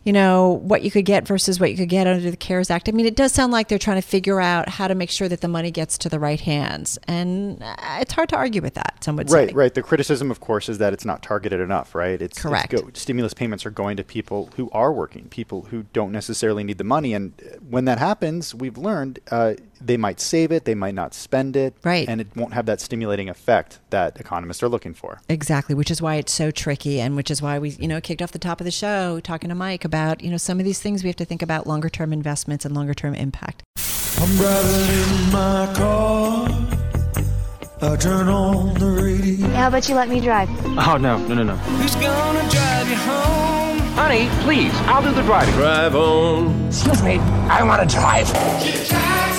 you 0.04 0.14
know, 0.14 0.60
what 0.64 0.82
you 0.82 0.91
could 0.91 1.06
get 1.06 1.28
versus 1.28 1.60
what 1.60 1.72
you 1.72 1.78
could 1.78 1.89
get 1.89 2.08
under 2.08 2.30
the 2.32 2.38
CARES 2.38 2.70
Act. 2.70 2.88
I 2.89 2.91
mean, 2.91 3.06
it 3.06 3.16
does 3.16 3.32
sound 3.32 3.52
like 3.52 3.68
they're 3.68 3.78
trying 3.78 4.02
to 4.02 4.08
figure 4.08 4.39
out 4.41 4.70
how 4.70 4.88
to 4.88 4.95
make 4.95 5.10
sure 5.10 5.28
that 5.28 5.41
the 5.41 5.47
money 5.47 5.72
gets 5.72 5.97
to 6.00 6.10
the 6.10 6.20
right 6.20 6.39
hands. 6.39 6.97
And 7.08 7.62
uh, 7.62 7.76
it's 8.00 8.14
hard 8.14 8.30
to 8.30 8.36
argue 8.38 8.62
with 8.62 8.76
that, 8.76 9.04
some 9.04 9.16
would 9.18 9.30
Right, 9.30 9.50
say. 9.50 9.56
right. 9.56 9.74
The 9.74 9.82
criticism, 9.82 10.32
of 10.32 10.39
course, 10.39 10.70
is 10.70 10.78
that 10.78 10.93
it's 10.93 11.06
not 11.06 11.22
targeted 11.22 11.60
enough, 11.60 11.93
right? 11.93 12.22
It's, 12.22 12.41
Correct. 12.41 12.74
It's 12.74 12.82
go, 12.82 12.89
stimulus 12.93 13.34
payments 13.34 13.66
are 13.66 13.72
going 13.72 13.97
to 13.97 14.04
people 14.04 14.50
who 14.56 14.70
are 14.72 14.91
working, 14.93 15.26
people 15.30 15.64
who 15.64 15.84
don't 15.93 16.12
necessarily 16.12 16.64
need 16.64 16.78
the 16.78 16.84
money. 16.84 17.14
And 17.14 17.34
uh, 17.41 17.58
when 17.70 17.86
that 17.86 18.00
happens, 18.00 18.56
we've 18.56 18.78
learned 18.78 19.20
uh, 19.32 19.56
they 19.82 19.97
might 19.97 20.19
save 20.19 20.51
it, 20.51 20.65
they 20.65 20.75
might 20.75 20.95
not 20.95 21.13
spend 21.13 21.55
it. 21.55 21.75
Right. 21.84 22.07
And 22.07 22.21
it 22.21 22.27
won't 22.36 22.53
have 22.53 22.65
that 22.67 22.82
stimulating 22.82 23.30
effect 23.30 23.80
that 23.89 24.19
economists 24.19 24.63
are 24.63 24.69
looking 24.69 24.93
for. 24.93 25.21
Exactly, 25.30 25.75
which 25.75 25.91
is 25.91 26.01
why 26.01 26.15
it's 26.15 26.32
so 26.34 26.51
tricky, 26.51 26.99
and 26.99 27.15
which 27.15 27.32
is 27.32 27.41
why 27.41 27.59
we, 27.59 27.71
you 27.71 27.88
know, 27.88 28.01
kicked 28.01 28.21
off 28.21 28.32
the 28.32 28.39
top 28.39 28.61
of 28.61 28.65
the 28.65 28.71
show 28.71 29.19
talking 29.19 29.49
to 29.49 29.55
Mike 29.55 29.86
about, 29.86 30.21
you 30.21 30.30
know, 30.30 30.38
some 30.38 30.59
of 30.59 30.65
these 30.65 30.80
things 30.80 31.03
we 31.03 31.09
have 31.09 31.15
to 31.17 31.25
think 31.25 31.41
about 31.41 31.67
longer 31.67 31.89
term 31.89 32.13
investments 32.13 32.65
and 32.65 32.75
longer 32.75 32.93
term 32.93 33.15
impact. 33.15 33.63
I'm 34.21 34.36
driving 34.36 35.25
in 35.25 35.32
my 35.32 35.73
car. 35.75 36.49
I 37.82 37.95
turn 37.95 38.27
on 38.27 38.73
the 38.73 38.88
radio. 38.88 39.47
How 39.47 39.69
about 39.69 39.88
you 39.88 39.95
let 39.95 40.09
me 40.09 40.19
drive? 40.19 40.49
Oh, 40.65 40.97
no, 40.97 41.17
no, 41.27 41.34
no, 41.34 41.43
no. 41.43 41.55
Who's 41.55 41.95
gonna 41.95 42.49
drive 42.49 42.89
you 42.89 42.95
home? 42.97 43.80
Honey, 43.95 44.27
please, 44.43 44.73
I'll 44.88 45.01
do 45.01 45.13
the 45.13 45.21
driving. 45.21 45.53
Drive 45.55 45.95
on. 45.95 46.67
Excuse 46.67 47.01
me, 47.03 47.19
I 47.19 47.63
want 47.63 47.89
to 47.89 47.95
drive. 47.95 49.38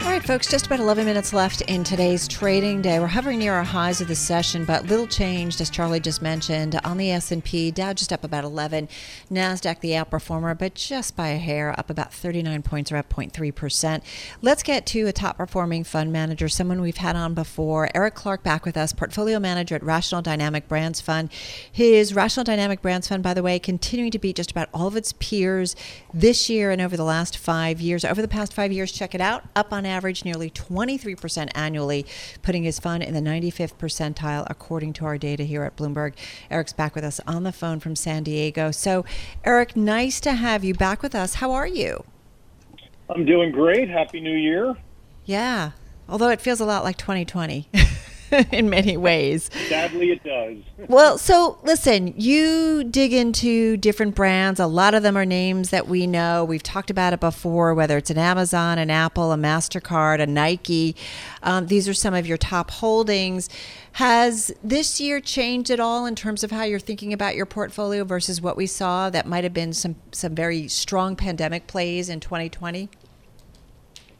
Folks, 0.31 0.47
just 0.49 0.67
about 0.67 0.79
11 0.79 1.03
minutes 1.03 1.33
left 1.33 1.59
in 1.63 1.83
today's 1.83 2.25
trading 2.25 2.81
day. 2.81 3.01
We're 3.01 3.07
hovering 3.07 3.39
near 3.39 3.53
our 3.53 3.65
highs 3.65 3.99
of 3.99 4.07
the 4.07 4.15
session, 4.15 4.63
but 4.63 4.85
little 4.85 5.05
changed, 5.05 5.59
as 5.59 5.69
Charlie 5.69 5.99
just 5.99 6.21
mentioned, 6.21 6.79
on 6.85 6.95
the 6.95 7.11
S&P. 7.11 7.69
Dow 7.69 7.91
just 7.91 8.13
up 8.13 8.23
about 8.23 8.45
11. 8.45 8.87
NASDAQ, 9.29 9.81
the 9.81 9.89
outperformer, 9.89 10.57
but 10.57 10.73
just 10.73 11.17
by 11.17 11.27
a 11.27 11.37
hair, 11.37 11.77
up 11.77 11.89
about 11.89 12.13
39 12.13 12.63
points 12.63 12.93
or 12.93 12.95
up 12.95 13.09
0.3%. 13.09 14.01
Let's 14.41 14.63
get 14.63 14.85
to 14.85 15.05
a 15.05 15.11
top-performing 15.11 15.83
fund 15.83 16.13
manager, 16.13 16.47
someone 16.47 16.79
we've 16.79 16.95
had 16.95 17.17
on 17.17 17.33
before. 17.33 17.89
Eric 17.93 18.15
Clark 18.15 18.41
back 18.41 18.63
with 18.63 18.77
us, 18.77 18.93
portfolio 18.93 19.37
manager 19.37 19.75
at 19.75 19.83
Rational 19.83 20.21
Dynamic 20.21 20.65
Brands 20.69 21.01
Fund. 21.01 21.29
His 21.69 22.15
Rational 22.15 22.45
Dynamic 22.45 22.81
Brands 22.81 23.09
Fund, 23.09 23.21
by 23.21 23.33
the 23.33 23.43
way, 23.43 23.59
continuing 23.59 24.11
to 24.11 24.19
beat 24.19 24.37
just 24.37 24.51
about 24.51 24.69
all 24.73 24.87
of 24.87 24.95
its 24.95 25.11
peers 25.11 25.75
this 26.13 26.49
year 26.49 26.71
and 26.71 26.81
over 26.81 26.95
the 26.95 27.03
last 27.03 27.37
five 27.37 27.81
years. 27.81 28.05
Over 28.05 28.21
the 28.21 28.29
past 28.29 28.53
five 28.53 28.71
years, 28.71 28.93
check 28.93 29.13
it 29.13 29.19
out, 29.19 29.43
up 29.57 29.73
on 29.73 29.85
average 29.85 30.20
nearly 30.25 30.49
23% 30.49 31.49
annually, 31.55 32.05
putting 32.41 32.63
his 32.63 32.79
fund 32.79 33.03
in 33.03 33.13
the 33.13 33.21
95th 33.21 33.75
percentile, 33.75 34.45
according 34.49 34.93
to 34.93 35.05
our 35.05 35.17
data 35.17 35.43
here 35.43 35.63
at 35.63 35.75
Bloomberg. 35.75 36.13
Eric's 36.49 36.73
back 36.73 36.95
with 36.95 37.03
us 37.03 37.19
on 37.27 37.43
the 37.43 37.51
phone 37.51 37.79
from 37.79 37.95
San 37.95 38.23
Diego. 38.23 38.71
So, 38.71 39.05
Eric, 39.43 39.75
nice 39.75 40.19
to 40.21 40.33
have 40.33 40.63
you 40.63 40.73
back 40.73 41.01
with 41.01 41.15
us. 41.15 41.35
How 41.35 41.51
are 41.51 41.67
you? 41.67 42.03
I'm 43.09 43.25
doing 43.25 43.51
great. 43.51 43.89
Happy 43.89 44.19
New 44.19 44.35
Year. 44.35 44.75
Yeah, 45.25 45.71
although 46.07 46.29
it 46.29 46.41
feels 46.41 46.59
a 46.59 46.65
lot 46.65 46.83
like 46.83 46.97
2020 46.97 47.69
in 48.51 48.69
many 48.69 48.97
ways. 48.97 49.49
Sadly, 49.67 50.11
it 50.11 50.23
does. 50.23 50.57
Well, 50.87 51.19
so 51.19 51.59
listen, 51.63 52.13
you 52.17 52.83
dig 52.83 53.13
into 53.13 53.77
different 53.77 54.15
brands. 54.15 54.59
A 54.59 54.65
lot 54.65 54.93
of 54.93 55.03
them 55.03 55.15
are 55.15 55.25
names 55.25 55.69
that 55.69 55.87
we 55.87 56.07
know. 56.07 56.43
We've 56.43 56.63
talked 56.63 56.89
about 56.89 57.13
it 57.13 57.19
before, 57.19 57.75
whether 57.75 57.97
it's 57.97 58.09
an 58.09 58.17
Amazon, 58.17 58.79
an 58.79 58.89
Apple, 58.89 59.31
a 59.31 59.37
MasterCard, 59.37 60.19
a 60.19 60.25
Nike. 60.25 60.95
Um, 61.43 61.67
these 61.67 61.87
are 61.87 61.93
some 61.93 62.13
of 62.15 62.25
your 62.25 62.37
top 62.37 62.71
holdings. 62.71 63.47
Has 63.93 64.51
this 64.63 64.99
year 64.99 65.21
changed 65.21 65.69
at 65.69 65.79
all 65.79 66.05
in 66.05 66.15
terms 66.15 66.43
of 66.43 66.51
how 66.51 66.63
you're 66.63 66.79
thinking 66.79 67.13
about 67.13 67.35
your 67.35 67.45
portfolio 67.45 68.03
versus 68.03 68.41
what 68.41 68.57
we 68.57 68.65
saw 68.65 69.09
that 69.11 69.27
might 69.27 69.43
have 69.43 69.53
been 69.53 69.73
some, 69.73 69.95
some 70.11 70.33
very 70.33 70.67
strong 70.67 71.15
pandemic 71.15 71.67
plays 71.67 72.09
in 72.09 72.19
2020? 72.19 72.89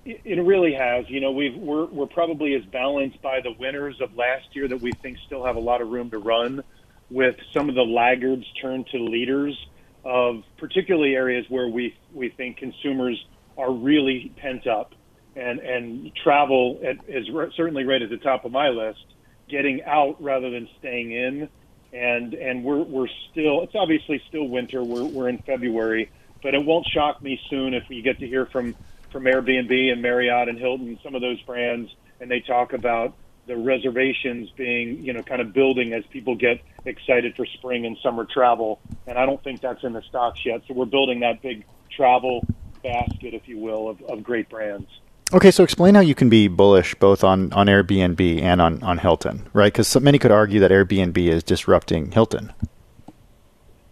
It 0.04 0.44
really 0.44 0.74
has. 0.74 1.06
You 1.10 1.22
know, 1.22 1.32
we've 1.32 1.56
we're 1.56 1.86
we're 1.86 2.08
probably 2.08 2.56
as 2.56 2.66
balanced 2.66 3.22
by 3.22 3.40
the 3.42 3.52
winners 3.60 4.02
of 4.02 4.16
last 4.16 4.48
year 4.54 4.68
that 4.68 4.82
we 4.82 4.92
think 4.94 5.18
still 5.28 5.46
have 5.46 5.56
a 5.56 5.60
lot 5.60 5.82
of 5.82 5.90
room 5.90 6.10
to 6.10 6.18
run, 6.18 6.64
with 7.12 7.36
some 7.54 7.70
of 7.70 7.76
the 7.76 7.84
laggards 7.84 8.46
turned 8.60 8.88
to 8.88 8.98
leaders 8.98 9.56
of 10.04 10.44
particularly 10.58 11.14
areas 11.14 11.46
where 11.50 11.68
we 11.68 11.96
we 12.12 12.30
think 12.30 12.58
consumers 12.58 13.24
are 13.58 13.72
really 13.72 14.34
pent 14.38 14.66
up, 14.66 14.96
and 15.36 15.60
and 15.60 16.12
travel 16.16 16.80
at, 16.84 16.98
is 17.08 17.28
certainly 17.56 17.84
right 17.84 18.02
at 18.02 18.10
the 18.10 18.18
top 18.18 18.44
of 18.44 18.52
my 18.52 18.70
list. 18.70 19.06
Getting 19.50 19.84
out 19.84 20.16
rather 20.20 20.50
than 20.50 20.68
staying 20.80 21.12
in, 21.12 21.50
and 21.94 22.34
and 22.34 22.64
we're 22.64 22.82
we're 22.84 23.10
still. 23.30 23.62
It's 23.62 23.76
obviously 23.76 24.20
still 24.28 24.48
winter. 24.48 24.84
We're 24.84 25.04
we're 25.04 25.30
in 25.30 25.40
February, 25.40 26.10
but 26.42 26.56
it 26.56 26.66
won't 26.66 26.88
shock 26.88 27.22
me 27.22 27.40
soon 27.52 27.76
if 27.76 27.84
we 27.88 28.02
get 28.02 28.18
to 28.20 28.28
hear 28.28 28.48
from 28.48 28.76
from 29.12 29.24
Airbnb 29.24 29.92
and 29.92 30.02
Marriott 30.02 30.50
and 30.50 30.58
Hilton, 30.58 31.00
some 31.04 31.16
of 31.16 31.22
those 31.22 31.42
brands, 31.42 31.94
and 32.20 32.30
they 32.30 32.40
talk 32.40 32.74
about 32.74 33.16
the 33.48 33.58
reservations 33.58 34.50
being, 34.52 35.04
you 35.04 35.14
know, 35.14 35.24
kind 35.24 35.42
of 35.42 35.54
building 35.54 35.94
as 35.94 36.06
people 36.08 36.36
get 36.36 36.62
excited 36.86 37.36
for 37.36 37.46
spring 37.46 37.86
and 37.86 37.98
summer 38.04 38.26
travel. 38.26 38.80
And 39.08 39.18
I 39.18 39.26
don't 39.26 39.44
think 39.44 39.62
that's 39.62 39.84
in 39.84 39.94
the 39.94 40.02
stocks 40.04 40.46
yet. 40.46 40.62
So 40.68 40.74
we're 40.74 40.86
building 40.86 41.22
that 41.22 41.42
big 41.42 41.66
travel 41.90 42.46
basket, 42.84 43.34
if 43.34 43.48
you 43.48 43.58
will, 43.58 43.90
of, 43.90 44.02
of 44.04 44.24
great 44.24 44.50
brands. 44.50 44.88
Okay, 45.34 45.50
so 45.50 45.64
explain 45.64 45.96
how 45.96 46.02
you 46.02 46.14
can 46.14 46.30
be 46.30 46.50
bullish 46.50 46.94
both 46.96 47.24
on, 47.24 47.54
on 47.54 47.68
Airbnb 47.68 48.42
and 48.42 48.62
on, 48.62 48.84
on 48.84 48.98
Hilton, 48.98 49.48
right? 49.54 49.72
Because 49.72 49.88
so 49.88 50.00
many 50.00 50.20
could 50.20 50.32
argue 50.32 50.60
that 50.60 50.72
Airbnb 50.72 51.18
is 51.18 51.42
disrupting 51.42 52.12
Hilton. 52.12 52.54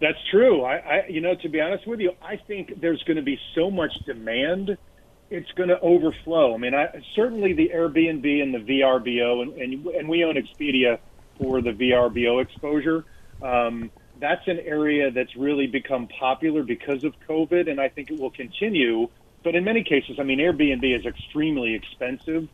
That's 0.01 0.17
true. 0.31 0.63
I, 0.63 0.75
I, 0.75 1.07
you 1.07 1.21
know, 1.21 1.35
to 1.35 1.49
be 1.49 1.61
honest 1.61 1.87
with 1.87 1.99
you, 1.99 2.11
I 2.21 2.37
think 2.37 2.79
there's 2.81 3.01
going 3.03 3.17
to 3.17 3.23
be 3.23 3.39
so 3.55 3.71
much 3.71 3.91
demand, 4.05 4.77
it's 5.29 5.51
going 5.55 5.69
to 5.69 5.79
overflow. 5.79 6.53
I 6.53 6.57
mean, 6.57 6.73
I, 6.73 6.87
certainly 7.15 7.53
the 7.53 7.69
Airbnb 7.73 8.41
and 8.41 8.53
the 8.53 8.59
VRBO, 8.59 9.41
and, 9.41 9.53
and 9.53 9.85
and 9.85 10.09
we 10.09 10.23
own 10.23 10.35
Expedia 10.35 10.99
for 11.37 11.61
the 11.61 11.71
VRBO 11.71 12.41
exposure. 12.41 13.05
Um, 13.41 13.91
that's 14.19 14.47
an 14.47 14.59
area 14.59 15.11
that's 15.11 15.35
really 15.35 15.67
become 15.67 16.07
popular 16.19 16.63
because 16.63 17.03
of 17.03 17.13
COVID, 17.27 17.69
and 17.69 17.79
I 17.79 17.89
think 17.89 18.11
it 18.11 18.19
will 18.19 18.31
continue. 18.31 19.07
But 19.43 19.55
in 19.55 19.63
many 19.63 19.83
cases, 19.83 20.17
I 20.19 20.23
mean, 20.23 20.39
Airbnb 20.39 20.99
is 20.99 21.05
extremely 21.05 21.75
expensive 21.75 22.49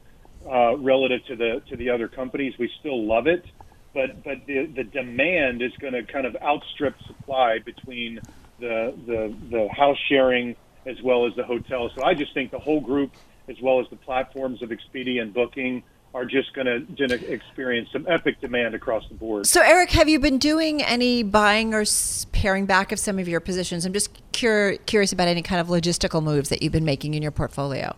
uh, 0.48 0.78
relative 0.78 1.26
to 1.28 1.36
the 1.36 1.64
to 1.70 1.78
the 1.78 1.90
other 1.90 2.08
companies. 2.08 2.54
We 2.60 2.70
still 2.80 3.08
love 3.08 3.28
it, 3.28 3.46
but 3.94 4.24
but 4.24 4.46
the 4.46 4.66
the 4.76 4.84
demand 4.84 5.62
is 5.62 5.72
going 5.80 5.94
to 5.94 6.04
kind 6.04 6.28
of 6.28 6.36
outstrip 6.44 6.96
supply 7.08 7.60
between 7.66 8.20
the 8.60 8.94
the 9.08 9.36
the 9.50 9.68
house 9.76 9.98
sharing 10.10 10.56
as 10.86 11.02
well 11.02 11.26
as 11.26 11.36
the 11.36 11.44
hotel. 11.44 11.90
So 11.96 12.04
I 12.04 12.14
just 12.14 12.34
think 12.34 12.52
the 12.52 12.60
whole 12.60 12.82
group, 12.82 13.12
as 13.48 13.60
well 13.62 13.80
as 13.80 13.88
the 13.90 13.96
platforms 13.96 14.62
of 14.62 14.70
Expedia 14.70 15.22
and 15.22 15.34
Booking, 15.34 15.84
are 16.14 16.26
just 16.26 16.54
going 16.54 16.66
to 16.66 17.32
experience 17.32 17.90
some 17.92 18.06
epic 18.08 18.40
demand 18.40 18.74
across 18.74 19.06
the 19.10 19.16
board. 19.16 19.46
So, 19.46 19.62
Eric, 19.62 19.92
have 19.92 20.08
you 20.08 20.18
been 20.18 20.38
doing 20.38 20.82
any 20.82 21.24
buying 21.24 21.74
or 21.74 21.84
paring 22.32 22.66
back 22.66 22.94
of 22.94 23.00
some 23.00 23.20
of 23.20 23.28
your 23.28 23.42
positions? 23.42 23.86
I'm 23.86 23.92
just 23.92 24.10
cur- 24.32 24.78
curious 24.86 25.12
about 25.12 25.28
any 25.28 25.42
kind 25.42 25.60
of 25.60 25.68
logistical 25.68 26.24
moves 26.24 26.48
that 26.50 26.62
you've 26.62 26.72
been 26.72 26.86
making 26.86 27.16
in 27.16 27.22
your 27.22 27.34
portfolio. 27.34 27.96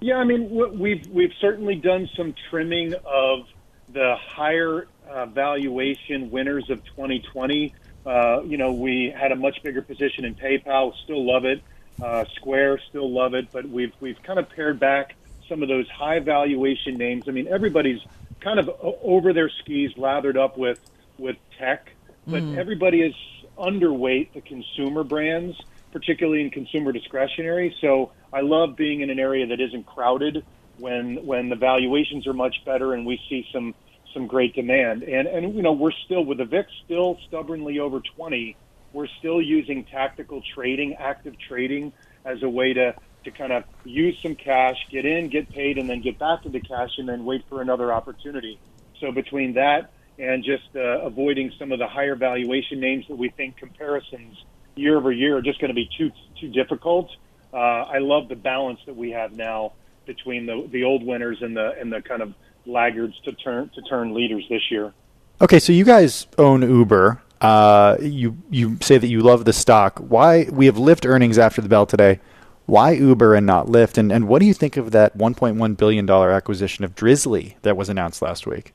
Yeah, 0.00 0.16
I 0.16 0.24
mean, 0.24 0.50
we've 0.76 1.06
we've 1.06 1.32
certainly 1.40 1.76
done 1.76 2.10
some 2.16 2.34
trimming 2.50 2.94
of 3.06 3.46
the 3.92 4.16
higher 4.20 4.88
uh, 5.08 5.26
valuation 5.26 6.30
winners 6.30 6.68
of 6.68 6.84
2020. 6.84 7.72
Uh, 8.04 8.42
you 8.42 8.56
know, 8.56 8.72
we 8.72 9.14
had 9.16 9.30
a 9.30 9.36
much 9.36 9.62
bigger 9.62 9.82
position 9.82 10.24
in 10.24 10.34
PayPal, 10.34 10.92
still 11.04 11.24
love 11.24 11.44
it. 11.44 11.62
Uh, 12.00 12.24
Square, 12.36 12.80
still 12.88 13.12
love 13.12 13.34
it, 13.34 13.48
but 13.52 13.68
we've 13.68 13.92
we've 14.00 14.16
kind 14.26 14.38
of 14.38 14.46
pared 14.50 14.80
back 14.80 15.08
some 15.48 15.62
of 15.62 15.68
those 15.68 15.86
high 15.96 16.18
valuation 16.20 16.98
names. 16.98 17.24
I 17.28 17.30
mean, 17.30 17.46
everybody's 17.48 18.00
kind 18.42 18.58
of 18.58 18.68
over 19.02 19.32
their 19.32 19.50
skis, 19.62 19.90
lathered 19.96 20.36
up 20.36 20.56
with 20.58 20.78
with 21.18 21.36
tech, 21.58 21.86
but 22.30 22.42
Mm. 22.42 22.58
everybody 22.58 23.00
is 23.02 23.14
underweight 23.58 24.32
the 24.34 24.40
consumer 24.42 25.04
brands, 25.04 25.56
particularly 25.92 26.42
in 26.42 26.50
consumer 26.50 26.92
discretionary. 26.92 27.74
So 27.80 28.12
I 28.32 28.40
love 28.40 28.76
being 28.76 29.00
in 29.00 29.10
an 29.10 29.18
area 29.20 29.46
that 29.46 29.60
isn't 29.60 29.86
crowded 29.86 30.44
when 30.76 31.24
when 31.24 31.48
the 31.48 31.56
valuations 31.56 32.26
are 32.26 32.32
much 32.34 32.56
better 32.66 32.94
and 32.94 33.06
we 33.06 33.18
see 33.28 33.46
some 33.52 33.74
some 34.12 34.26
great 34.26 34.54
demand. 34.54 35.04
And 35.04 35.28
and 35.28 35.54
you 35.54 35.62
know 35.62 35.72
we're 35.72 35.92
still 36.04 36.24
with 36.24 36.38
the 36.38 36.44
VIX 36.44 36.68
still 36.84 37.18
stubbornly 37.28 37.78
over 37.78 38.00
20. 38.16 38.56
We're 38.94 39.08
still 39.18 39.42
using 39.42 39.84
tactical 39.84 40.42
trading, 40.54 40.94
active 40.94 41.34
trading 41.38 41.92
as 42.24 42.42
a 42.42 42.48
way 42.48 42.72
to 42.72 42.94
to 43.24 43.30
kind 43.30 43.52
of 43.52 43.64
use 43.84 44.18
some 44.22 44.34
cash, 44.34 44.76
get 44.90 45.04
in, 45.06 45.28
get 45.28 45.48
paid, 45.50 45.78
and 45.78 45.88
then 45.88 46.00
get 46.02 46.18
back 46.18 46.44
into 46.44 46.60
cash, 46.60 46.90
and 46.98 47.08
then 47.08 47.24
wait 47.24 47.42
for 47.48 47.62
another 47.62 47.92
opportunity. 47.92 48.58
So 49.00 49.12
between 49.12 49.54
that 49.54 49.90
and 50.18 50.44
just 50.44 50.68
uh, 50.76 51.00
avoiding 51.00 51.50
some 51.58 51.72
of 51.72 51.78
the 51.78 51.88
higher 51.88 52.14
valuation 52.14 52.80
names 52.80 53.06
that 53.08 53.16
we 53.16 53.30
think 53.30 53.56
comparisons 53.56 54.36
year 54.76 54.96
over 54.96 55.10
year 55.10 55.38
are 55.38 55.42
just 55.42 55.60
going 55.60 55.70
to 55.70 55.74
be 55.74 55.88
too 55.98 56.10
too 56.40 56.48
difficult. 56.48 57.10
Uh, 57.52 57.56
I 57.56 57.98
love 57.98 58.28
the 58.28 58.36
balance 58.36 58.80
that 58.86 58.96
we 58.96 59.10
have 59.10 59.32
now 59.32 59.72
between 60.06 60.46
the 60.46 60.68
the 60.70 60.84
old 60.84 61.04
winners 61.04 61.38
and 61.40 61.56
the 61.56 61.72
and 61.80 61.92
the 61.92 62.02
kind 62.02 62.22
of 62.22 62.34
laggards 62.66 63.18
to 63.20 63.32
turn 63.32 63.70
to 63.74 63.82
turn 63.82 64.14
leaders 64.14 64.44
this 64.48 64.70
year. 64.70 64.92
Okay, 65.40 65.58
so 65.58 65.72
you 65.72 65.84
guys 65.84 66.26
own 66.38 66.62
Uber. 66.62 67.20
Uh, 67.44 67.98
you 68.00 68.38
you 68.50 68.78
say 68.80 68.96
that 68.96 69.08
you 69.08 69.20
love 69.20 69.44
the 69.44 69.52
stock. 69.52 69.98
Why 69.98 70.48
we 70.50 70.64
have 70.64 70.76
Lyft 70.76 71.06
earnings 71.06 71.36
after 71.36 71.60
the 71.60 71.68
bell 71.68 71.84
today? 71.84 72.18
Why 72.64 72.92
Uber 72.92 73.34
and 73.34 73.44
not 73.46 73.66
Lyft? 73.66 73.98
And 73.98 74.10
and 74.10 74.28
what 74.28 74.38
do 74.38 74.46
you 74.46 74.54
think 74.54 74.78
of 74.78 74.92
that 74.92 75.18
1.1 75.18 75.76
billion 75.76 76.06
dollar 76.06 76.30
acquisition 76.30 76.86
of 76.86 76.94
Drizly 76.94 77.56
that 77.60 77.76
was 77.76 77.90
announced 77.90 78.22
last 78.22 78.46
week? 78.46 78.72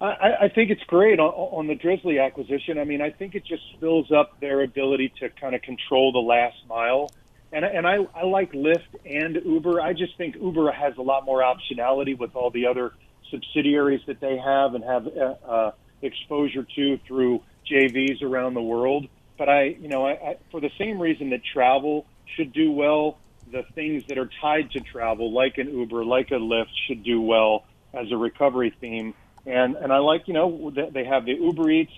I, 0.00 0.32
I 0.42 0.48
think 0.48 0.70
it's 0.70 0.84
great 0.84 1.18
on, 1.18 1.28
on 1.30 1.66
the 1.66 1.74
Drizly 1.74 2.24
acquisition. 2.24 2.78
I 2.78 2.84
mean, 2.84 3.02
I 3.02 3.10
think 3.10 3.34
it 3.34 3.44
just 3.44 3.64
fills 3.80 4.12
up 4.12 4.38
their 4.38 4.62
ability 4.62 5.12
to 5.18 5.28
kind 5.30 5.56
of 5.56 5.62
control 5.62 6.12
the 6.12 6.20
last 6.20 6.56
mile. 6.68 7.10
And, 7.52 7.64
and 7.64 7.84
I, 7.84 8.06
I 8.14 8.22
like 8.24 8.52
Lyft 8.52 8.94
and 9.04 9.40
Uber. 9.44 9.80
I 9.80 9.92
just 9.92 10.16
think 10.16 10.36
Uber 10.36 10.70
has 10.70 10.96
a 10.98 11.02
lot 11.02 11.24
more 11.24 11.42
optionality 11.42 12.16
with 12.16 12.36
all 12.36 12.50
the 12.50 12.66
other 12.66 12.92
subsidiaries 13.30 14.00
that 14.06 14.20
they 14.20 14.38
have 14.38 14.74
and 14.74 14.84
have 14.84 15.06
uh, 15.08 15.34
uh, 15.46 15.72
exposure 16.02 16.66
to 16.76 16.98
through 17.06 17.42
JVs 17.70 18.22
around 18.22 18.54
the 18.54 18.62
world. 18.62 19.06
But 19.38 19.48
I, 19.48 19.64
you 19.64 19.88
know, 19.88 20.06
I, 20.06 20.12
I, 20.12 20.36
for 20.50 20.60
the 20.60 20.70
same 20.78 21.00
reason 21.00 21.30
that 21.30 21.40
travel 21.44 22.06
should 22.36 22.52
do 22.52 22.70
well, 22.70 23.18
the 23.50 23.64
things 23.74 24.04
that 24.08 24.18
are 24.18 24.30
tied 24.40 24.70
to 24.72 24.80
travel, 24.80 25.32
like 25.32 25.58
an 25.58 25.68
Uber, 25.68 26.04
like 26.04 26.30
a 26.30 26.34
Lyft, 26.34 26.70
should 26.86 27.02
do 27.02 27.20
well 27.20 27.64
as 27.92 28.12
a 28.12 28.16
recovery 28.16 28.74
theme 28.80 29.14
and 29.46 29.76
and 29.76 29.92
I 29.92 29.98
like 29.98 30.28
you 30.28 30.34
know 30.34 30.70
they 30.70 31.04
have 31.04 31.24
the 31.24 31.32
Uber 31.32 31.70
Eats 31.70 31.92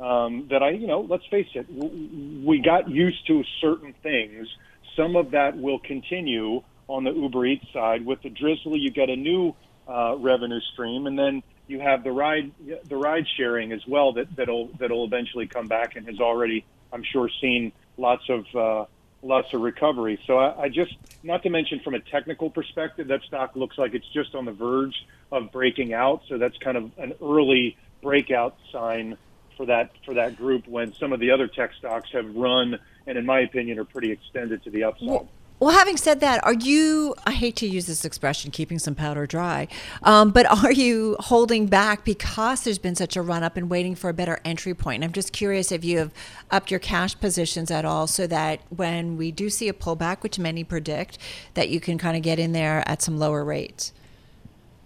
um, 0.00 0.48
that 0.50 0.62
I 0.62 0.70
you 0.70 0.86
know 0.86 1.00
let's 1.00 1.26
face 1.26 1.48
it 1.54 1.66
we 1.70 2.60
got 2.60 2.88
used 2.88 3.26
to 3.28 3.42
certain 3.60 3.94
things. 4.02 4.48
Some 4.96 5.16
of 5.16 5.30
that 5.32 5.56
will 5.56 5.78
continue 5.78 6.62
on 6.88 7.04
the 7.04 7.12
Uber 7.12 7.46
Eats 7.46 7.66
side. 7.72 8.04
With 8.04 8.22
the 8.22 8.30
Drizly, 8.30 8.80
you 8.80 8.90
get 8.90 9.10
a 9.10 9.16
new 9.16 9.54
uh, 9.86 10.16
revenue 10.18 10.60
stream, 10.72 11.06
and 11.06 11.18
then 11.18 11.42
you 11.68 11.80
have 11.80 12.02
the 12.02 12.10
ride 12.10 12.50
the 12.84 12.96
ride 12.96 13.26
sharing 13.36 13.72
as 13.72 13.86
well 13.86 14.12
that 14.14 14.34
that'll 14.34 14.66
that'll 14.78 15.04
eventually 15.04 15.46
come 15.46 15.68
back 15.68 15.96
and 15.96 16.06
has 16.06 16.18
already 16.18 16.64
I'm 16.92 17.04
sure 17.04 17.30
seen 17.40 17.72
lots 17.96 18.28
of 18.28 18.46
uh, 18.54 18.84
lots 19.22 19.52
of 19.52 19.60
recovery. 19.60 20.20
So 20.26 20.38
I, 20.38 20.62
I 20.62 20.68
just, 20.68 20.94
not 21.22 21.42
to 21.42 21.50
mention 21.50 21.80
from 21.80 21.94
a 21.94 22.00
technical 22.00 22.50
perspective, 22.50 23.08
that 23.08 23.22
stock 23.22 23.56
looks 23.56 23.76
like 23.78 23.94
it's 23.94 24.08
just 24.12 24.34
on 24.34 24.44
the 24.44 24.52
verge 24.52 24.94
of 25.30 25.52
breaking 25.52 25.92
out. 25.92 26.22
So 26.28 26.38
that's 26.38 26.56
kind 26.58 26.76
of 26.76 26.90
an 26.98 27.14
early 27.22 27.76
breakout 28.02 28.56
sign 28.72 29.16
for 29.56 29.66
that 29.66 29.90
for 30.04 30.14
that 30.14 30.36
group 30.36 30.68
when 30.68 30.94
some 30.94 31.12
of 31.12 31.18
the 31.18 31.32
other 31.32 31.48
tech 31.48 31.72
stocks 31.74 32.10
have 32.12 32.36
run 32.36 32.78
and 33.08 33.18
in 33.18 33.26
my 33.26 33.40
opinion 33.40 33.78
are 33.80 33.84
pretty 33.84 34.12
extended 34.12 34.62
to 34.62 34.70
the 34.70 34.84
upside. 34.84 35.08
Well, 35.08 35.28
well, 35.60 35.76
having 35.76 35.96
said 35.96 36.20
that, 36.20 36.44
are 36.44 36.52
you, 36.52 37.16
I 37.26 37.32
hate 37.32 37.56
to 37.56 37.66
use 37.66 37.86
this 37.86 38.04
expression, 38.04 38.52
keeping 38.52 38.78
some 38.78 38.94
powder 38.94 39.26
dry, 39.26 39.66
um, 40.04 40.30
but 40.30 40.46
are 40.64 40.70
you 40.70 41.16
holding 41.18 41.66
back 41.66 42.04
because 42.04 42.62
there's 42.62 42.78
been 42.78 42.94
such 42.94 43.16
a 43.16 43.22
run 43.22 43.42
up 43.42 43.56
and 43.56 43.68
waiting 43.68 43.96
for 43.96 44.08
a 44.08 44.14
better 44.14 44.38
entry 44.44 44.74
point? 44.74 45.02
I'm 45.02 45.12
just 45.12 45.32
curious 45.32 45.72
if 45.72 45.84
you 45.84 45.98
have 45.98 46.12
upped 46.50 46.70
your 46.70 46.78
cash 46.78 47.18
positions 47.18 47.72
at 47.72 47.84
all 47.84 48.06
so 48.06 48.26
that 48.28 48.60
when 48.68 49.16
we 49.16 49.32
do 49.32 49.50
see 49.50 49.68
a 49.68 49.72
pullback, 49.72 50.22
which 50.22 50.38
many 50.38 50.62
predict, 50.62 51.18
that 51.54 51.68
you 51.70 51.80
can 51.80 51.98
kind 51.98 52.16
of 52.16 52.22
get 52.22 52.38
in 52.38 52.52
there 52.52 52.88
at 52.88 53.02
some 53.02 53.18
lower 53.18 53.44
rates. 53.44 53.92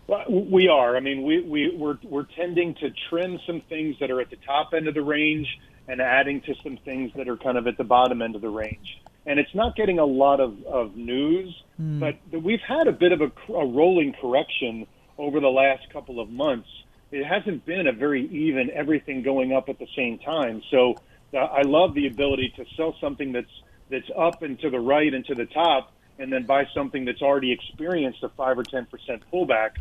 Well, 0.06 0.24
we 0.28 0.68
are. 0.68 0.96
I 0.96 1.00
mean, 1.00 1.22
we, 1.22 1.42
we, 1.42 1.76
we're, 1.76 1.98
we're 2.02 2.26
tending 2.36 2.74
to 2.76 2.90
trim 3.10 3.38
some 3.46 3.60
things 3.68 3.96
that 4.00 4.10
are 4.10 4.20
at 4.20 4.30
the 4.30 4.36
top 4.36 4.72
end 4.74 4.88
of 4.88 4.94
the 4.94 5.02
range 5.02 5.46
and 5.86 6.00
adding 6.00 6.40
to 6.42 6.54
some 6.62 6.78
things 6.78 7.12
that 7.16 7.28
are 7.28 7.36
kind 7.36 7.58
of 7.58 7.66
at 7.66 7.76
the 7.76 7.84
bottom 7.84 8.22
end 8.22 8.36
of 8.36 8.40
the 8.40 8.48
range 8.48 9.02
and 9.26 9.38
it's 9.38 9.54
not 9.54 9.76
getting 9.76 9.98
a 9.98 10.04
lot 10.04 10.40
of, 10.40 10.62
of 10.64 10.96
news, 10.96 11.54
mm. 11.80 12.00
but 12.00 12.42
we've 12.42 12.60
had 12.66 12.88
a 12.88 12.92
bit 12.92 13.12
of 13.12 13.20
a, 13.20 13.52
a 13.52 13.66
rolling 13.66 14.14
correction 14.20 14.86
over 15.18 15.40
the 15.40 15.48
last 15.48 15.88
couple 15.92 16.20
of 16.20 16.28
months. 16.28 16.68
It 17.10 17.24
hasn't 17.24 17.64
been 17.64 17.86
a 17.86 17.92
very 17.92 18.26
even 18.28 18.70
everything 18.70 19.22
going 19.22 19.52
up 19.52 19.68
at 19.68 19.78
the 19.78 19.86
same 19.94 20.18
time. 20.18 20.62
So 20.70 20.94
uh, 21.34 21.38
I 21.38 21.62
love 21.62 21.94
the 21.94 22.06
ability 22.06 22.52
to 22.56 22.64
sell 22.76 22.96
something 23.00 23.32
that's 23.32 23.62
that's 23.90 24.10
up 24.16 24.42
and 24.42 24.58
to 24.60 24.70
the 24.70 24.80
right 24.80 25.12
and 25.12 25.24
to 25.26 25.34
the 25.34 25.44
top, 25.44 25.92
and 26.18 26.32
then 26.32 26.46
buy 26.46 26.64
something 26.74 27.04
that's 27.04 27.20
already 27.20 27.52
experienced 27.52 28.22
a 28.22 28.30
five 28.30 28.58
or 28.58 28.64
ten 28.64 28.86
percent 28.86 29.22
pullback, 29.30 29.72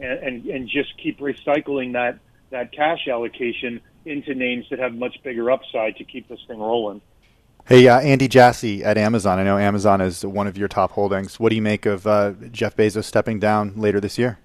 and, 0.00 0.18
and 0.18 0.46
and 0.46 0.68
just 0.68 0.92
keep 1.00 1.20
recycling 1.20 1.92
that 1.92 2.18
that 2.50 2.72
cash 2.72 3.06
allocation 3.08 3.80
into 4.04 4.34
names 4.34 4.66
that 4.70 4.80
have 4.80 4.92
much 4.92 5.16
bigger 5.22 5.50
upside 5.50 5.96
to 5.96 6.04
keep 6.04 6.28
this 6.28 6.40
thing 6.48 6.58
rolling. 6.58 7.00
Hey, 7.66 7.86
uh, 7.86 8.00
Andy 8.00 8.26
Jassy 8.26 8.82
at 8.82 8.98
Amazon. 8.98 9.38
I 9.38 9.44
know 9.44 9.56
Amazon 9.56 10.00
is 10.00 10.24
one 10.24 10.46
of 10.46 10.58
your 10.58 10.66
top 10.66 10.92
holdings. 10.92 11.38
What 11.38 11.50
do 11.50 11.56
you 11.56 11.62
make 11.62 11.86
of 11.86 12.06
uh, 12.06 12.32
Jeff 12.50 12.76
Bezos 12.76 13.04
stepping 13.04 13.38
down 13.38 13.74
later 13.76 14.00
this 14.00 14.18
year? 14.18 14.38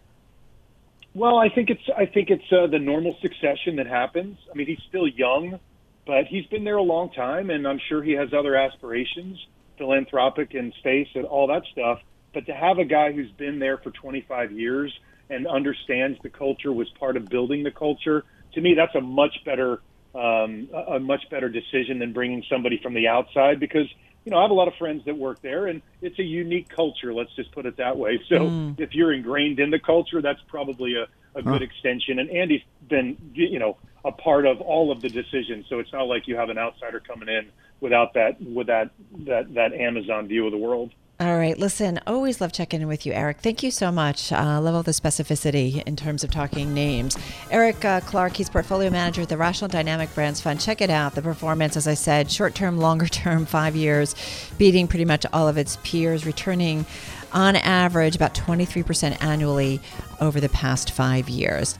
Well, 1.15 1.37
I 1.37 1.49
think 1.49 1.69
it's 1.69 1.89
I 1.97 2.05
think 2.05 2.29
it's 2.29 2.51
uh, 2.51 2.67
the 2.67 2.77
normal 2.77 3.15
succession 3.21 3.77
that 3.77 3.87
happens. 3.87 4.37
I 4.51 4.55
mean, 4.55 4.67
he's 4.67 4.81
still 4.89 5.07
young, 5.07 5.59
but 6.05 6.25
he's 6.25 6.45
been 6.47 6.65
there 6.65 6.75
a 6.75 6.83
long 6.83 7.09
time, 7.11 7.49
and 7.49 7.65
I'm 7.65 7.79
sure 7.87 8.03
he 8.03 8.11
has 8.11 8.33
other 8.33 8.55
aspirations, 8.55 9.43
philanthropic 9.77 10.53
and 10.53 10.73
space 10.73 11.07
and 11.15 11.25
all 11.25 11.47
that 11.47 11.63
stuff. 11.71 12.01
But 12.33 12.45
to 12.47 12.53
have 12.53 12.79
a 12.79 12.85
guy 12.85 13.13
who's 13.13 13.31
been 13.31 13.59
there 13.59 13.77
for 13.77 13.91
25 13.91 14.51
years 14.51 14.93
and 15.29 15.47
understands 15.47 16.19
the 16.21 16.29
culture, 16.29 16.73
was 16.73 16.89
part 16.99 17.15
of 17.15 17.27
building 17.29 17.63
the 17.63 17.71
culture, 17.71 18.25
to 18.53 18.61
me, 18.61 18.73
that's 18.75 18.93
a 18.93 19.01
much 19.01 19.43
better 19.45 19.81
um, 20.15 20.69
a, 20.73 20.95
a 20.95 20.99
much 20.99 21.29
better 21.29 21.49
decision 21.49 21.99
than 21.99 22.13
bringing 22.13 22.43
somebody 22.49 22.79
from 22.81 22.93
the 22.93 23.07
outside 23.07 23.59
because 23.59 23.87
you 24.23 24.31
know 24.31 24.37
I 24.37 24.41
have 24.43 24.51
a 24.51 24.55
lot 24.55 24.67
of 24.67 24.75
friends 24.75 25.03
that 25.05 25.17
work 25.17 25.41
there 25.41 25.67
and 25.67 25.81
it's 26.01 26.17
a 26.19 26.23
unique 26.23 26.69
culture. 26.69 27.13
Let's 27.13 27.35
just 27.35 27.51
put 27.51 27.65
it 27.65 27.77
that 27.77 27.97
way. 27.97 28.19
So 28.29 28.39
mm. 28.39 28.79
if 28.79 28.95
you're 28.95 29.13
ingrained 29.13 29.59
in 29.59 29.69
the 29.69 29.79
culture, 29.79 30.21
that's 30.21 30.41
probably 30.47 30.95
a, 30.95 31.07
a 31.37 31.43
good 31.43 31.61
extension. 31.61 32.19
And 32.19 32.29
Andy's 32.29 32.63
been 32.87 33.17
you 33.33 33.59
know 33.59 33.77
a 34.03 34.11
part 34.11 34.45
of 34.45 34.61
all 34.61 34.91
of 34.91 35.01
the 35.01 35.09
decisions, 35.09 35.65
so 35.69 35.79
it's 35.79 35.91
not 35.91 36.03
like 36.03 36.27
you 36.27 36.35
have 36.37 36.49
an 36.49 36.57
outsider 36.57 36.99
coming 36.99 37.29
in 37.29 37.49
without 37.81 38.13
that 38.13 38.41
with 38.41 38.67
that 38.67 38.91
that 39.25 39.53
that 39.53 39.73
Amazon 39.73 40.27
view 40.27 40.45
of 40.45 40.51
the 40.51 40.57
world. 40.57 40.91
All 41.17 41.37
right. 41.37 41.57
Listen, 41.57 42.01
always 42.05 42.41
love 42.41 42.51
checking 42.51 42.81
in 42.81 42.89
with 42.89 43.05
you, 43.05 43.13
Eric. 43.13 43.37
Thank 43.39 43.63
you 43.63 43.71
so 43.71 43.89
much. 43.89 44.33
Uh, 44.33 44.59
love 44.59 44.75
all 44.75 44.83
the 44.83 44.91
specificity 44.91 45.81
in 45.83 45.95
terms 45.95 46.25
of 46.25 46.31
talking 46.31 46.73
names. 46.73 47.17
Eric 47.49 47.85
uh, 47.85 48.01
Clark, 48.01 48.35
he's 48.35 48.49
portfolio 48.49 48.89
manager 48.89 49.21
at 49.21 49.29
the 49.29 49.37
Rational 49.37 49.69
Dynamic 49.69 50.13
Brands 50.13 50.41
Fund. 50.41 50.59
Check 50.59 50.81
it 50.81 50.89
out. 50.89 51.15
The 51.15 51.21
performance, 51.21 51.77
as 51.77 51.87
I 51.87 51.93
said, 51.93 52.29
short 52.29 52.53
term, 52.53 52.79
longer 52.79 53.05
term, 53.07 53.45
five 53.45 53.77
years, 53.77 54.13
beating 54.57 54.89
pretty 54.89 55.05
much 55.05 55.25
all 55.31 55.47
of 55.47 55.57
its 55.57 55.77
peers, 55.83 56.25
returning 56.25 56.85
on 57.31 57.55
average 57.55 58.17
about 58.17 58.33
23% 58.33 59.23
annually 59.23 59.79
over 60.19 60.41
the 60.41 60.49
past 60.49 60.91
five 60.91 61.29
years. 61.29 61.79